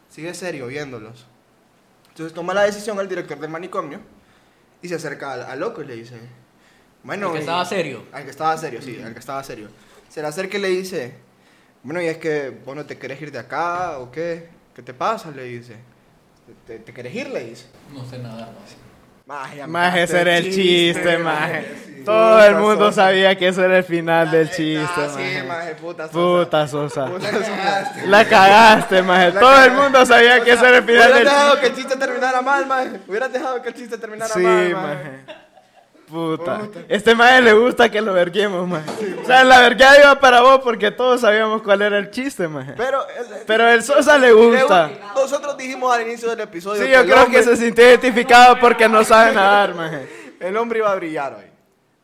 Sigue 0.09 0.33
serio 0.33 0.69
viéndolos. 0.69 1.27
Entonces 2.09 2.33
toma 2.33 2.55
la 2.55 2.63
decisión 2.63 2.99
el 2.99 3.09
director 3.09 3.39
del 3.39 3.51
manicomio 3.51 4.01
y 4.85 4.89
se 4.89 4.97
acerca 4.97 5.33
al, 5.33 5.43
al 5.43 5.59
loco 5.59 5.83
y 5.83 5.87
le 5.87 5.97
dice, 5.97 6.15
bueno... 7.03 7.29
El 7.29 7.33
que 7.33 7.39
estaba 7.41 7.65
serio. 7.65 8.05
Al 8.13 8.25
que 8.25 8.31
estaba 8.31 8.57
serio, 8.59 8.83
sí, 8.83 9.01
al 9.03 9.15
que 9.15 9.19
estaba 9.19 9.43
serio. 9.43 9.69
Se 10.11 10.21
le 10.21 10.29
acerca 10.29 10.59
y 10.59 10.61
le 10.61 10.69
dice, 10.69 11.15
bueno, 11.83 12.03
y 12.03 12.07
es 12.07 12.19
que 12.19 12.51
vos 12.51 12.77
no 12.77 12.85
te 12.85 12.99
querés 12.99 13.21
ir 13.23 13.33
de 13.33 13.39
acá 13.39 13.99
o 13.99 14.13
qué, 14.13 14.49
¿qué 14.75 14.83
te 14.83 14.93
pasa? 14.93 15.31
Le 15.31 15.45
dice. 15.45 15.77
¿Te, 16.67 16.79
te 16.81 16.93
querés 16.93 17.15
ir? 17.15 17.31
Le 17.31 17.45
dice. 17.45 17.65
No 17.95 18.05
sé 18.05 18.19
nada 18.19 18.47
más. 18.47 18.77
Maje, 19.27 19.67
mataste 19.67 20.03
ese 20.03 20.21
era 20.21 20.37
el 20.37 20.53
chiste, 20.53 21.19
maje. 21.19 21.63
maje. 21.63 21.94
Todo 22.05 22.39
el 22.45 22.53
Puta 22.55 22.61
mundo 22.61 22.85
Sosa. 22.87 23.03
sabía 23.03 23.37
que 23.37 23.49
eso 23.49 23.65
era 23.65 23.79
el 23.79 23.85
final 23.85 24.31
del 24.31 24.49
chiste, 24.51 24.87
sí, 25.09 25.15
maje. 25.17 25.43
maje, 25.45 25.75
puta 25.77 26.09
Sosa. 26.09 26.13
Puta 26.13 26.69
Sosa. 26.69 27.07
Puta. 27.07 27.29
La 28.07 28.25
cagaste, 28.29 29.03
maje. 29.03 29.33
La 29.33 29.41
Todo 29.41 29.65
el 29.65 29.73
mundo 29.73 30.05
sabía 30.07 30.43
que 30.45 30.53
eso 30.53 30.67
era 30.67 30.79
el 30.79 30.85
final 30.85 30.97
Hubieras 31.03 31.15
del 31.17 31.25
dejado 31.25 31.51
chiste. 31.53 31.61
que 31.61 31.67
el 31.67 31.75
chiste 31.77 31.97
terminara 31.97 32.43
mal, 32.43 32.67
maje. 32.67 33.01
Hubieras 33.09 33.33
dejado 33.33 33.63
que 33.63 33.69
el 33.69 33.75
chiste 33.75 33.99
terminara 33.99 34.33
Sí, 34.35 34.41
mal, 34.41 34.73
maje. 34.73 34.95
maje. 35.25 35.25
Puta. 36.09 36.61
Este 36.89 37.15
maje 37.15 37.41
le 37.41 37.55
gusta 37.55 37.89
que 37.89 38.01
lo 38.01 38.13
verguemos, 38.13 38.69
maje. 38.69 38.85
O 39.23 39.27
sea, 39.27 39.43
la 39.43 39.61
vergueada 39.61 39.99
iba 39.99 40.21
para 40.21 40.43
vos 40.43 40.61
porque 40.63 40.91
todos 40.91 41.23
sabíamos 41.23 41.63
cuál 41.63 41.81
era 41.83 41.97
el 41.99 42.11
chiste, 42.11 42.47
maje. 42.47 42.75
Pero, 42.77 43.01
el- 43.09 43.43
Pero 43.47 43.69
el 43.69 43.83
Sosa 43.83 44.19
le 44.19 44.31
gusta. 44.33 44.91
nosotros 45.15 45.57
dijimos 45.57 45.93
al 45.93 46.03
inicio 46.03 46.29
del 46.31 46.41
episodio 46.41 46.85
Sí, 46.85 46.91
yo 46.91 47.03
creo 47.05 47.25
hombre- 47.25 47.39
que 47.39 47.43
se 47.43 47.57
sintió 47.57 47.85
identificado 47.89 48.59
porque 48.61 48.87
no 48.89 49.03
sabe 49.03 49.33
nadar, 49.33 49.75
maje. 49.75 50.37
el 50.41 50.57
hombre 50.59 50.81
iba 50.81 50.93
a 50.93 50.95
brillar 50.95 51.35
hoy. 51.35 51.45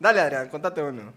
Dale, 0.01 0.19
Adrián, 0.19 0.49
contate 0.49 0.81
uno. 0.81 1.13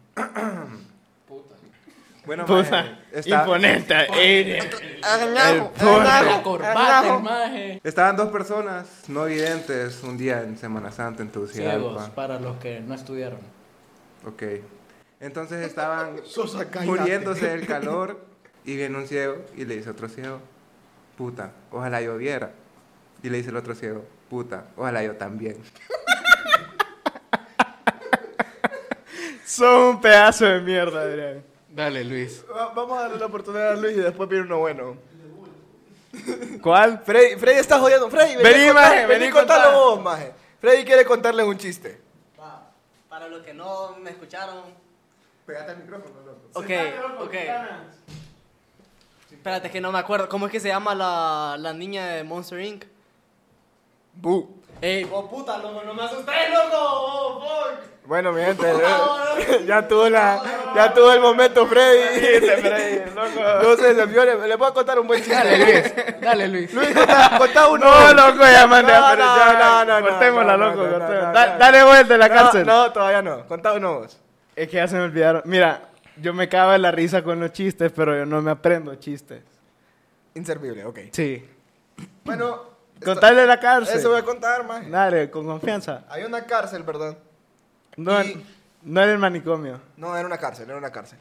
Bueno, 2.27 2.45
Puta. 2.45 2.99
está- 3.13 3.41
Imponente. 3.41 3.95
eh. 4.15 4.59
Añajo, 5.03 5.71
porte. 5.73 5.89
añajo, 5.91 6.25
La 6.25 6.43
corbata, 6.43 6.99
añajo. 7.01 7.17
el 7.19 7.23
maje. 7.23 7.81
Estaban 7.83 8.17
dos 8.17 8.29
personas 8.31 8.87
no 9.09 9.25
videntes 9.25 10.03
un 10.03 10.19
día 10.19 10.43
en 10.43 10.59
Semana 10.59 10.91
Santa 10.93 11.23
en 11.23 11.31
Ciegos, 11.31 11.53
Tegucigalpa. 11.53 12.15
para 12.15 12.39
los 12.41 12.57
que 12.59 12.81
no 12.81 12.95
estudiaron. 12.95 13.41
Ok. 14.27 14.43
Entonces 15.21 15.67
estaban 15.67 16.17
muriéndose 16.85 17.47
del 17.49 17.67
calor 17.67 18.21
y 18.67 18.77
viene 18.77 18.99
un 18.99 19.07
ciego 19.07 19.37
y 19.57 19.65
le 19.65 19.77
dice 19.77 19.89
a 19.89 19.93
otro 19.93 20.09
ciego, 20.11 20.41
puta, 21.17 21.53
ojalá 21.71 22.03
yo 22.03 22.19
viera. 22.19 22.53
Y 23.23 23.31
le 23.31 23.39
dice 23.39 23.49
el 23.51 23.57
otro 23.57 23.75
ciego, 23.75 24.05
puta, 24.29 24.65
ojalá 24.77 25.03
yo 25.03 25.17
también. 25.17 25.57
Son 29.57 29.81
un 29.95 30.01
pedazo 30.01 30.45
de 30.47 30.61
mierda, 30.61 31.03
Adrián. 31.03 31.45
Dale, 31.69 32.05
Luis. 32.05 32.45
Va- 32.51 32.73
Vamos 32.75 32.99
a 32.99 33.03
darle 33.03 33.19
la 33.19 33.27
oportunidad 33.27 33.73
a 33.73 33.77
Luis 33.77 33.97
y 33.97 34.01
después 34.01 34.29
viene 34.29 34.45
uno 34.47 34.59
bueno. 34.59 34.97
¿Cuál? 36.63 37.01
Freddy, 37.05 37.37
Freddy 37.37 37.59
está 37.59 37.79
jodiendo. 37.79 38.09
Freddy, 38.11 38.37
Vení, 38.37 38.65
a 38.65 38.73
contar- 38.73 38.75
maje, 38.75 39.07
vení 39.07 39.25
a 39.27 39.31
contarlo 39.33 39.65
contar. 39.65 39.75
vos, 39.75 40.03
maje. 40.03 40.33
Freddy 40.61 40.85
quiere 40.85 41.05
contarles 41.05 41.47
un 41.47 41.59
chiste. 41.59 42.01
Va, 42.41 42.71
Para 43.09 43.29
los 43.29 43.43
que 43.43 43.53
no 43.55 43.97
me 44.01 44.11
escucharon. 44.11 44.63
Pégate 45.47 45.73
al 45.73 45.79
micrófono, 45.79 46.15
loco. 46.25 46.41
Ok, 46.55 46.71
ok. 47.21 47.35
Espérate, 49.31 49.71
que 49.71 49.81
no 49.81 49.93
me 49.93 49.99
acuerdo. 49.99 50.29
¿Cómo 50.29 50.47
es 50.47 50.53
que 50.53 50.61
se 50.61 50.69
llama 50.69 50.95
la, 50.95 51.57
la 51.59 51.73
niña 51.73 52.07
de 52.07 52.25
Monster 52.25 52.61
Inc? 52.61 52.85
Bu. 54.15 54.63
Ey, 54.81 55.09
oh 55.13 55.29
puta, 55.29 55.59
loco, 55.59 55.83
no 55.85 55.93
me 55.95 56.03
asustes, 56.03 56.35
loco. 56.51 56.77
Oh, 56.77 57.41
fuck. 57.41 57.94
Bueno, 58.07 58.33
mi 58.33 58.43
gente, 58.43 58.71
eh, 58.71 59.65
ya 59.67 59.89
tuvo 59.89 60.11
la, 60.11 60.43
ya 60.75 60.93
tuvo 60.93 61.11
el 61.13 61.21
momento 61.21 61.67
Freddy. 61.67 63.11
No 63.15 63.77
se 63.77 63.95
decepcione, 63.95 64.47
le 64.47 64.59
puedo 64.59 64.75
contar 64.75 64.99
un 64.99 65.07
buen 65.07 65.21
chiste. 65.23 65.35
Dale, 65.35 65.59
Luis. 65.59 66.21
Dale, 66.21 66.49
Luis. 66.49 66.75
Luis, 66.75 66.91
contá, 66.95 67.31
contá 67.39 67.69
uno. 67.69 67.87
No, 67.87 68.13
loco, 68.13 68.43
ya 68.45 68.67
mandé 68.67 68.93
No, 68.93 69.07
a 69.07 69.17
no, 69.17 69.25
no, 69.25 69.85
no, 69.87 70.01
no, 70.01 70.07
cortémosla, 70.09 70.57
loco, 70.59 70.79
cortémosla. 70.81 71.33
Da-. 71.33 71.57
Dale 71.59 71.83
vuelta 71.85 72.13
de 72.13 72.19
la 72.19 72.29
cárcel. 72.29 72.67
No, 72.67 72.93
todavía 72.93 73.23
no. 73.23 73.47
Contá 73.47 73.73
uno 73.73 74.01
vos. 74.01 74.21
Es 74.55 74.69
que 74.69 74.77
ya 74.77 74.87
se 74.87 74.97
me 74.97 75.05
olvidaron. 75.05 75.41
Mira, 75.47 75.89
yo 76.21 76.35
me 76.35 76.47
cago 76.49 76.75
en 76.75 76.83
la 76.83 76.91
risa 76.91 77.23
con 77.25 77.41
los 77.41 77.53
chistes, 77.53 77.91
pero 77.97 78.15
yo 78.17 78.27
no 78.27 78.43
me 78.43 78.51
aprendo 78.51 78.95
chistes. 78.97 79.43
Inservible, 80.35 80.85
ok. 80.85 80.99
Sí. 81.13 81.43
Bueno, 82.25 82.75
Contarle 83.03 83.47
la 83.47 83.59
cárcel. 83.59 83.99
eso 83.99 84.11
voy 84.11 84.21
a 84.21 84.25
contar, 84.25 84.65
maje. 84.65 84.91
Dale, 84.91 85.31
con 85.31 85.47
confianza. 85.47 86.05
Hay 86.09 86.23
una 86.25 86.45
cárcel, 86.45 86.83
¿verdad? 86.83 87.17
No, 87.97 88.23
Y- 88.23 88.45
no 88.83 89.03
en 89.03 89.11
el 89.11 89.19
manicomio. 89.19 89.81
No, 89.97 90.17
era 90.17 90.27
una 90.27 90.39
cárcel, 90.39 90.69
era 90.69 90.79
una 90.79 90.91
cárcel. 90.91 91.19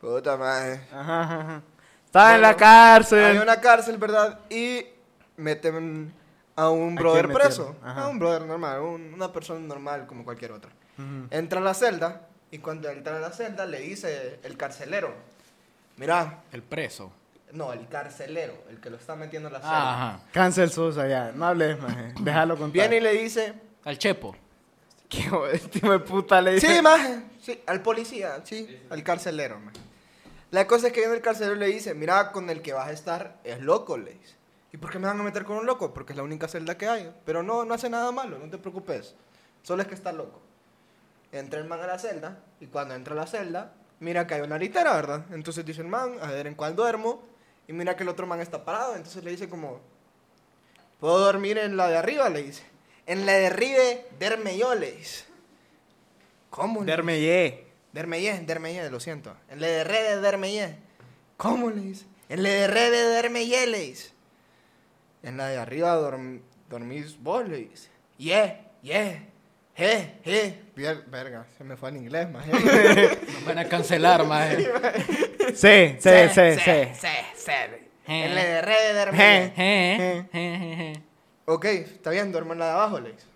Puta 0.00 0.36
madre. 0.36 0.80
Ajá, 0.92 1.22
ajá, 1.22 1.40
ajá. 1.40 1.62
Estaba 2.04 2.34
en 2.34 2.42
la 2.42 2.56
cárcel. 2.56 3.24
Hay 3.24 3.38
una 3.38 3.60
cárcel, 3.60 3.96
¿verdad? 3.98 4.40
Y 4.50 4.84
meten 5.36 6.12
a 6.54 6.70
un 6.70 6.96
¿A 6.98 7.00
brother 7.00 7.32
preso. 7.32 7.76
Ajá. 7.82 8.04
A 8.04 8.08
un 8.08 8.18
brother 8.18 8.42
normal, 8.42 8.80
un- 8.80 9.12
una 9.14 9.32
persona 9.32 9.60
normal 9.60 10.06
como 10.06 10.24
cualquier 10.24 10.52
otra. 10.52 10.70
Entra 11.30 11.60
a 11.60 11.62
la 11.62 11.74
celda 11.74 12.22
y 12.50 12.58
cuando 12.58 12.88
entra 12.88 13.16
a 13.18 13.20
la 13.20 13.30
celda 13.30 13.66
le 13.66 13.80
dice 13.80 14.40
el 14.42 14.56
carcelero, 14.56 15.12
mira, 15.98 16.38
El 16.52 16.62
preso. 16.62 17.12
no, 17.52 17.72
el 17.74 17.86
carcelero, 17.88 18.54
el 18.70 18.80
que 18.80 18.88
lo 18.88 18.96
está 18.96 19.14
metiendo 19.14 19.48
en 19.48 19.52
la 19.54 19.60
celda. 19.60 19.92
Ajá. 19.92 20.20
Cancel 20.32 20.70
Sosa 20.70 21.06
ya. 21.06 21.32
No 21.34 21.46
hables, 21.46 21.78
maje. 21.82 22.14
Déjalo 22.20 22.56
contar. 22.56 22.72
Viene 22.72 22.96
y 22.96 23.00
le 23.00 23.12
dice, 23.12 23.52
Al 23.84 23.98
Chepo. 23.98 24.34
Qué 25.08 25.58
tipo 25.70 25.92
de 25.92 26.00
puta 26.00 26.40
le 26.40 26.54
dice. 26.54 26.76
sí, 26.76 26.82
maje, 26.82 27.22
sí, 27.40 27.60
al 27.66 27.82
policía, 27.82 28.40
sí, 28.44 28.80
al 28.90 29.02
carcelero, 29.02 29.60
maje. 29.60 29.78
La 30.50 30.66
cosa 30.66 30.88
es 30.88 30.92
que 30.92 31.00
viene 31.00 31.14
el 31.14 31.22
carcelero 31.22 31.56
le 31.56 31.66
dice, 31.66 31.94
mira, 31.94 32.32
con 32.32 32.50
el 32.50 32.62
que 32.62 32.72
vas 32.72 32.88
a 32.88 32.92
estar 32.92 33.38
es 33.44 33.60
loco, 33.60 33.98
le 33.98 34.12
dice. 34.12 34.34
¿Y 34.72 34.78
por 34.78 34.90
qué 34.90 34.98
me 34.98 35.06
van 35.06 35.18
a 35.18 35.22
meter 35.22 35.44
con 35.44 35.56
un 35.56 35.66
loco? 35.66 35.92
Porque 35.92 36.12
es 36.12 36.16
la 36.16 36.22
única 36.22 36.48
celda 36.48 36.76
que 36.76 36.86
hay. 36.86 37.12
Pero 37.24 37.42
no, 37.42 37.64
no 37.64 37.74
hace 37.74 37.90
nada 37.90 38.12
malo, 38.12 38.38
no 38.38 38.48
te 38.48 38.58
preocupes. 38.58 39.14
Solo 39.62 39.82
es 39.82 39.88
que 39.88 39.94
está 39.94 40.12
loco. 40.12 40.40
Entra 41.32 41.58
el 41.60 41.66
man 41.66 41.80
a 41.80 41.86
la 41.86 41.98
celda 41.98 42.38
y 42.60 42.66
cuando 42.66 42.94
entra 42.94 43.14
a 43.14 43.16
la 43.16 43.26
celda, 43.26 43.72
mira 44.00 44.26
que 44.26 44.34
hay 44.34 44.42
una 44.42 44.58
litera, 44.58 44.94
¿verdad? 44.94 45.24
Entonces 45.32 45.64
dice 45.64 45.80
el 45.80 45.88
man, 45.88 46.18
a 46.20 46.30
ver 46.30 46.46
en 46.46 46.54
cuál 46.54 46.76
duermo. 46.76 47.22
Y 47.66 47.72
mira 47.72 47.96
que 47.96 48.04
el 48.04 48.08
otro 48.08 48.26
man 48.26 48.40
está 48.40 48.64
parado. 48.64 48.94
Entonces 48.94 49.24
le 49.24 49.30
dice 49.32 49.48
como, 49.48 49.80
¿puedo 51.00 51.18
dormir 51.18 51.58
en 51.58 51.76
la 51.76 51.88
de 51.88 51.96
arriba? 51.96 52.28
Le 52.28 52.42
dice. 52.42 52.62
En 53.06 53.24
la 53.26 53.32
de 53.34 53.46
arriba, 53.46 53.82
derme 54.18 54.56
yo, 54.58 54.74
le 54.74 54.92
dice. 54.92 55.24
¿Cómo? 56.50 56.80
le. 56.80 56.86
Dermeyé, 57.92 58.40
Dermeyé, 58.40 58.90
lo 58.90 59.00
siento. 59.00 59.34
En 59.48 59.60
le 59.60 59.68
de 59.68 59.84
re 59.84 60.02
de 60.02 60.20
Dermeyé. 60.20 60.76
¿Cómo 61.36 61.70
le 61.70 61.80
dice? 61.80 62.04
En 62.28 62.42
le 62.42 62.50
de 62.50 62.66
re 62.66 62.90
de 62.90 63.02
Dermeyé 63.04 63.66
le 63.66 63.78
dice. 63.78 64.10
En 65.22 65.36
la 65.36 65.48
de 65.48 65.56
arriba 65.58 65.94
dorm- 65.96 66.40
dormís 66.68 67.16
vos 67.22 67.46
le 67.48 67.56
dice. 67.58 67.88
Yeah, 68.18 68.60
yeah, 68.82 69.22
je, 69.76 70.14
je. 70.24 70.54
Pier- 70.74 71.04
Verga, 71.06 71.46
se 71.56 71.64
me 71.64 71.76
fue 71.76 71.88
en 71.90 71.96
inglés, 71.98 72.28
más. 72.30 72.46
Nos 73.32 73.44
van 73.44 73.58
a 73.58 73.68
cancelar, 73.68 74.24
maje. 74.26 74.68
Sí, 75.54 75.96
sí, 76.00 76.10
sí, 76.34 76.58
sí. 76.58 76.90
sí, 76.94 77.08
sí. 77.36 77.52
En 78.08 78.34
le 78.34 78.44
de 78.46 78.62
re 78.62 78.82
de 78.82 78.92
Dermeyé. 78.94 79.52
Je. 79.56 79.56
Je, 79.56 80.24
je, 80.32 80.58
je, 80.58 80.76
je. 80.94 81.02
Ok, 81.46 81.64
está 81.64 82.10
bien, 82.10 82.32
duerme 82.32 82.52
en 82.52 82.58
la 82.58 82.66
de 82.66 82.72
abajo, 82.72 83.00
le 83.00 83.12
dice. 83.12 83.26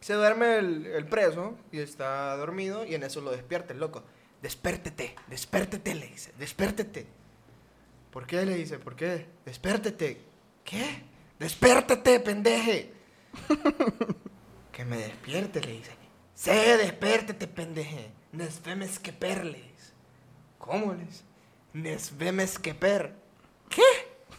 Se 0.00 0.14
duerme 0.14 0.56
el, 0.58 0.86
el 0.86 1.06
preso 1.06 1.58
y 1.72 1.80
está 1.80 2.36
dormido 2.36 2.86
y 2.86 2.94
en 2.94 3.02
eso 3.02 3.20
lo 3.20 3.32
despierta 3.32 3.72
el 3.72 3.80
loco. 3.80 4.02
Despértete, 4.40 5.14
despértete, 5.26 5.94
le 5.94 6.06
dice, 6.06 6.32
despértete. 6.38 7.06
¿Por 8.10 8.26
qué? 8.26 8.46
Le 8.46 8.56
dice, 8.56 8.78
¿por 8.78 8.96
qué? 8.96 9.26
Despértete. 9.44 10.20
¿Qué? 10.64 11.02
Despértete, 11.38 12.20
pendeje. 12.20 12.92
que 14.72 14.84
me 14.84 14.96
despierte, 14.96 15.60
le 15.60 15.72
dice. 15.72 15.92
Se 16.34 16.76
despértete, 16.76 17.46
pendeje. 17.46 18.10
Nes 18.32 18.62
vemes 18.62 18.98
que 18.98 19.12
per, 19.12 19.44
le 19.44 19.58
dice. 19.58 19.92
¿Cómo 20.58 20.94
le 20.94 21.04
dice? 21.04 21.24
Nes 21.72 22.16
vemes 22.16 22.58
que 22.58 22.74
per. 22.74 23.14
¿Qué? 23.68 23.82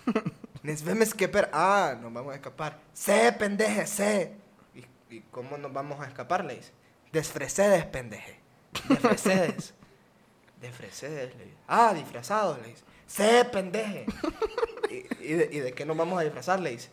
Nos 0.64 0.84
vemos 0.84 1.14
que 1.14 1.28
per... 1.28 1.50
Ah, 1.54 1.98
nos 2.00 2.14
vamos 2.14 2.34
a 2.34 2.36
escapar. 2.36 2.80
Sé, 2.94 3.32
pendeje, 3.34 3.88
sé. 3.88 4.36
¿Y, 4.76 5.16
y 5.16 5.22
cómo 5.32 5.58
nos 5.58 5.74
vamos 5.74 6.00
a 6.00 6.08
escapar? 6.08 6.46
Le 6.46 6.56
dice. 6.56 6.72
Desfrecedes, 7.12 7.86
pendeje. 7.86 8.40
Desfrecedes. 8.88 9.74
Desfrecedes, 10.62 11.36
le 11.36 11.46
dice. 11.46 11.58
Ah, 11.68 11.94
disfrazados, 11.94 12.62
le 12.62 12.68
dice. 12.70 12.84
Sé, 13.08 13.46
pendeje. 13.46 14.06
¿Y, 14.92 15.26
y 15.26 15.34
de, 15.34 15.50
y 15.52 15.60
de 15.60 15.74
qué 15.74 15.86
nos 15.86 15.98
vamos 15.98 16.20
a 16.20 16.24
disfrazar? 16.24 16.60
Le 16.60 16.72
dice. 16.72 16.90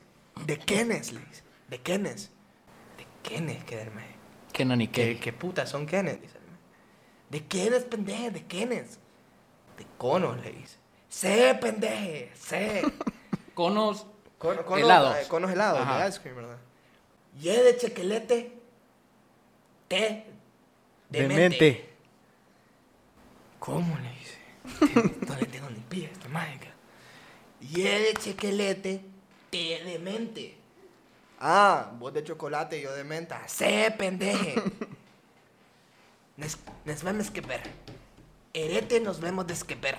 De 0.46 0.56
quiénes, 0.58 1.12
le 1.12 1.20
dice. 1.20 1.42
¿De 1.68 1.78
quiénes? 1.78 2.30
¿De 2.96 3.06
quiénes, 3.22 3.62
quedarme? 3.64 4.02
¿Qué 4.52 4.64
nani 4.64 4.88
¿Qué, 4.88 5.20
qué? 5.20 5.32
putas 5.32 5.68
son 5.68 5.84
quiénes? 5.84 6.20
Dice. 6.20 6.38
¿De 7.28 7.46
quiénes, 7.46 7.84
pendeje? 7.84 8.30
¿De 8.30 8.46
quiénes? 8.46 8.98
De 9.76 9.86
conos, 9.98 10.40
le 10.42 10.52
dice. 10.52 10.78
Sé, 11.08 11.54
pendeje, 11.60 12.32
sé. 12.34 12.82
Conos. 13.58 14.06
Cono- 14.38 14.64
conos, 14.64 14.84
Helados. 14.84 15.16
eh, 15.16 15.24
conos 15.26 15.50
helados, 15.50 15.80
Ajá. 15.80 16.04
de 16.04 16.08
ice 16.10 16.20
cream, 16.20 16.36
¿verdad? 16.36 16.58
Y 17.40 17.48
de 17.48 17.76
chequelete. 17.76 18.52
Té. 19.88 20.26
Demente. 21.10 21.88
¿Cómo 23.58 23.98
le 23.98 24.10
dice? 24.12 24.38
No 25.26 25.34
le 25.34 25.46
tengo 25.46 25.68
ni 25.70 25.80
pie 25.80 26.04
esta 26.12 26.28
mágica. 26.28 26.68
Y 27.60 27.84
el 27.84 28.16
chequelete 28.18 29.00
te 29.50 29.82
demente. 29.82 30.56
Ah, 31.40 31.90
vos 31.98 32.12
de 32.14 32.22
chocolate 32.22 32.78
y 32.78 32.82
yo 32.82 32.92
de 32.94 33.02
menta. 33.02 33.42
Se 33.48 33.90
pendeje. 33.98 34.54
Nos, 36.36 36.56
nos 36.84 37.02
vemos 37.02 37.28
que 37.32 37.40
ver. 37.40 37.62
Erete 38.54 39.00
nos 39.00 39.18
vemos 39.20 39.48
de 39.48 39.54
que 39.66 39.74
ver. 39.74 39.98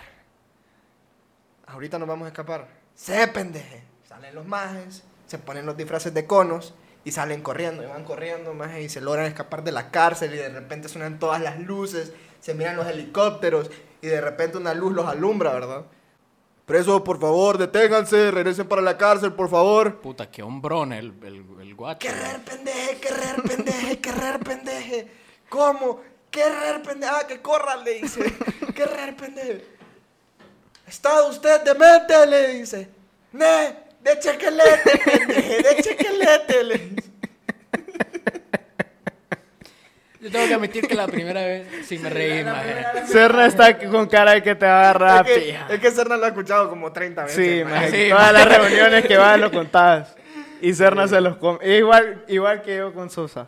Ahorita 1.67 1.99
nos 1.99 2.07
vamos 2.07 2.25
a 2.27 2.29
escapar. 2.29 2.78
Se 2.99 3.25
pendeje. 3.29 3.81
Salen 4.09 4.35
los 4.35 4.45
majes, 4.45 5.03
se 5.25 5.37
ponen 5.37 5.65
los 5.65 5.77
disfraces 5.77 6.13
de 6.13 6.27
conos 6.27 6.73
y 7.05 7.13
salen 7.13 7.41
corriendo. 7.41 7.81
Y 7.81 7.85
van 7.85 8.03
corriendo, 8.03 8.53
maje, 8.53 8.81
y 8.81 8.89
se 8.89 8.99
logran 8.99 9.25
escapar 9.25 9.63
de 9.63 9.71
la 9.71 9.89
cárcel. 9.89 10.33
Y 10.33 10.37
de 10.37 10.49
repente 10.49 10.89
suenan 10.89 11.17
todas 11.17 11.41
las 11.41 11.61
luces, 11.61 12.11
se 12.41 12.53
miran 12.53 12.75
los 12.75 12.87
helicópteros. 12.87 13.71
Y 14.01 14.07
de 14.07 14.19
repente 14.19 14.57
una 14.57 14.73
luz 14.73 14.91
los 14.91 15.05
alumbra, 15.05 15.53
¿verdad? 15.53 15.85
Presos, 16.65 17.01
por 17.01 17.21
favor, 17.21 17.57
deténganse, 17.57 18.31
regresen 18.31 18.67
para 18.67 18.81
la 18.81 18.97
cárcel, 18.97 19.31
por 19.31 19.49
favor. 19.49 20.01
Puta, 20.01 20.29
qué 20.29 20.43
hombrón 20.43 20.91
el, 20.91 21.13
el, 21.23 21.45
el 21.61 21.75
guacho. 21.75 21.99
Querer 21.99 22.43
pendeje, 22.43 22.99
querer 22.99 23.41
pendeje, 23.47 23.99
querer 24.01 24.39
pendeje. 24.41 25.11
¿Cómo? 25.47 26.01
Querer 26.29 26.83
pendeje. 26.83 27.13
Ah, 27.15 27.25
que 27.25 27.41
corra, 27.41 27.77
le 27.77 28.01
dice. 28.01 28.35
Querer 28.75 29.15
pendeje. 29.15 29.78
¿Está 30.89 31.23
usted 31.25 31.61
demente? 31.61 32.25
Le 32.27 32.47
dice. 32.55 32.89
Ne, 33.31 33.75
de 34.01 34.19
chequelete, 34.19 34.91
de 35.63 35.83
chequelete, 35.83 36.63
le 36.63 36.77
dice. 36.79 37.09
Yo 40.21 40.29
tengo 40.31 40.47
que 40.47 40.53
admitir 40.55 40.87
que 40.87 40.95
la 40.95 41.07
primera 41.07 41.41
vez 41.45 41.67
sí 41.87 41.97
me 41.99 42.09
reí, 42.09 42.43
maje. 42.43 42.83
Serna 43.07 43.45
está 43.45 43.77
con 43.77 44.07
cara 44.07 44.31
de 44.31 44.43
que 44.43 44.53
te 44.55 44.65
va 44.65 44.73
a 44.77 44.89
agarrar 44.89 45.29
Es 45.29 45.33
que, 45.33 45.39
pija. 45.41 45.67
es 45.69 45.79
que 45.79 45.91
Serna 45.91 46.17
lo 46.17 46.25
ha 46.25 46.29
escuchado 46.29 46.69
como 46.69 46.91
30 46.91 47.23
veces. 47.23 47.35
Sí, 47.59 47.63
maje. 47.63 47.91
Sí, 47.91 48.09
todas 48.09 48.33
maje. 48.33 48.45
las 48.45 48.57
reuniones 48.57 49.05
que 49.05 49.15
vas 49.17 49.39
lo 49.39 49.51
contabas. 49.51 50.15
Y 50.61 50.73
Serna 50.73 51.07
se 51.07 51.21
los 51.21 51.37
come. 51.37 51.65
Igual, 51.77 52.25
igual 52.27 52.61
que 52.63 52.77
yo 52.77 52.93
con 52.93 53.09
Sosa. 53.09 53.47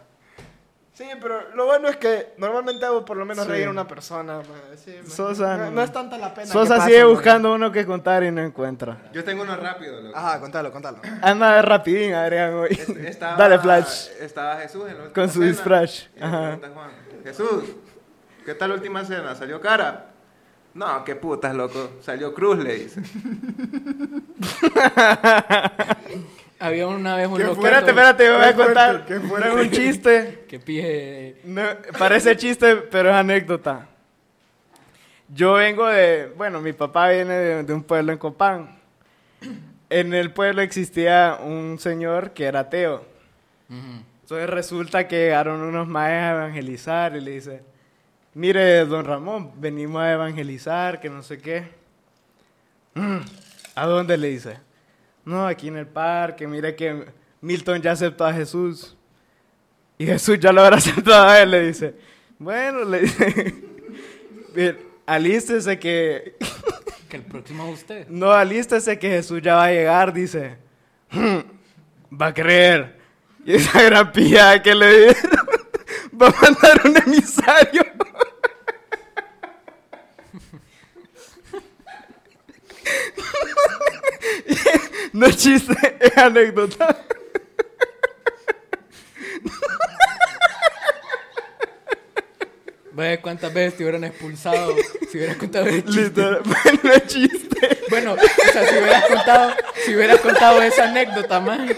Sí, 1.02 1.08
pero 1.20 1.50
lo 1.56 1.66
bueno 1.66 1.88
es 1.88 1.98
que 1.98 2.34
normalmente 2.38 2.86
hago 2.86 3.04
por 3.04 3.18
lo 3.18 3.26
menos 3.26 3.46
Sí. 3.46 3.52
reír 3.52 3.66
a 3.66 3.72
una 3.72 3.88
persona. 3.88 4.44
Sí. 4.76 5.00
Sosa 5.08 5.58
no, 5.72 5.82
es 5.82 5.92
tanta 5.92 6.16
la 6.20 6.32
pena. 6.32 6.46
Sosa 6.46 6.80
sigue 6.86 7.04
buscando 7.06 7.56
uno 7.56 7.72
que 7.72 7.88
contar 7.88 8.24
y 8.24 8.30
no 8.30 8.40
encuentra. 8.42 9.00
Yo 9.12 9.24
tengo 9.24 9.42
uno 9.42 9.56
rápido, 9.58 10.00
loco. 10.00 10.16
Ajá, 10.16 10.40
contalo, 10.40 10.72
contalo. 10.72 11.00
Anda 11.24 11.56
de 11.56 11.62
rapidín, 11.64 12.14
Adrián, 12.14 12.54
hoy. 12.54 12.68
Es- 12.70 12.88
Estaba, 12.90 13.36
Dale, 13.36 13.58
Flash. 13.58 14.10
Estaba 14.20 14.58
Jesús 14.58 14.84
en 14.92 14.98
la 15.00 15.10
Con 15.12 15.28
su 15.28 15.42
disfraz. 15.42 16.08
Jesús, 17.24 17.64
¿qué 18.46 18.54
tal 18.54 18.70
la 18.70 18.76
última 18.76 19.04
cena? 19.04 19.34
¿Salió 19.34 19.60
cara? 19.60 20.06
No, 20.76 21.04
qué 21.04 21.16
putas, 21.16 21.56
loco. 21.56 21.94
Salió 22.02 22.32
cruz, 22.32 22.60
le 22.60 22.76
dice. 22.76 23.02
Había 26.62 26.88
una 26.88 27.16
vez 27.16 27.28
un 27.28 27.42
Espérate, 27.42 27.90
espérate, 27.90 28.26
yo 28.26 28.34
voy 28.38 28.44
a 28.44 28.54
fuerte, 28.54 28.64
contar. 28.66 29.06
No 29.10 29.38
es 29.60 29.66
un 29.66 29.72
chiste. 29.72 30.46
que 30.48 30.60
pije... 30.60 31.42
No, 31.44 31.64
parece 31.98 32.38
chiste, 32.38 32.76
pero 32.76 33.10
es 33.10 33.16
anécdota. 33.16 33.88
Yo 35.28 35.54
vengo 35.54 35.88
de, 35.88 36.32
bueno, 36.38 36.62
mi 36.62 36.72
papá 36.74 37.10
viene 37.10 37.34
de, 37.34 37.64
de 37.64 37.74
un 37.74 37.82
pueblo 37.82 38.12
en 38.12 38.20
Copán. 38.20 38.80
En 39.90 40.14
el 40.14 40.32
pueblo 40.34 40.62
existía 40.62 41.40
un 41.44 41.80
señor 41.80 42.32
que 42.32 42.46
era 42.46 42.60
ateo. 42.62 43.06
Entonces 44.22 44.48
resulta 44.50 45.08
que 45.08 45.16
llegaron 45.18 45.62
unos 45.62 45.88
maestros 45.88 46.22
a 46.28 46.44
evangelizar 46.44 47.16
y 47.16 47.22
le 47.22 47.32
dice, 47.32 47.64
mire, 48.36 48.86
don 48.86 49.04
Ramón, 49.04 49.52
venimos 49.56 50.02
a 50.04 50.12
evangelizar, 50.14 51.00
que 51.02 51.10
no 51.10 51.24
sé 51.24 51.40
qué. 51.40 51.64
"Mm, 52.94 53.18
¿A 53.76 53.86
dónde 53.88 54.18
le 54.18 54.28
dice? 54.28 54.58
No, 55.26 55.46
aquí 55.48 55.68
en 55.68 55.78
el 55.78 55.88
parque, 55.88 56.48
mire 56.48 56.76
que 56.76 57.06
Milton 57.42 57.82
ya 57.82 57.92
aceptó 57.92 58.26
a 58.26 58.34
Jesús. 58.34 58.96
Y 59.98 60.06
Jesús 60.06 60.40
ya 60.40 60.52
lo 60.52 60.62
habrá 60.62 60.78
aceptado 60.78 61.28
a 61.30 61.40
él, 61.42 61.52
le 61.52 61.68
dice. 61.68 61.94
Bueno, 62.40 62.84
le 62.84 63.02
dice, 63.02 63.56
"Bien, 64.56 64.78
alístese 65.06 65.78
que, 65.78 66.36
Que 67.10 67.18
el 67.18 67.24
próximo 67.24 67.68
es 67.68 67.80
usted. 67.82 68.08
no, 68.08 68.32
alístese 68.32 68.98
que 68.98 69.10
Jesús 69.10 69.42
ya 69.42 69.56
va 69.56 69.66
a 69.66 69.72
llegar, 69.72 70.14
dice. 70.14 70.58
Va 71.14 72.28
a 72.28 72.34
creer. 72.34 72.98
Y 73.46 73.56
esa 73.56 73.82
gran 73.84 74.12
pilla 74.12 74.62
que 74.62 74.74
le 74.74 74.98
dieron 74.98 75.16
va 76.22 76.28
a 76.28 76.42
mandar 76.42 76.82
un 76.86 76.98
emisario. 76.98 77.84
No 85.14 85.26
es 85.26 85.38
chiste, 85.38 85.76
es 86.00 86.18
anécdota. 86.18 86.98
Ve 92.94 93.20
cuántas 93.22 93.54
veces 93.54 93.78
te 93.78 93.84
hubieran 93.84 94.04
expulsado 94.04 94.76
si 95.10 95.18
hubieras 95.18 95.38
contado 95.38 95.66
el 95.68 95.84
chiste. 95.86 96.02
Literal, 96.02 96.42
no 96.84 96.94
es 96.94 97.08
chiste. 97.08 97.80
Bueno, 97.90 98.14
o 98.14 98.52
sea, 98.52 98.68
si 98.68 98.78
hubieras 98.78 99.06
contado, 99.06 99.54
si 99.86 99.96
hubieras 99.96 100.20
contado 100.20 100.62
esa 100.62 100.90
anécdota, 100.90 101.40
más. 101.40 101.72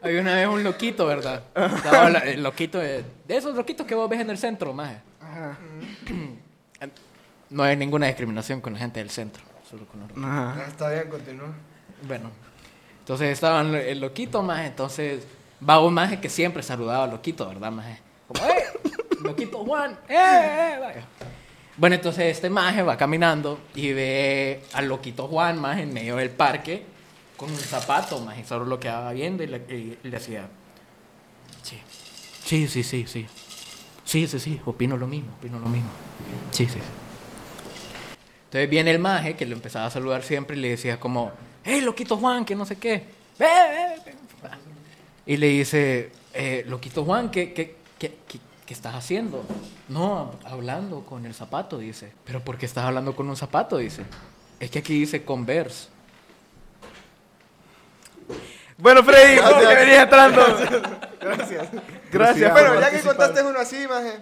Había 0.00 0.20
una 0.20 0.36
vez 0.36 0.46
un 0.46 0.62
loquito, 0.62 1.06
¿verdad? 1.06 1.42
Estaba 1.54 2.08
el 2.08 2.42
loquito 2.42 2.78
de, 2.78 3.04
de 3.26 3.36
esos 3.36 3.56
loquitos 3.56 3.84
que 3.86 3.96
vos 3.96 4.08
ves 4.08 4.20
en 4.20 4.30
el 4.30 4.38
centro, 4.38 4.72
más. 4.72 4.96
No 7.50 7.62
hay 7.62 7.76
ninguna 7.76 8.06
discriminación 8.06 8.60
con 8.60 8.72
la 8.72 8.78
gente 8.78 9.00
del 9.00 9.10
centro, 9.10 9.42
solo 9.68 9.86
con 9.86 10.00
los 10.00 10.10
Ajá. 10.10 10.56
Ah, 10.58 10.64
Está 10.68 10.90
bien, 10.90 11.08
continúa. 11.08 11.54
Bueno, 12.06 12.30
entonces 12.98 13.30
estaban 13.30 13.74
el 13.74 14.00
loquito, 14.00 14.42
más, 14.42 14.66
entonces 14.66 15.24
va 15.66 15.80
un 15.80 15.94
maje 15.94 16.20
que 16.20 16.28
siempre 16.28 16.62
saludaba 16.62 17.04
al 17.04 17.10
loquito, 17.10 17.46
¿verdad, 17.48 17.70
maje? 17.70 18.00
Como, 18.28 18.44
¡eh! 18.46 18.64
Loquito 19.22 19.58
Juan, 19.64 19.92
¡eh! 20.08 20.14
eh, 20.16 20.76
vaya. 20.80 21.04
Bueno, 21.76 21.96
entonces 21.96 22.24
este 22.36 22.50
maje 22.50 22.82
va 22.82 22.96
caminando 22.96 23.58
y 23.74 23.92
ve 23.92 24.62
al 24.72 24.88
loquito 24.88 25.28
Juan, 25.28 25.60
más 25.60 25.78
en 25.78 25.92
medio 25.92 26.16
del 26.16 26.30
parque, 26.30 26.84
con 27.36 27.50
un 27.50 27.56
zapato, 27.56 28.18
más, 28.20 28.38
y 28.38 28.44
solo 28.44 28.64
lo 28.64 28.80
quedaba 28.80 29.12
viendo 29.12 29.42
y 29.42 29.46
le, 29.46 29.56
y 29.68 29.98
le 30.02 30.10
decía, 30.10 30.48
sí, 31.62 31.78
sí, 32.44 32.66
sí, 32.66 32.82
sí, 32.82 33.06
sí, 33.06 33.26
sí, 34.04 34.26
sí, 34.26 34.40
sí, 34.40 34.60
opino 34.64 34.96
lo 34.96 35.06
mismo, 35.06 35.32
opino 35.38 35.58
lo 35.58 35.66
mismo, 35.68 35.90
sí, 36.50 36.66
sí, 36.66 36.72
sí. 36.72 37.05
Entonces 38.46 38.70
viene 38.70 38.90
el 38.90 38.98
maje 38.98 39.34
que 39.36 39.44
lo 39.46 39.54
empezaba 39.54 39.86
a 39.86 39.90
saludar 39.90 40.22
siempre 40.22 40.56
y 40.56 40.60
le 40.60 40.70
decía 40.70 40.98
como, 41.00 41.32
hey, 41.64 41.80
loquito 41.80 42.16
Juan, 42.16 42.44
que 42.44 42.54
no 42.56 42.64
sé 42.64 42.76
qué. 42.76 43.04
Ve, 43.38 43.46
ve, 43.46 44.02
ve". 44.06 44.12
Y 45.26 45.36
le 45.36 45.48
dice, 45.48 46.12
eh, 46.32 46.64
loquito 46.68 47.04
Juan, 47.04 47.30
¿qué, 47.30 47.52
qué, 47.52 47.76
qué, 47.98 48.16
qué- 48.28 48.38
qué 48.64 48.74
estás 48.74 48.94
haciendo? 48.94 49.44
No, 49.88 50.34
hablando 50.44 51.00
con 51.02 51.26
el 51.26 51.34
zapato, 51.34 51.78
dice. 51.78 52.12
¿Pero 52.24 52.40
por 52.40 52.56
qué 52.58 52.66
estás 52.66 52.84
hablando 52.84 53.14
con 53.14 53.28
un 53.28 53.36
zapato? 53.36 53.76
Dice. 53.78 54.02
Es 54.60 54.70
que 54.70 54.78
aquí 54.78 54.98
dice 54.98 55.24
Converse. 55.24 55.88
Bueno, 58.78 59.02
Freddy, 59.02 59.38
¿cómo 59.40 59.60
que 59.60 59.74
venía 59.74 60.02
entrando? 60.02 60.42
Gracias. 61.20 61.68
Gracias. 62.12 62.52
Bueno, 62.52 62.74
por 62.74 62.80
ya 62.80 62.90
que 62.90 63.00
contaste 63.00 63.42
uno 63.42 63.58
así, 63.58 63.86
maje, 63.88 64.18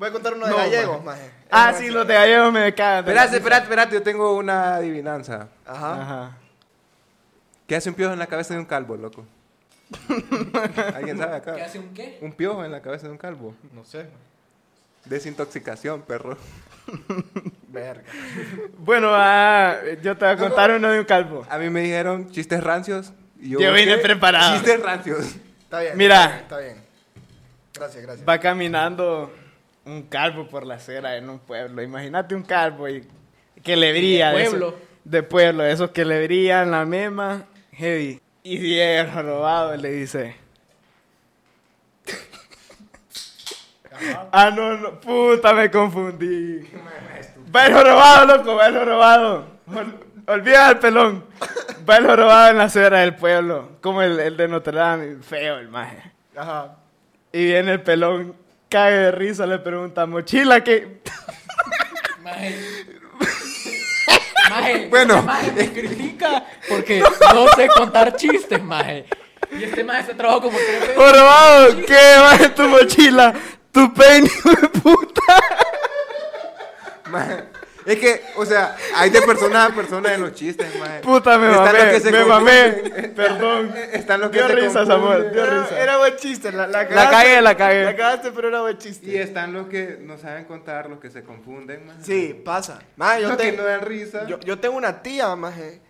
voy 0.00 0.08
a 0.08 0.12
contar 0.12 0.32
uno 0.34 0.46
de 0.46 0.50
No, 0.50 0.56
gallegos, 0.56 1.04
maje. 1.04 1.30
Ah, 1.50 1.74
sí, 1.76 1.90
los 1.90 2.06
de 2.06 2.14
gallegos 2.14 2.52
me 2.52 2.74
cagan. 2.74 3.00
Espérate, 3.00 3.36
espérate, 3.36 3.62
espérate, 3.64 3.94
yo 3.94 4.02
tengo 4.02 4.34
una 4.34 4.76
adivinanza. 4.76 5.48
Ajá. 5.66 6.02
Ajá. 6.02 6.36
¿Qué 7.66 7.76
hace 7.76 7.90
un 7.90 7.94
piojo 7.94 8.14
en 8.14 8.18
la 8.18 8.26
cabeza 8.26 8.54
de 8.54 8.60
un 8.60 8.66
calvo, 8.66 8.96
loco? 8.96 9.26
¿Alguien 10.94 11.18
sabe 11.18 11.36
acá? 11.36 11.54
¿Qué 11.54 11.62
hace 11.62 11.78
un 11.78 11.92
qué? 11.92 12.18
Un 12.22 12.32
piojo 12.32 12.64
en 12.64 12.72
la 12.72 12.80
cabeza 12.80 13.06
de 13.06 13.12
un 13.12 13.18
calvo. 13.18 13.54
No 13.74 13.84
sé. 13.84 14.06
Desintoxicación, 15.04 16.00
perro. 16.02 16.38
Verga. 17.68 18.02
Bueno, 18.78 19.10
ah, 19.12 19.76
yo 20.02 20.16
te 20.16 20.24
voy 20.24 20.34
a 20.34 20.36
contar 20.38 20.70
uno 20.70 20.90
de 20.90 21.00
un 21.00 21.04
calvo. 21.04 21.46
A 21.50 21.58
mí 21.58 21.68
me 21.68 21.82
dijeron 21.82 22.30
chistes 22.30 22.64
rancios. 22.64 23.12
Y 23.38 23.50
Yo 23.50 23.58
vine 23.58 23.92
busqué 23.92 23.98
preparado. 23.98 24.54
Chistes 24.54 24.82
rancios. 24.82 25.36
Está 25.62 25.80
bien. 25.80 25.96
Mira. 25.96 26.38
Está 26.40 26.58
bien. 26.58 26.82
Gracias, 27.74 28.02
gracias. 28.02 28.28
Va 28.28 28.38
caminando 28.38 29.30
un 29.84 30.02
calvo 30.02 30.46
por 30.48 30.66
la 30.66 30.74
acera 30.74 31.16
en 31.16 31.28
un 31.30 31.38
pueblo. 31.38 31.82
Imagínate 31.82 32.34
un 32.34 32.42
calvo 32.42 32.88
y 32.88 33.06
que 33.62 33.76
le 33.76 33.92
brilla. 33.92 34.32
De 34.32 34.44
pueblo. 34.48 34.74
de 35.04 35.22
pueblo, 35.22 35.64
esos 35.64 35.90
que 35.90 36.04
le 36.04 36.24
brillan 36.24 36.70
la 36.70 36.84
mema, 36.84 37.44
heavy. 37.72 38.20
Y 38.42 38.58
Diego 38.58 39.22
robado 39.22 39.76
le 39.76 39.90
dice. 39.90 40.36
ah, 44.32 44.50
no, 44.54 44.76
no, 44.76 45.00
puta, 45.00 45.52
me 45.52 45.70
confundí. 45.70 46.66
Bailo 47.50 47.82
robado, 47.82 48.36
loco, 48.36 48.54
bailo 48.56 48.84
robado. 48.84 49.46
Ol- 49.66 49.98
olvida 50.26 50.70
el 50.70 50.78
pelón. 50.78 51.24
Bailo 51.84 52.14
robado 52.16 52.50
en 52.50 52.58
la 52.58 52.64
acera 52.64 53.00
del 53.00 53.14
pueblo. 53.16 53.70
Como 53.80 54.02
el, 54.02 54.18
el 54.20 54.36
de 54.36 54.48
Notre 54.48 54.76
Dame, 54.76 55.16
feo 55.22 55.58
el 55.58 55.68
maje. 55.68 56.12
Ajá. 56.36 56.76
Y 57.32 57.44
viene 57.44 57.72
el 57.72 57.82
pelón 57.82 58.34
cague 58.70 58.96
de 58.96 59.10
risa, 59.10 59.46
le 59.46 59.58
pregunta, 59.58 60.06
mochila, 60.06 60.62
que 60.64 61.00
Maje. 62.22 62.86
Maje. 64.50 64.88
Bueno. 64.88 65.22
maje 65.22 65.52
me 65.52 65.72
critica 65.72 66.44
porque 66.68 67.02
no 67.34 67.48
sé 67.54 67.68
contar 67.68 68.16
chistes, 68.16 68.62
maje. 68.62 69.06
Y 69.52 69.64
este 69.64 69.84
maje 69.84 70.06
se 70.06 70.14
trabajó 70.14 70.42
como 70.42 70.58
veces. 70.58 70.96
Jorobado, 70.96 71.76
¿qué 71.86 72.16
va 72.20 72.36
en 72.36 72.54
tu 72.54 72.62
mochila? 72.68 73.34
Tu 73.72 73.92
peine, 73.92 74.30
puta. 74.82 75.34
Maje, 77.10 77.44
Es 77.86 77.98
que, 77.98 78.22
o 78.36 78.44
sea, 78.44 78.76
hay 78.94 79.08
de 79.10 79.22
persona 79.22 79.64
a 79.66 79.70
persona 79.74 80.12
en 80.14 80.20
los 80.20 80.32
chistes, 80.34 80.68
maje. 80.78 81.00
Puta, 81.00 81.38
me 81.38 81.48
Están 81.50 81.64
los 81.64 81.72
mamé, 81.72 81.90
que 81.92 82.00
se 82.00 82.12
me 82.12 82.24
mamé. 82.24 82.70
Perdón. 83.16 83.74
Están 83.92 84.20
los 84.20 84.30
que 84.30 84.38
Dio 84.38 84.46
se 84.48 84.54
risas, 84.54 84.88
confunden. 84.88 84.92
amor, 85.20 85.32
dio 85.32 85.44
Era, 85.44 85.62
risa. 85.62 85.80
era 85.80 85.96
buen 85.98 86.16
chiste. 86.16 86.52
La, 86.52 86.66
la, 86.66 86.82
La 86.84 87.10
cagué, 87.10 87.40
la 87.40 87.56
cagué. 87.56 87.84
La 87.84 87.96
cagaste, 87.96 88.32
pero 88.32 88.48
era 88.48 88.60
buen 88.60 88.76
chiste. 88.78 89.06
Y 89.10 89.16
están 89.16 89.52
los 89.52 89.68
que 89.68 89.98
no 90.00 90.18
saben 90.18 90.44
contar, 90.44 90.90
los 90.90 91.00
que 91.00 91.10
se 91.10 91.22
confunden, 91.22 91.86
maje. 91.86 92.00
Sí, 92.02 92.42
pasa. 92.44 92.80
Maje, 92.96 93.22
yo, 93.22 93.28
Los 93.28 93.36
que 93.38 93.50
te- 93.52 93.56
no 93.56 93.64
dan 93.64 93.80
risa. 93.80 94.26
yo, 94.26 94.38
yo 94.40 94.58
tengo 94.58 94.76
una 94.76 95.02
tía, 95.02 95.34
maje, 95.36 95.80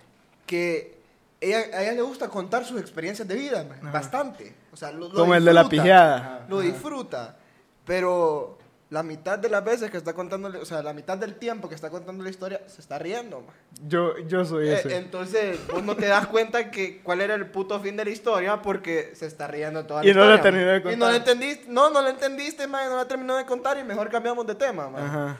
que 0.47 0.99
ella, 1.41 1.59
a 1.75 1.83
ella 1.83 1.93
le 1.93 2.03
gusta 2.03 2.29
contar 2.29 2.65
sus 2.65 2.81
experiencias 2.81 3.27
de 3.27 3.35
vida, 3.35 3.65
maje, 3.69 3.81
bastante. 3.93 4.55
O 4.73 4.77
sea, 4.77 4.93
lo, 4.93 5.09
lo 5.09 5.15
Como 5.15 5.35
el 5.35 5.45
de 5.45 5.53
la 5.53 5.63
disfruta, 5.63 5.83
pijeada. 5.83 6.47
Lo 6.49 6.61
disfruta. 6.61 7.37
Pero 7.85 8.59
la 8.91 9.03
mitad 9.05 9.39
de 9.39 9.49
las 9.49 9.65
veces 9.65 9.89
que 9.91 9.97
está 9.97 10.13
contando, 10.15 10.49
o 10.61 10.65
sea, 10.65 10.83
la 10.83 10.93
mitad 10.93 11.17
del 11.17 11.37
tiempo 11.37 11.69
que 11.69 11.77
está 11.77 11.91
contando 11.91 12.25
la 12.25 12.31
historia, 12.31 12.61
se 12.67 12.81
está 12.81 12.99
riendo, 12.99 13.41
maje. 13.41 13.59
Yo, 13.87 14.19
yo 14.27 14.45
soy 14.45 14.69
Eh, 14.69 14.75
ese. 14.81 14.97
entonces, 14.97 15.59
vos 15.69 15.83
no 15.85 15.95
te 15.97 16.07
das 16.07 16.27
cuenta 16.27 16.73
que 16.73 17.01
cuál 17.01 17.21
era 17.21 17.35
el 17.37 17.47
puto 17.47 17.79
fin 17.81 17.97
de 17.97 18.05
la 18.05 18.11
historia 18.11 18.61
porque 18.63 19.13
se 19.15 19.27
está 19.27 19.47
riendo 19.47 19.87
toda 19.87 20.03
la 20.03 20.11
Y 20.11 20.13
no 20.13 20.21
historia. 20.21 20.37
la 20.37 20.43
terminó 20.43 20.67
de 20.67 20.81
maje. 20.81 20.93
Y 20.93 20.97
no 20.97 21.07
contar. 21.07 21.11
la 21.13 21.17
entendiste, 21.17 21.65
no, 21.69 21.91
no 21.91 22.03
la 22.03 22.11
entendiste, 22.11 22.67
maje, 22.67 22.89
no 22.89 22.97
la 22.97 23.07
terminó 23.07 23.37
de 23.37 23.47
contar 23.47 23.79
y 23.79 23.85
mejor 23.85 24.11
cambiamos 24.11 24.45
de 24.47 24.55
tema, 24.57 24.89
maje. 24.91 25.05
Ajá. 25.07 25.39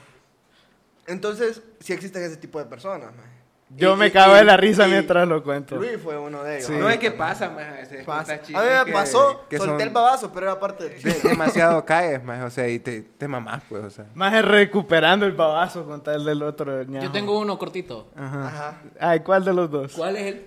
Entonces, 1.07 1.61
sí 1.79 1.93
existen 1.93 2.23
ese 2.23 2.37
tipo 2.37 2.57
de 2.59 2.65
personas, 2.65 3.13
maje. 3.15 3.30
Yo 3.77 3.93
Y- 3.93 3.97
me 3.97 4.07
y- 4.07 4.11
cago 4.11 4.33
y- 4.33 4.39
de 4.39 4.43
la 4.43 4.57
risa 4.57 4.85
y 4.87 4.91
mientras 4.91 5.27
lo 5.27 5.41
cuento. 5.43 5.77
Luis 5.77 5.97
fue 6.03 6.17
uno 6.17 6.43
de 6.43 6.57
ellos. 6.57 6.67
Sí. 6.67 6.73
No 6.73 6.89
es 6.89 6.97
que 6.99 7.09
pasa, 7.11 7.49
maje. 7.49 7.85
Se 7.85 8.03
Pasa. 8.03 8.33
A 8.33 8.37
mí 8.37 8.43
me 8.53 8.85
que- 8.85 8.91
pasó, 8.91 9.45
que 9.49 9.57
solté 9.57 9.71
son 9.71 9.81
el 9.81 9.89
babazo, 9.91 10.31
pero 10.33 10.47
era 10.47 10.59
parte 10.59 10.89
del 10.89 11.01
de- 11.01 11.29
demasiado 11.29 11.85
caes, 11.85 12.21
maje. 12.23 12.43
O 12.43 12.49
sea, 12.49 12.67
y 12.67 12.79
te, 12.79 13.01
te 13.01 13.27
mamás, 13.29 13.63
pues, 13.69 13.83
o 13.83 13.89
sea. 13.89 14.05
Más 14.13 14.33
es 14.33 14.43
recuperando 14.43 15.25
el 15.25 15.31
babazo 15.31 15.85
con 15.85 16.03
tal 16.03 16.25
del 16.25 16.43
otro. 16.43 16.83
ñajo. 16.83 17.05
Yo 17.05 17.11
tengo 17.11 17.39
uno 17.39 17.57
cortito. 17.57 18.09
Ajá. 18.15 18.47
Ajá. 18.47 18.81
Ay, 18.99 19.21
¿cuál 19.21 19.45
de 19.45 19.53
los 19.53 19.71
dos? 19.71 19.93
¿Cuál 19.95 20.17
es 20.17 20.23
el 20.35 20.45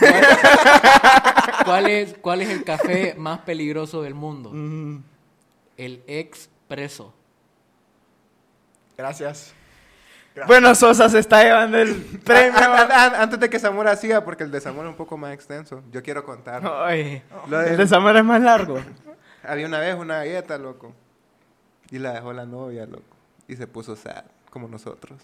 cuál, 0.00 0.24
cuál 1.64 1.86
es 1.90 2.14
cuál 2.20 2.40
es 2.42 2.48
el 2.50 2.64
café 2.64 3.14
más 3.16 3.38
peligroso 3.40 4.02
del 4.02 4.14
mundo? 4.14 4.50
Mm, 4.52 4.98
El 5.76 6.02
expreso. 6.06 7.14
Gracias. 8.96 9.54
Bueno, 10.46 10.74
Sosa 10.74 11.08
se 11.08 11.18
está 11.20 11.42
llevando 11.44 11.78
el 11.78 11.94
premio. 12.24 12.58
An- 12.58 12.80
an- 12.80 12.92
an- 12.92 13.14
Antes 13.14 13.38
de 13.40 13.48
que 13.50 13.58
Zamora 13.58 13.94
siga, 13.96 14.24
porque 14.24 14.44
el 14.44 14.50
de 14.50 14.60
Zamora 14.60 14.88
es 14.88 14.92
un 14.92 14.96
poco 14.96 15.16
más 15.16 15.32
extenso, 15.32 15.82
yo 15.92 16.02
quiero 16.02 16.24
contar. 16.24 16.62
Ay, 16.66 17.22
de- 17.48 17.68
el 17.70 17.76
de 17.76 17.86
Zamora 17.86 18.18
es 18.18 18.24
más 18.24 18.40
largo. 18.42 18.78
Había 19.46 19.66
una 19.66 19.78
vez 19.78 19.94
una 19.94 20.16
galleta, 20.18 20.56
loco. 20.58 20.94
Y 21.90 21.98
la 21.98 22.14
dejó 22.14 22.32
la 22.32 22.46
novia, 22.46 22.86
loco. 22.86 23.16
Y 23.46 23.56
se 23.56 23.66
puso 23.66 23.94
sad, 23.94 24.24
como 24.50 24.68
nosotros. 24.68 25.20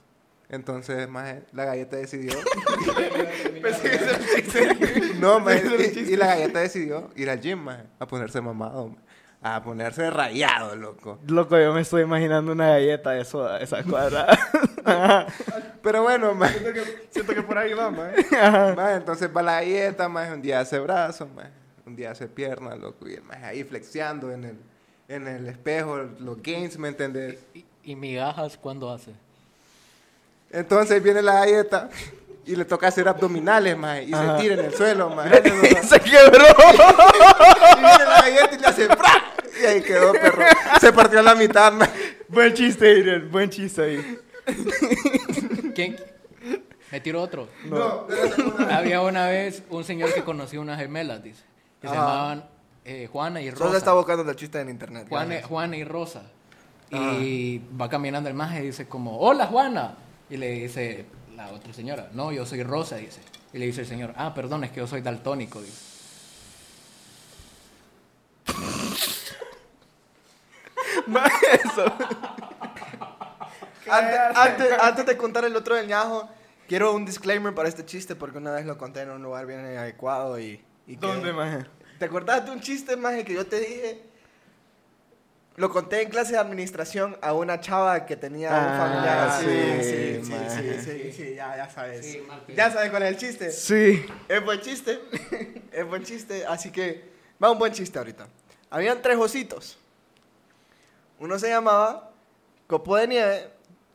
Entonces, 0.50 1.08
maje, 1.08 1.42
la 1.52 1.64
galleta 1.64 1.96
decidió. 1.96 2.34
no, 5.20 5.40
maje, 5.40 5.92
y, 5.94 5.98
y 6.12 6.16
la 6.16 6.26
galleta 6.26 6.60
decidió 6.60 7.10
ir 7.16 7.30
al 7.30 7.40
gym, 7.40 7.58
maje, 7.60 7.84
a 7.98 8.06
ponerse 8.06 8.40
mamado, 8.40 8.88
maje, 8.88 9.00
a 9.42 9.62
ponerse 9.62 10.10
rayado, 10.10 10.76
loco. 10.76 11.18
Loco, 11.26 11.58
yo 11.58 11.72
me 11.72 11.80
estoy 11.80 12.02
imaginando 12.02 12.52
una 12.52 12.68
galleta 12.68 13.10
de 13.10 13.24
soda, 13.24 13.58
esa 13.60 13.82
cuadrada. 13.82 14.38
Ajá. 14.84 15.26
Pero 15.82 16.02
bueno, 16.02 16.38
Siento 17.10 17.34
que 17.34 17.42
por 17.42 17.56
ahí 17.56 17.72
va, 17.72 17.90
entonces 18.94 19.30
va 19.34 19.42
la 19.42 19.52
galleta, 19.54 20.08
maje, 20.10 20.32
un 20.34 20.42
día 20.42 20.60
hace 20.60 20.78
brazo, 20.78 21.26
maje, 21.34 21.48
un 21.86 21.96
día 21.96 22.10
hace 22.10 22.26
pierna, 22.28 22.74
loco. 22.76 23.08
Y 23.08 23.14
el 23.14 23.22
maje 23.22 23.46
ahí 23.46 23.64
flexiando 23.64 24.30
en 24.30 24.44
el, 24.44 24.58
en 25.08 25.26
el 25.26 25.46
espejo, 25.46 25.96
los 26.18 26.42
gains, 26.42 26.78
¿me 26.78 26.88
entendés? 26.88 27.38
¿Y, 27.54 27.64
y 27.82 27.96
migajas 27.96 28.58
cuándo 28.58 28.90
hace? 28.92 29.12
Entonces 30.50 31.02
viene 31.02 31.22
la 31.22 31.34
galleta 31.34 31.88
y 32.44 32.56
le 32.56 32.64
toca 32.64 32.88
hacer 32.88 33.06
abdominales, 33.08 33.76
maje, 33.76 34.04
y 34.04 34.12
Ajá. 34.12 34.36
se 34.36 34.42
tira 34.42 34.54
en 34.54 34.64
el 34.66 34.74
suelo, 34.74 35.08
maje. 35.10 35.42
se 35.82 36.00
quebró. 36.00 36.44
Y 37.70 37.82
viene 37.82 38.04
la 38.04 38.20
galleta 38.20 38.54
y 38.54 38.58
le 38.58 38.66
hace 38.66 38.86
¡pra! 38.88 39.29
Y 39.60 39.66
ahí 39.66 39.82
quedó, 39.82 40.12
perro. 40.12 40.44
Se 40.80 40.92
partió 40.92 41.20
a 41.20 41.22
la 41.22 41.34
mitad, 41.34 41.72
buen 42.28 42.54
chiste, 42.54 42.98
Irene, 42.98 43.26
buen 43.26 43.50
chiste 43.50 43.82
ahí. 43.82 44.18
¿Quién? 45.74 45.96
Me 46.90 47.00
tiro 47.00 47.22
otro. 47.22 47.48
No. 47.64 48.06
Había 48.70 49.00
una 49.02 49.26
vez 49.26 49.62
un 49.70 49.84
señor 49.84 50.12
que 50.12 50.24
conocía 50.24 50.60
unas 50.60 50.78
gemelas, 50.78 51.22
dice. 51.22 51.42
Que 51.80 51.88
se 51.88 51.94
llamaban 51.94 52.44
eh, 52.84 53.08
Juana 53.10 53.40
y 53.40 53.50
Solo 53.50 53.66
Rosa. 53.66 53.78
está 53.78 53.92
buscando 53.92 54.28
el 54.28 54.36
chiste 54.36 54.60
en 54.60 54.68
internet. 54.70 55.06
Juana. 55.08 55.40
Juana 55.42 55.76
y 55.76 55.84
Rosa. 55.84 56.22
Y 56.90 57.60
va 57.80 57.88
caminando 57.88 58.28
el 58.28 58.34
maje 58.34 58.62
y 58.62 58.66
dice 58.66 58.88
como, 58.88 59.18
hola 59.18 59.46
Juana. 59.46 59.94
Y 60.28 60.36
le 60.36 60.50
dice 60.50 61.06
la 61.36 61.50
otra 61.52 61.72
señora, 61.72 62.10
no, 62.12 62.32
yo 62.32 62.44
soy 62.44 62.62
Rosa, 62.62 62.96
dice. 62.96 63.20
Y 63.52 63.58
le 63.58 63.66
dice 63.66 63.82
el 63.82 63.86
señor, 63.86 64.12
ah, 64.16 64.34
perdón, 64.34 64.64
es 64.64 64.70
que 64.70 64.78
yo 64.78 64.86
soy 64.86 65.00
daltónico, 65.00 65.60
dice. 65.60 65.90
Antes, 73.88 74.36
antes, 74.36 74.72
antes 74.80 75.06
de 75.06 75.16
contar 75.16 75.44
el 75.44 75.56
otro 75.56 75.74
del 75.74 75.88
ñajo, 75.88 76.28
quiero 76.68 76.92
un 76.94 77.04
disclaimer 77.04 77.54
para 77.54 77.68
este 77.68 77.84
chiste 77.84 78.14
porque 78.14 78.38
una 78.38 78.52
vez 78.52 78.64
lo 78.64 78.78
conté 78.78 79.00
en 79.00 79.10
un 79.10 79.22
lugar 79.22 79.46
bien 79.46 79.60
adecuado 79.60 80.38
y... 80.38 80.62
y 80.86 80.96
¿Dónde, 80.96 81.32
maje? 81.32 81.66
¿Te 81.98 82.04
acordás 82.04 82.44
de 82.44 82.52
un 82.52 82.60
chiste, 82.60 82.96
maje, 82.96 83.24
que 83.24 83.34
yo 83.34 83.46
te 83.46 83.58
dije? 83.58 84.02
Lo 85.56 85.70
conté 85.70 86.02
en 86.02 86.10
clase 86.10 86.32
de 86.32 86.38
administración 86.38 87.18
a 87.20 87.32
una 87.32 87.60
chava 87.60 88.06
que 88.06 88.16
tenía 88.16 88.50
un 88.50 88.54
Ah, 88.54 88.78
familiar. 88.78 89.40
Sí, 89.40 89.82
sí, 89.82 90.20
sí, 90.22 90.24
sí, 90.24 90.30
maje. 90.32 90.80
sí, 90.80 90.90
sí, 90.90 91.12
sí, 91.12 91.34
ya, 91.34 91.56
ya 91.56 91.68
sabes. 91.68 92.06
Sí, 92.06 92.22
ya 92.54 92.70
sabes 92.70 92.90
cuál 92.90 93.02
es 93.02 93.08
el 93.10 93.16
chiste. 93.16 93.50
Sí. 93.50 94.06
Es 94.28 94.44
buen 94.44 94.60
chiste. 94.60 95.00
es 95.72 95.86
buen 95.86 96.04
chiste. 96.04 96.46
Así 96.46 96.70
que 96.70 97.10
va 97.42 97.50
un 97.50 97.58
buen 97.58 97.72
chiste 97.72 97.98
ahorita. 97.98 98.28
Habían 98.70 99.02
tres 99.02 99.16
ositos. 99.18 99.78
Uno 101.20 101.38
se 101.38 101.48
llamaba 101.50 102.10
Copo 102.66 102.96
de 102.96 103.06
Nieve, 103.06 103.50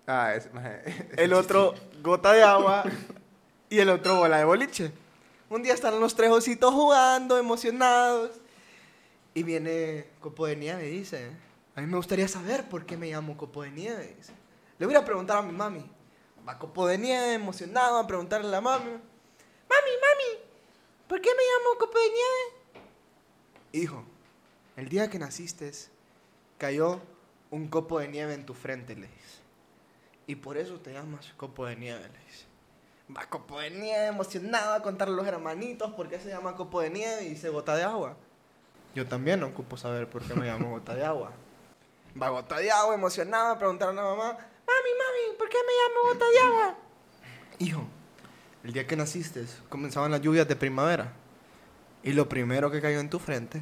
Ah, 0.08 0.36
maje. 0.54 1.10
el 1.18 1.34
otro 1.34 1.74
Gota 2.04 2.32
de 2.34 2.44
Agua 2.44 2.84
y 3.70 3.80
el 3.80 3.90
otro 3.90 4.18
Bola 4.18 4.38
de 4.38 4.46
Boliche. 4.46 4.92
Un 5.50 5.64
día 5.64 5.74
están 5.74 6.00
los 6.00 6.16
tres 6.16 6.30
ositos 6.30 6.72
jugando, 6.72 7.38
emocionados. 7.40 8.30
Y 9.34 9.42
viene 9.42 10.06
Copo 10.22 10.46
de 10.46 10.56
Nieve 10.56 10.88
y 10.88 11.00
dice, 11.00 11.32
a 11.76 11.82
mí 11.82 11.88
me 11.88 11.98
gustaría 11.98 12.28
saber 12.28 12.70
por 12.70 12.86
qué 12.86 12.96
me 12.96 13.10
llamo 13.10 13.36
Copo 13.36 13.64
de 13.64 13.72
Nieve. 13.72 14.16
dice. 14.18 14.34
Le 14.78 14.86
voy 14.86 14.96
a 14.96 15.04
preguntar 15.04 15.38
a 15.38 15.42
mi 15.42 15.52
mami. 15.52 15.84
Va 16.48 16.60
Copo 16.60 16.86
de 16.88 17.00
Nieve, 17.00 17.34
emocionado, 17.34 17.98
a 17.98 18.06
preguntarle 18.06 18.48
a 18.48 18.52
la 18.52 18.62
mami. 18.62 18.86
Mami, 18.92 19.00
mami, 20.02 20.40
¿por 21.08 21.20
qué 21.20 21.30
me 21.30 21.42
llamo 21.44 21.80
Copo 21.80 21.98
de 21.98 22.06
Nieve? 22.06 22.86
Hijo, 23.72 24.04
el 24.78 24.88
día 24.88 25.10
que 25.10 25.18
naciste 25.18 25.72
cayó 26.60 27.02
un 27.52 27.68
copo 27.68 28.00
de 28.00 28.08
nieve 28.08 28.34
en 28.34 28.46
tu 28.46 28.54
frente, 28.54 28.96
le 28.96 29.08
dice. 29.08 29.42
Y 30.28 30.36
por 30.36 30.58
eso 30.58 30.80
te 30.80 30.94
llamas 30.94 31.34
copo 31.38 31.66
de 31.66 31.76
nieve, 31.76 32.02
le 32.02 32.26
dice. 32.26 32.46
Va 33.16 33.28
copo 33.30 33.60
de 33.60 33.70
nieve, 33.70 34.08
emocionado 34.08 34.74
a 34.74 34.82
contarle 34.82 35.14
a 35.14 35.18
los 35.18 35.28
hermanitos 35.28 35.94
por 35.94 36.10
qué 36.10 36.20
se 36.20 36.30
llama 36.30 36.56
copo 36.56 36.82
de 36.82 36.90
nieve 36.90 37.24
y 37.24 37.30
dice 37.30 37.50
gota 37.50 37.76
de 37.76 37.84
agua. 37.84 38.18
Yo 38.96 39.06
también 39.06 39.42
no 39.42 39.48
ocupo 39.48 39.78
saber 39.78 40.10
por 40.10 40.24
qué 40.24 40.34
me 40.34 40.48
llamo 40.48 40.72
gota 40.72 40.96
de 40.96 41.06
agua. 41.06 41.32
Va 42.20 42.30
gota 42.30 42.58
de 42.58 42.72
agua, 42.72 42.96
emocionado 42.96 43.54
a 43.54 43.60
preguntar 43.60 43.90
a 43.90 43.94
la 43.94 44.02
mamá, 44.02 44.32
mami, 44.32 44.92
mami, 44.98 45.38
¿por 45.38 45.50
qué 45.50 45.58
me 45.58 45.74
llamo 45.74 46.14
gota 46.14 46.26
de 46.30 46.40
agua? 46.40 46.78
Hijo, 47.60 47.88
el 48.64 48.74
día 48.74 48.88
que 48.88 48.96
naciste 48.96 49.46
comenzaban 49.70 50.12
las 50.12 50.22
lluvias 50.22 50.48
de 50.48 50.56
primavera. 50.56 51.14
Y 52.04 52.14
lo 52.14 52.30
primero 52.30 52.72
que 52.72 52.82
cayó 52.82 53.00
en 53.00 53.10
tu 53.10 53.20
frente 53.20 53.62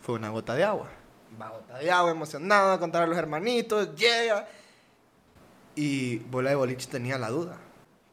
fue 0.00 0.14
una 0.14 0.30
gota 0.30 0.54
de 0.54 0.64
agua. 0.64 0.88
Gota 1.38 1.78
de 1.78 1.90
agua, 1.90 2.10
emocionado 2.10 2.72
a 2.72 2.78
contar 2.78 3.02
a 3.02 3.06
los 3.06 3.18
hermanitos, 3.18 3.94
llega. 3.94 4.48
Y 5.74 6.18
Bola 6.18 6.50
de 6.50 6.56
Boliche 6.56 6.88
tenía 6.90 7.18
la 7.18 7.28
duda. 7.28 7.58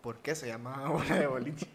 ¿Por 0.01 0.18
qué 0.18 0.36
se 0.36 0.47
llamaba 0.47 0.89
Bola 0.89 1.16
de 1.16 1.28
Boliche? 1.28 1.68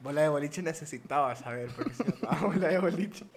Bola 0.00 0.22
de 0.22 0.28
Boliche 0.28 0.62
necesitaba 0.62 1.36
saber 1.36 1.68
por 1.70 1.88
qué 1.88 1.94
se 1.94 2.04
llamaba 2.04 2.46
Bola 2.46 2.68
de 2.68 2.78
Boliche. 2.78 3.26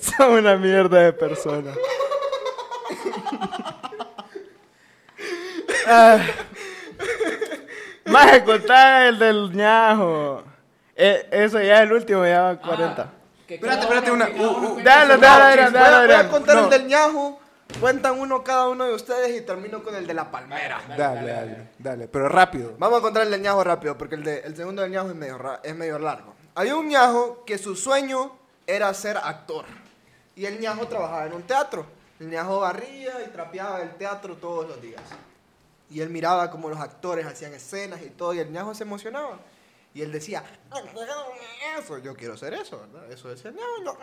Son 0.00 0.32
una 0.32 0.56
mierda 0.56 1.00
de 1.00 1.12
persona. 1.12 1.72
Ah, 5.88 6.18
Maje, 8.12 8.44
contá 8.44 9.08
el 9.08 9.18
del 9.18 9.52
ñajo. 9.54 10.42
Eh, 10.94 11.28
eso 11.30 11.60
ya 11.60 11.76
es 11.76 11.80
el 11.82 11.92
último, 11.92 12.24
ya 12.24 12.42
van 12.42 12.56
40. 12.56 13.12
Espérate, 13.48 13.80
espérate, 13.82 14.10
una. 14.10 14.28
uh, 14.28 14.42
uh, 14.42 14.82
Dale, 14.82 15.16
dale, 15.18 15.62
a, 15.62 15.70
dale, 15.70 16.06
voy 16.06 16.14
a 16.16 16.28
contar 16.28 16.56
No. 16.56 16.64
el 16.64 16.70
del 16.70 16.86
ñajo. 16.86 17.40
Cuentan 17.80 18.18
uno 18.18 18.42
cada 18.44 18.68
uno 18.68 18.84
de 18.84 18.94
ustedes 18.94 19.36
y 19.36 19.44
termino 19.44 19.82
con 19.82 19.94
el 19.94 20.06
de 20.06 20.14
la 20.14 20.30
palmera. 20.30 20.80
Dale, 20.96 21.26
dale, 21.30 21.68
dale, 21.78 22.08
pero 22.08 22.28
rápido. 22.28 22.74
Vamos 22.78 22.98
a 23.00 23.02
contar 23.02 23.24
el 23.24 23.30
del 23.30 23.42
ñajo 23.42 23.62
rápido, 23.64 23.98
porque 23.98 24.14
el, 24.14 24.22
de, 24.24 24.38
el 24.40 24.56
segundo 24.56 24.82
del 24.82 24.92
ñajo 24.92 25.08
es 25.10 25.16
medio, 25.16 25.36
ra- 25.36 25.60
es 25.62 25.74
medio 25.74 25.98
largo. 25.98 26.34
Había 26.54 26.76
un 26.76 26.88
ñajo 26.88 27.44
que 27.44 27.58
su 27.58 27.74
sueño 27.76 28.32
era 28.66 28.92
ser 28.94 29.16
actor. 29.16 29.64
Y 30.36 30.46
el 30.46 30.60
ñajo 30.60 30.86
trabajaba 30.86 31.26
en 31.26 31.32
un 31.34 31.42
teatro. 31.42 31.86
El 32.20 32.30
ñajo 32.30 32.60
barría 32.60 33.12
y 33.26 33.30
trapeaba 33.30 33.80
el 33.82 33.90
teatro 33.96 34.36
todos 34.36 34.66
los 34.68 34.80
días. 34.80 35.02
Y 35.90 36.00
él 36.00 36.10
miraba 36.10 36.50
como 36.50 36.68
los 36.68 36.80
actores 36.80 37.26
hacían 37.26 37.54
escenas 37.54 38.02
y 38.02 38.10
todo, 38.10 38.34
y 38.34 38.40
el 38.40 38.50
ñajo 38.50 38.74
se 38.74 38.82
emocionaba. 38.82 39.38
Y 39.94 40.02
él 40.02 40.12
decía, 40.12 40.44
eso, 41.78 41.98
yo 41.98 42.14
quiero 42.14 42.36
ser 42.36 42.54
eso, 42.54 42.80
¿verdad? 42.80 43.10
Eso 43.10 43.32
es 43.32 43.44
el 43.44 43.54
ñajo. 43.54 43.98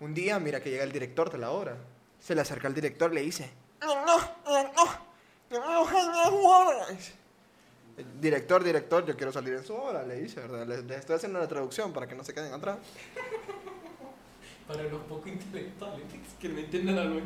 Un 0.00 0.14
día, 0.14 0.38
mira 0.38 0.60
que 0.60 0.70
llega 0.70 0.82
el 0.82 0.92
director 0.92 1.30
de 1.30 1.38
la 1.38 1.50
obra. 1.50 1.76
Se 2.18 2.34
le 2.34 2.40
acerca 2.40 2.66
al 2.66 2.74
director 2.74 3.12
y 3.12 3.14
le 3.16 3.22
dice, 3.22 3.50
Director, 8.20 8.64
director, 8.64 9.04
yo 9.04 9.16
quiero 9.16 9.32
salir 9.32 9.54
en 9.54 9.64
su 9.64 9.74
obra, 9.74 10.02
le 10.04 10.16
dice, 10.16 10.40
¿verdad? 10.40 10.66
Les, 10.66 10.84
les 10.84 11.00
estoy 11.00 11.16
haciendo 11.16 11.38
la 11.38 11.48
traducción 11.48 11.92
para 11.92 12.06
que 12.06 12.14
no 12.14 12.24
se 12.24 12.32
queden 12.32 12.52
atrás. 12.52 12.78
Para 14.70 14.84
los 14.84 15.00
poco 15.08 15.28
intelectuales 15.28 16.04
que 16.40 16.48
no 16.48 16.60
entienden 16.60 16.96
a 16.98 17.04
los. 17.04 17.22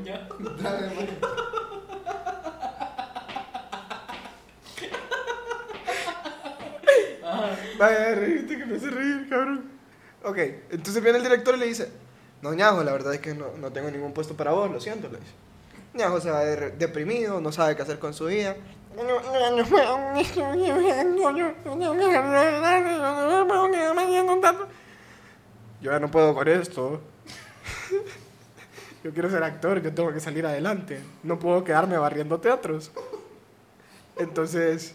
Vaya, 7.79 8.15
reírte 8.15 8.59
que 8.59 8.67
me 8.67 8.77
hace 8.77 8.91
reír, 8.91 9.27
cabrón. 9.29 9.71
Ok, 10.25 10.39
entonces 10.71 11.03
viene 11.03 11.19
el 11.19 11.25
director 11.25 11.55
y 11.57 11.59
le 11.59 11.67
dice, 11.67 11.91
no, 12.43 12.55
Ñajo, 12.55 12.83
la 12.85 12.93
verdad 12.93 13.15
es 13.15 13.21
que 13.21 13.35
no, 13.35 13.47
no 13.59 13.73
tengo 13.73 13.91
ningún 13.91 14.13
puesto 14.13 14.35
para 14.37 14.53
vos, 14.53 14.71
lo 14.71 14.81
siento, 14.81 15.09
le 15.09 15.19
dice. 15.19 15.33
Ñajo 15.95 16.21
se 16.21 16.31
va 16.31 16.41
de- 16.45 16.71
deprimido, 16.73 17.41
no 17.41 17.53
sabe 17.53 17.77
qué 17.77 17.83
hacer 17.83 17.99
con 17.99 18.15
su 18.15 18.27
vida. 18.27 18.57
Yo 25.81 25.91
ya 25.91 25.99
no 25.99 26.11
puedo 26.11 26.35
con 26.35 26.49
esto. 26.49 27.01
Yo 29.05 29.13
quiero 29.13 29.29
ser 29.29 29.43
actor, 29.43 29.83
yo 29.83 29.93
tengo 29.93 30.11
que 30.15 30.21
salir 30.21 30.47
adelante. 30.47 30.99
No 31.23 31.39
puedo 31.39 31.63
quedarme 31.63 31.99
barriendo 31.99 32.41
teatros. 32.41 32.91
Entonces... 34.17 34.95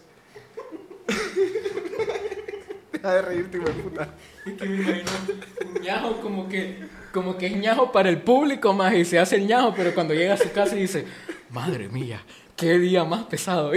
Deja 2.92 3.14
de 3.14 3.22
reírte, 3.22 3.58
hijo 3.58 3.68
de 3.68 3.74
puta. 3.74 4.10
Es 4.48 4.54
que 4.54 4.66
me 4.66 4.76
imagino 4.78 5.12
un 5.64 5.82
ñajo 5.82 6.22
como 6.22 6.50
que, 6.50 6.88
como 7.14 7.38
que 7.38 7.46
es 7.46 7.56
ñajo 7.56 7.92
para 7.92 8.10
el 8.10 8.20
público 8.20 8.74
más 8.74 8.96
y 8.96 9.06
se 9.06 9.20
hace 9.20 9.36
el 9.36 9.46
ñajo, 9.46 9.76
pero 9.78 9.94
cuando 9.94 10.16
llega 10.16 10.34
a 10.34 10.38
su 10.38 10.52
casa 10.52 10.76
y 10.76 10.82
dice, 10.82 11.06
madre 11.52 11.88
mía, 11.88 12.24
qué 12.56 12.80
día 12.80 13.04
más 13.04 13.26
pesado. 13.26 13.74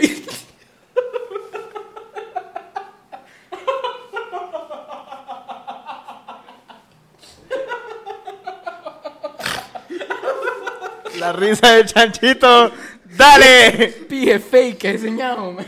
La 11.23 11.33
risa 11.33 11.71
de 11.77 11.85
Chanchito. 11.87 12.73
¡Dale! 13.05 13.89
Pije 14.09 14.41
fake 14.41 14.85
ese 14.87 15.11
ñajo, 15.11 15.53
man. 15.53 15.67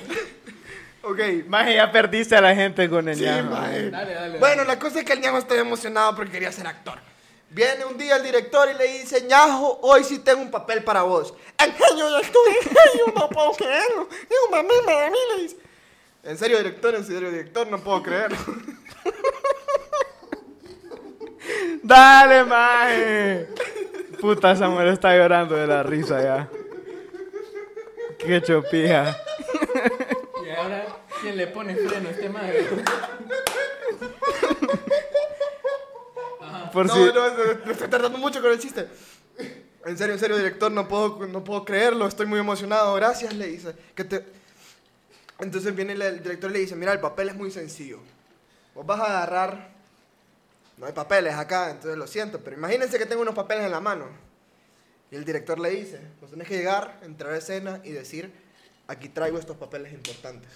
Ok, 1.02 1.20
Maje, 1.46 1.74
ya 1.76 1.92
perdiste 1.92 2.34
a 2.34 2.40
la 2.40 2.54
gente 2.56 2.88
con 2.90 3.08
el 3.08 3.16
Sí, 3.16 3.22
ñajo. 3.22 3.50
mae. 3.50 3.90
Dale, 3.90 4.14
dale. 4.14 4.38
Bueno, 4.38 4.64
la 4.64 4.78
cosa 4.80 4.98
es 4.98 5.04
que 5.04 5.12
el 5.12 5.20
ñajo 5.20 5.38
está 5.38 5.54
emocionado 5.54 6.16
porque 6.16 6.32
quería 6.32 6.50
ser 6.50 6.66
actor. 6.66 6.98
Viene 7.50 7.84
un 7.84 7.96
día 7.96 8.16
el 8.16 8.24
director 8.24 8.68
y 8.74 8.76
le 8.76 8.84
dice, 8.98 9.22
ñajo, 9.22 9.78
hoy 9.82 10.02
sí 10.02 10.18
tengo 10.18 10.42
un 10.42 10.50
papel 10.50 10.82
para 10.82 11.02
vos. 11.02 11.32
Angelio, 11.58 12.10
yo 12.10 12.18
estoy 12.18 12.52
yo 12.98 13.12
no 13.14 13.28
puedo 13.28 13.52
creerlo. 13.52 14.08
Yo, 14.10 14.50
mami, 14.50 14.68
mami, 14.84 15.16
le 15.36 15.42
dice. 15.44 15.56
En 16.24 16.36
serio, 16.36 16.56
director, 16.58 16.94
en 16.96 17.04
serio, 17.04 17.30
director, 17.30 17.66
no 17.68 17.78
puedo 17.78 18.02
creerlo. 18.02 18.38
¡Dale, 21.82 22.44
maje! 22.44 23.48
Puta, 24.24 24.56
Samuel 24.56 24.88
está 24.88 25.14
llorando 25.14 25.54
de 25.54 25.66
la 25.66 25.82
risa 25.82 26.22
ya. 26.22 26.48
Qué 28.18 28.40
chopija. 28.40 29.14
Y 30.46 30.48
ahora, 30.48 30.86
¿quién 31.20 31.36
le 31.36 31.46
pone 31.48 31.76
freno 31.76 32.08
a 32.08 32.12
este 32.12 32.30
madre? 32.30 32.66
Por 36.72 36.86
no, 36.86 36.94
si... 36.94 37.00
no, 37.00 37.12
no, 37.12 37.34
me 37.66 37.72
estoy 37.72 37.88
tardando 37.88 38.16
mucho 38.16 38.40
con 38.40 38.50
el 38.50 38.58
chiste. 38.58 38.88
En 39.84 39.98
serio, 39.98 40.14
en 40.14 40.18
serio, 40.18 40.38
director, 40.38 40.72
no 40.72 40.88
puedo, 40.88 41.26
no 41.26 41.44
puedo 41.44 41.62
creerlo, 41.62 42.06
estoy 42.06 42.24
muy 42.24 42.38
emocionado, 42.38 42.94
gracias, 42.94 43.34
le 43.34 43.48
dice. 43.48 43.76
Que 43.94 44.04
te... 44.04 44.24
Entonces 45.38 45.76
viene 45.76 45.92
el, 45.92 46.00
el 46.00 46.22
director 46.22 46.48
y 46.50 46.54
le 46.54 46.60
dice, 46.60 46.74
mira, 46.76 46.94
el 46.94 47.00
papel 47.00 47.28
es 47.28 47.34
muy 47.34 47.50
sencillo. 47.50 47.98
Vos 48.74 48.86
vas 48.86 49.00
a 49.00 49.04
agarrar... 49.04 49.73
No 50.76 50.86
hay 50.86 50.92
papeles 50.92 51.34
acá, 51.34 51.70
entonces 51.70 51.96
lo 51.96 52.06
siento, 52.06 52.40
pero 52.42 52.56
imagínense 52.56 52.98
que 52.98 53.06
tengo 53.06 53.22
unos 53.22 53.34
papeles 53.34 53.64
en 53.64 53.70
la 53.70 53.80
mano. 53.80 54.06
Y 55.10 55.16
el 55.16 55.24
director 55.24 55.58
le 55.58 55.70
dice, 55.70 56.00
vos 56.20 56.30
tenés 56.30 56.48
que 56.48 56.56
llegar, 56.56 56.98
entrar 57.02 57.32
a 57.32 57.36
escena 57.36 57.80
y 57.84 57.92
decir, 57.92 58.32
aquí 58.88 59.08
traigo 59.08 59.38
estos 59.38 59.56
papeles 59.56 59.92
importantes. 59.92 60.50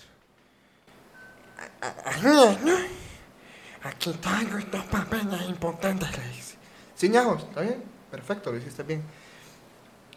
Aquí 3.82 4.12
traigo 4.14 4.58
estos 4.58 4.84
papeles 4.86 5.42
importantes, 5.42 6.18
le 6.18 6.28
dice. 6.28 6.56
Sí, 6.96 7.08
Ñajo, 7.08 7.36
¿está 7.36 7.60
bien? 7.60 7.84
Perfecto, 8.10 8.50
lo 8.50 8.58
hiciste 8.58 8.82
bien. 8.82 9.02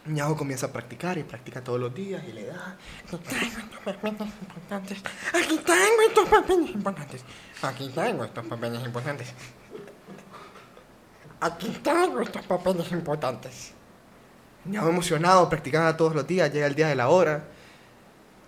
Ñajo 0.06 0.36
comienza 0.36 0.66
a 0.66 0.72
practicar 0.72 1.16
y 1.16 1.22
practica 1.22 1.62
todos 1.62 1.78
los 1.78 1.94
días 1.94 2.24
y 2.28 2.32
le 2.32 2.46
da. 2.46 2.76
Aquí 3.06 3.18
traigo 3.18 3.58
estos 3.60 3.78
papeles 3.84 4.20
importantes. 4.40 4.98
Aquí 5.32 5.58
traigo 5.58 6.02
estos 6.08 6.28
papeles 6.28 6.70
importantes. 6.70 7.24
Aquí 7.62 7.88
traigo 7.90 8.24
estos 8.24 8.46
papeles 8.46 8.84
importantes. 8.84 9.32
Aquí 11.42 11.68
traigo 11.82 12.20
estos 12.20 12.46
papeles 12.46 12.92
importantes. 12.92 13.72
Ñajo 14.64 14.90
emocionado, 14.90 15.48
practicaba 15.48 15.96
todos 15.96 16.14
los 16.14 16.24
días. 16.24 16.52
Llega 16.52 16.68
el 16.68 16.76
día 16.76 16.86
de 16.86 16.94
la 16.94 17.08
hora. 17.08 17.42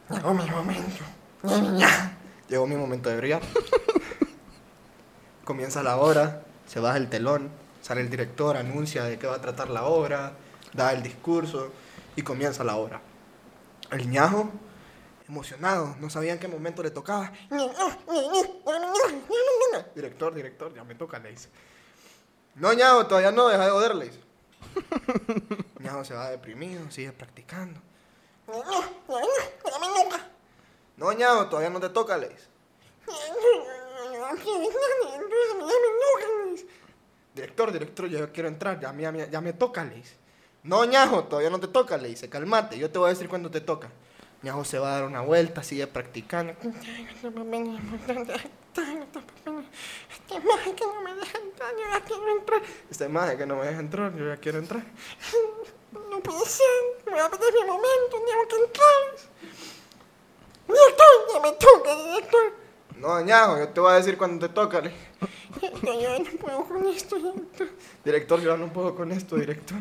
Llegó 0.08 0.32
mi 0.32 0.48
momento. 0.48 1.04
Llegó 2.48 2.68
mi 2.68 2.76
momento 2.76 3.10
de 3.10 3.16
brillar. 3.16 3.42
Comienza 5.44 5.82
la 5.82 5.96
obra, 5.96 6.44
se 6.68 6.78
baja 6.78 6.96
el 6.96 7.08
telón, 7.10 7.50
sale 7.82 8.00
el 8.00 8.10
director, 8.10 8.56
anuncia 8.56 9.02
de 9.02 9.18
qué 9.18 9.26
va 9.26 9.34
a 9.34 9.40
tratar 9.40 9.70
la 9.70 9.86
obra, 9.86 10.34
da 10.72 10.92
el 10.92 11.02
discurso 11.02 11.72
y 12.14 12.22
comienza 12.22 12.62
la 12.62 12.76
obra. 12.76 13.00
El 13.90 14.08
ñajo, 14.08 14.50
emocionado, 15.28 15.96
no 15.98 16.10
sabía 16.10 16.34
en 16.34 16.38
qué 16.38 16.46
momento 16.46 16.80
le 16.84 16.92
tocaba. 16.92 17.32
Director, 19.96 20.32
director, 20.32 20.72
ya 20.72 20.84
me 20.84 20.94
toca, 20.94 21.18
le 21.18 21.32
dice. 21.32 21.48
No, 22.54 22.72
ñajo, 22.72 23.06
todavía 23.06 23.32
no, 23.32 23.48
deja 23.48 23.64
de 23.64 23.70
joder, 23.70 23.94
le 23.96 24.04
dice. 24.06 24.20
ñajo 25.80 26.04
se 26.04 26.14
va 26.14 26.30
deprimido, 26.30 26.90
sigue 26.90 27.12
practicando. 27.12 27.80
No, 30.96 31.12
ñajo, 31.12 31.46
todavía 31.48 31.70
no 31.70 31.80
te 31.80 31.88
toca, 31.88 32.16
le. 32.16 32.28
Director, 37.34 37.72
director, 37.72 38.06
yo 38.08 38.32
quiero 38.32 38.48
entrar, 38.48 38.78
ya, 38.80 38.94
ya, 38.96 39.10
me- 39.12 39.28
ya 39.30 39.40
me 39.40 39.52
toca, 39.52 39.84
le. 39.84 40.02
No, 40.62 40.84
ñajo, 40.84 41.24
todavía 41.24 41.50
no 41.50 41.58
te 41.60 41.68
toca, 41.68 41.96
le 41.96 42.08
dice. 42.08 42.28
Calmate, 42.28 42.78
yo 42.78 42.90
te 42.90 42.98
voy 42.98 43.08
a 43.08 43.10
decir 43.10 43.28
cuándo 43.28 43.50
te 43.50 43.60
toca. 43.60 43.90
Ñajo 44.42 44.64
se 44.64 44.78
va 44.78 44.90
a 44.90 44.94
dar 45.00 45.04
una 45.04 45.20
vuelta, 45.22 45.62
sigue 45.62 45.86
practicando. 45.86 46.54
Este 50.10 50.40
maje 50.40 50.74
que 50.74 50.84
no 50.84 51.00
me 51.02 51.14
deja 51.14 51.38
entrar, 51.38 51.72
yo 51.76 51.90
ya 51.92 52.00
quiero 52.04 52.36
entrar. 52.38 52.62
Este 52.90 53.08
maje 53.08 53.36
que 53.36 53.46
no 53.46 53.56
me 53.56 53.66
deja 53.66 53.80
entrar, 53.80 54.14
yo 54.16 54.26
ya 54.28 54.36
quiero 54.36 54.58
entrar. 54.58 54.82
No 56.10 56.20
puede 56.20 56.44
ser, 56.46 56.66
voy 57.08 57.18
a 57.20 57.30
perder 57.30 57.52
mi 57.54 57.60
momento, 57.66 58.10
tengo 58.10 58.48
que 58.48 58.56
entrar. 58.64 59.30
Director, 60.66 61.06
ya 61.32 61.40
me 61.40 61.52
toca, 61.52 61.94
director. 62.04 62.52
No, 62.96 63.20
ñajo, 63.20 63.58
yo 63.58 63.68
te 63.68 63.80
voy 63.80 63.92
a 63.92 63.96
decir 63.96 64.16
cuando 64.18 64.46
te 64.48 64.52
toca. 64.52 64.80
le- 64.80 64.92
Yo 65.62 66.18
no 66.18 66.30
puedo 66.40 66.64
con 66.64 66.86
esto, 66.88 67.16
director. 67.16 67.68
Director, 68.04 68.40
yo 68.40 68.56
no 68.56 68.72
puedo 68.72 68.94
con 68.96 69.12
esto, 69.12 69.36
director. 69.36 69.78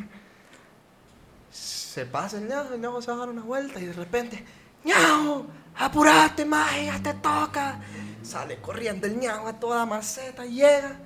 Se 1.50 2.06
pasa 2.06 2.38
el 2.38 2.48
ñajo, 2.48 2.74
el 2.74 2.82
ñajo 2.82 3.02
se 3.02 3.10
va 3.12 3.18
a 3.18 3.20
dar 3.22 3.30
una 3.30 3.42
vuelta 3.44 3.80
y 3.80 3.86
de 3.86 3.94
repente, 3.94 4.44
ñajo, 4.84 5.46
apurate, 5.78 6.46
maje, 6.46 6.86
ya 6.86 7.02
te 7.02 7.14
toca. 7.16 7.80
Sale 8.24 8.60
corriendo 8.62 9.06
el 9.06 9.18
ñajo 9.18 9.48
a 9.48 9.60
toda 9.60 9.86
maceta, 9.86 10.46
llega, 10.46 10.98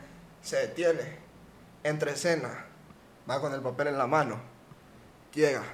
se 0.42 0.58
detiene, 0.58 1.18
entre 1.84 2.12
escena, 2.12 2.66
va 3.30 3.42
con 3.42 3.54
el 3.54 3.62
papel 3.62 3.88
en 3.88 3.98
la 3.98 4.08
mano, 4.08 4.40
llega. 5.34 5.64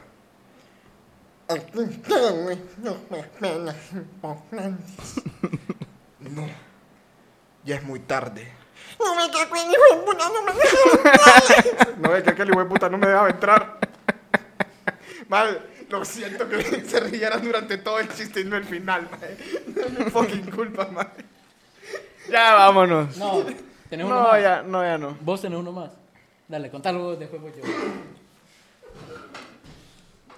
No, 6.20 6.48
ya 7.66 7.76
es 7.76 7.84
muy 7.84 8.00
tarde. 8.00 8.50
No 8.98 9.16
me 9.16 9.30
cago 9.30 9.56
en 9.58 9.70
hijo 9.70 10.06
puta, 10.06 10.30
no 10.30 10.42
me 10.42 10.54
dejes. 10.54 11.98
No, 11.98 12.16
es 12.16 12.24
que 12.24 12.30
aquel 12.30 12.50
hijo 12.50 12.60
de 12.60 12.66
puta 12.66 12.90
no 12.90 12.98
me 12.98 13.08
dejaba 13.08 13.30
entrar. 13.30 13.78
Madre, 15.28 15.62
lo 15.90 16.06
siento 16.06 16.48
que 16.50 16.64
se 16.88 17.00
rieran 17.02 17.44
durante 17.44 17.78
todo 17.78 18.00
el 18.00 18.10
chiste 18.10 18.42
y 18.42 18.46
no 18.46 18.56
el 18.56 18.66
final, 18.66 19.10
madre. 19.12 19.38
No 19.68 19.82
es 19.82 19.92
mi 20.00 20.06
fucking 20.10 20.50
culpa, 20.50 20.88
madre. 20.88 21.26
Ya, 22.34 22.56
vámonos. 22.56 23.16
No, 23.18 23.44
tenés 23.90 24.08
uno 24.08 24.16
No, 24.16 24.24
más. 24.32 24.42
ya, 24.42 24.64
no, 24.64 24.82
ya 24.84 24.98
no. 24.98 25.16
Vos 25.22 25.40
tenés 25.40 25.60
uno 25.60 25.72
más. 25.72 25.92
Dale, 26.48 26.72
contalo 26.72 27.16
después 27.16 27.40
voy 27.40 27.52
yo. 27.52 27.62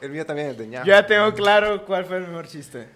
El 0.02 0.12
mío 0.12 0.26
también 0.26 0.50
es 0.50 0.58
de 0.58 0.68
ñajos. 0.68 0.86
Yo 0.88 0.94
ya 0.94 1.08
tengo 1.08 1.34
claro 1.34 1.86
cuál 1.86 2.04
fue 2.04 2.18
el 2.18 2.28
mejor 2.28 2.48
chiste. 2.48 2.90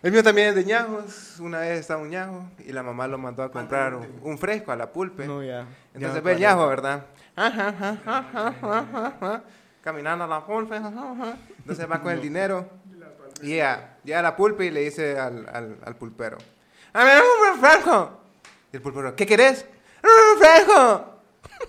El 0.00 0.12
mío 0.12 0.22
también 0.22 0.50
es 0.50 0.54
de 0.54 0.64
ñajos. 0.64 1.40
Una 1.40 1.58
vez 1.58 1.80
estaba 1.80 2.00
un 2.00 2.08
ñajo 2.10 2.44
y 2.64 2.70
la 2.72 2.84
mamá 2.84 3.08
lo 3.08 3.18
mandó 3.18 3.42
a 3.42 3.50
comprar 3.50 3.96
un, 3.96 4.06
un 4.22 4.38
fresco 4.38 4.70
a 4.70 4.76
la 4.76 4.92
pulpe. 4.92 5.26
No, 5.26 5.42
ya. 5.42 5.66
Entonces 5.92 6.22
ve 6.22 6.32
el 6.34 6.38
ñajo, 6.38 6.68
¿verdad? 6.68 7.04
Ajá, 7.34 7.68
ajá, 7.68 7.98
ajá, 8.06 8.54
ajá, 8.62 9.06
ajá. 9.20 9.42
Caminando 9.82 10.24
a 10.24 10.28
la 10.28 10.46
pulpe. 10.46 10.76
Entonces 10.76 11.90
va 11.90 12.00
con 12.00 12.12
el 12.12 12.20
dinero 12.20 12.64
y 13.42 13.46
llega, 13.48 13.96
llega 14.04 14.20
a 14.20 14.22
la 14.22 14.36
pulpe 14.36 14.66
y 14.66 14.70
le 14.70 14.82
dice 14.82 15.18
al, 15.18 15.48
al, 15.52 15.78
al 15.84 15.96
pulpero: 15.96 16.38
¡A 16.92 17.04
mí 17.04 17.10
un 17.10 17.60
refresco! 17.60 18.20
Y 18.76 18.78
el 18.78 18.82
pulpero: 18.82 19.16
¿Qué 19.16 19.24
querés? 19.24 19.64
¡Un 20.02 20.38
refresco! 20.38 21.20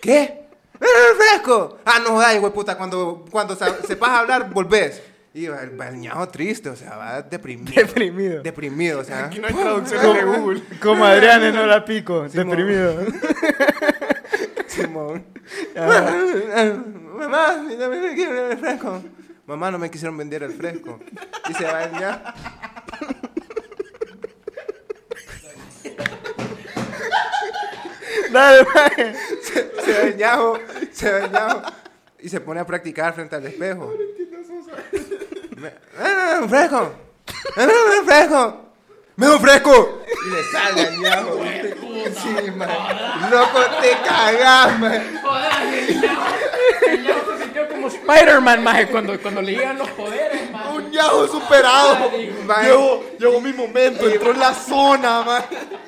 ¿Qué? 0.01 0.41
¡Un 0.73 0.87
refresco! 1.17 1.77
Ah, 1.85 1.99
no 2.03 2.09
jodas, 2.09 2.37
güey, 2.37 2.51
puta. 2.51 2.77
Cuando, 2.77 3.23
cuando 3.31 3.55
se- 3.55 3.87
sepas 3.87 4.09
hablar, 4.09 4.49
volvés. 4.51 5.01
Y 5.33 5.47
va 5.47 5.61
el, 5.61 5.97
ñajo 6.01 6.27
triste, 6.27 6.67
o 6.67 6.75
sea, 6.75 6.97
va 6.97 7.21
deprimido. 7.21 7.71
Deprimido. 7.81 8.41
Deprimido, 8.43 8.99
o 8.99 9.03
sea. 9.05 9.25
Aquí 9.27 9.39
no 9.39 9.47
hay 9.47 9.53
traducciones 9.53 10.13
de 10.15 10.23
Google. 10.23 10.61
Como 10.81 11.05
Adrián 11.05 11.43
en 11.45 11.57
Hora 11.57 11.85
Pico. 11.85 12.27
Simón. 12.27 12.49
deprimido. 12.49 12.99
Simón. 14.67 15.25
Mamá, 15.77 17.63
no 17.79 17.89
me 17.89 18.15
quiero 18.15 18.51
el 18.51 18.57
fresco. 18.57 19.01
Mamá, 19.45 19.71
no 19.71 19.79
me 19.79 19.89
quisieron 19.89 20.17
vender 20.17 20.43
el 20.43 20.51
fresco. 20.51 20.99
Y 21.49 21.53
se 21.53 21.63
va 21.63 21.85
el 21.85 21.91
Dale. 28.31 28.65
Se 29.85 30.15
ñajo. 30.17 30.59
Se 30.91 31.17
el 31.17 31.31
ñajo. 31.31 31.61
Y 32.19 32.29
se 32.29 32.39
pone 32.41 32.59
a 32.59 32.65
practicar 32.65 33.13
frente 33.13 33.35
al 33.35 33.45
espejo. 33.45 33.93
Me- 35.55 35.73
¡Ah, 35.99 36.39
un 36.41 36.49
fresco! 36.49 36.91
¡Ah, 37.57 37.67
un 38.01 38.05
fresco! 38.07 38.63
¡Me 39.15 39.39
fresco! 39.39 40.01
Y 40.25 40.29
le 40.29 40.43
sale 40.43 40.81
al 40.87 40.99
ñajo. 40.99 41.35
¿viste? 41.37 41.77
Sí, 42.21 42.51
man. 42.51 42.69
Loco, 43.31 43.59
te 43.81 43.91
cagás, 44.07 44.79
man. 44.79 45.21
El 46.87 47.03
ñajo 47.03 47.31
se 47.37 47.43
sintió 47.43 47.67
como 47.69 47.87
Spider-Man, 47.87 48.63
maje, 48.63 48.87
cuando, 48.87 49.19
cuando 49.19 49.41
le 49.41 49.53
llegan 49.53 49.77
los 49.77 49.89
poderes, 49.89 50.51
maje. 50.51 50.69
Un 50.69 50.91
ñajo 50.91 51.27
superado. 51.27 52.11
Llegó, 52.11 53.03
llegó 53.19 53.41
mi 53.41 53.53
momento, 53.53 54.07
entró 54.07 54.31
en 54.31 54.39
la 54.39 54.53
zona, 54.53 55.21
man. 55.23 55.43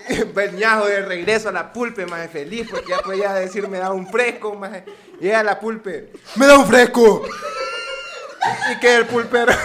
Va 0.37 0.43
el 0.43 0.55
ñajo 0.55 0.87
de 0.87 1.01
regreso 1.01 1.49
a 1.49 1.51
la 1.51 1.71
pulpe, 1.71 2.05
más 2.05 2.29
feliz, 2.29 2.67
porque 2.69 2.89
ya 2.89 2.99
podía 2.99 3.33
decir, 3.33 3.67
me 3.67 3.77
da 3.77 3.91
un 3.91 4.07
fresco, 4.07 4.55
más. 4.55 4.71
Llega 5.19 5.43
la 5.43 5.59
pulpe, 5.59 6.11
¡me 6.35 6.45
da 6.45 6.57
un 6.57 6.65
fresco! 6.65 7.23
Y 8.71 8.79
que 8.79 8.95
el 8.95 9.05
pulpero. 9.05 9.53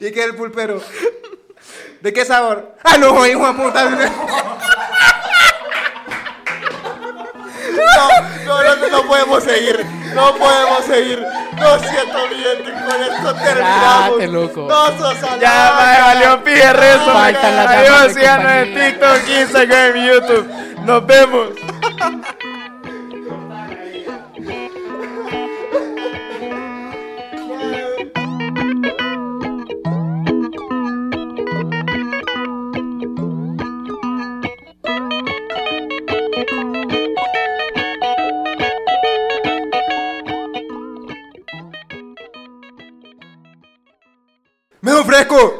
Y 0.00 0.10
que 0.10 0.24
el 0.24 0.34
pulpero. 0.34 0.82
¿De 2.00 2.12
qué 2.12 2.24
sabor? 2.24 2.74
¡Ah, 2.82 2.98
no, 2.98 3.24
hijo 3.24 3.46
de 3.46 3.54
puta! 3.54 4.41
No, 8.46 8.62
no, 8.62 8.76
no, 8.76 8.88
no 8.88 9.02
podemos 9.08 9.44
seguir. 9.44 9.84
No 10.14 10.34
podemos 10.34 10.84
seguir. 10.84 11.24
Lo 11.60 11.78
siento, 11.78 12.18
gente, 12.28 12.72
con 12.72 13.02
esto 13.02 13.34
terminamos. 13.34 14.10
Date, 14.18 14.26
loco. 14.28 14.66
No 14.68 14.86
sos 14.98 15.16
Ya, 15.40 15.74
mae, 15.78 16.02
valió 16.02 16.44
pie 16.44 16.72
rezo. 16.72 17.12
Adiós, 17.16 18.12
síganos 18.14 18.52
en. 18.52 18.74
TikTok, 18.74 19.28
Instagram 19.40 19.96
y 19.96 20.06
YouTube. 20.06 20.48
Nos 20.84 21.06
vemos. 21.06 21.48
Fresco! 45.12 45.51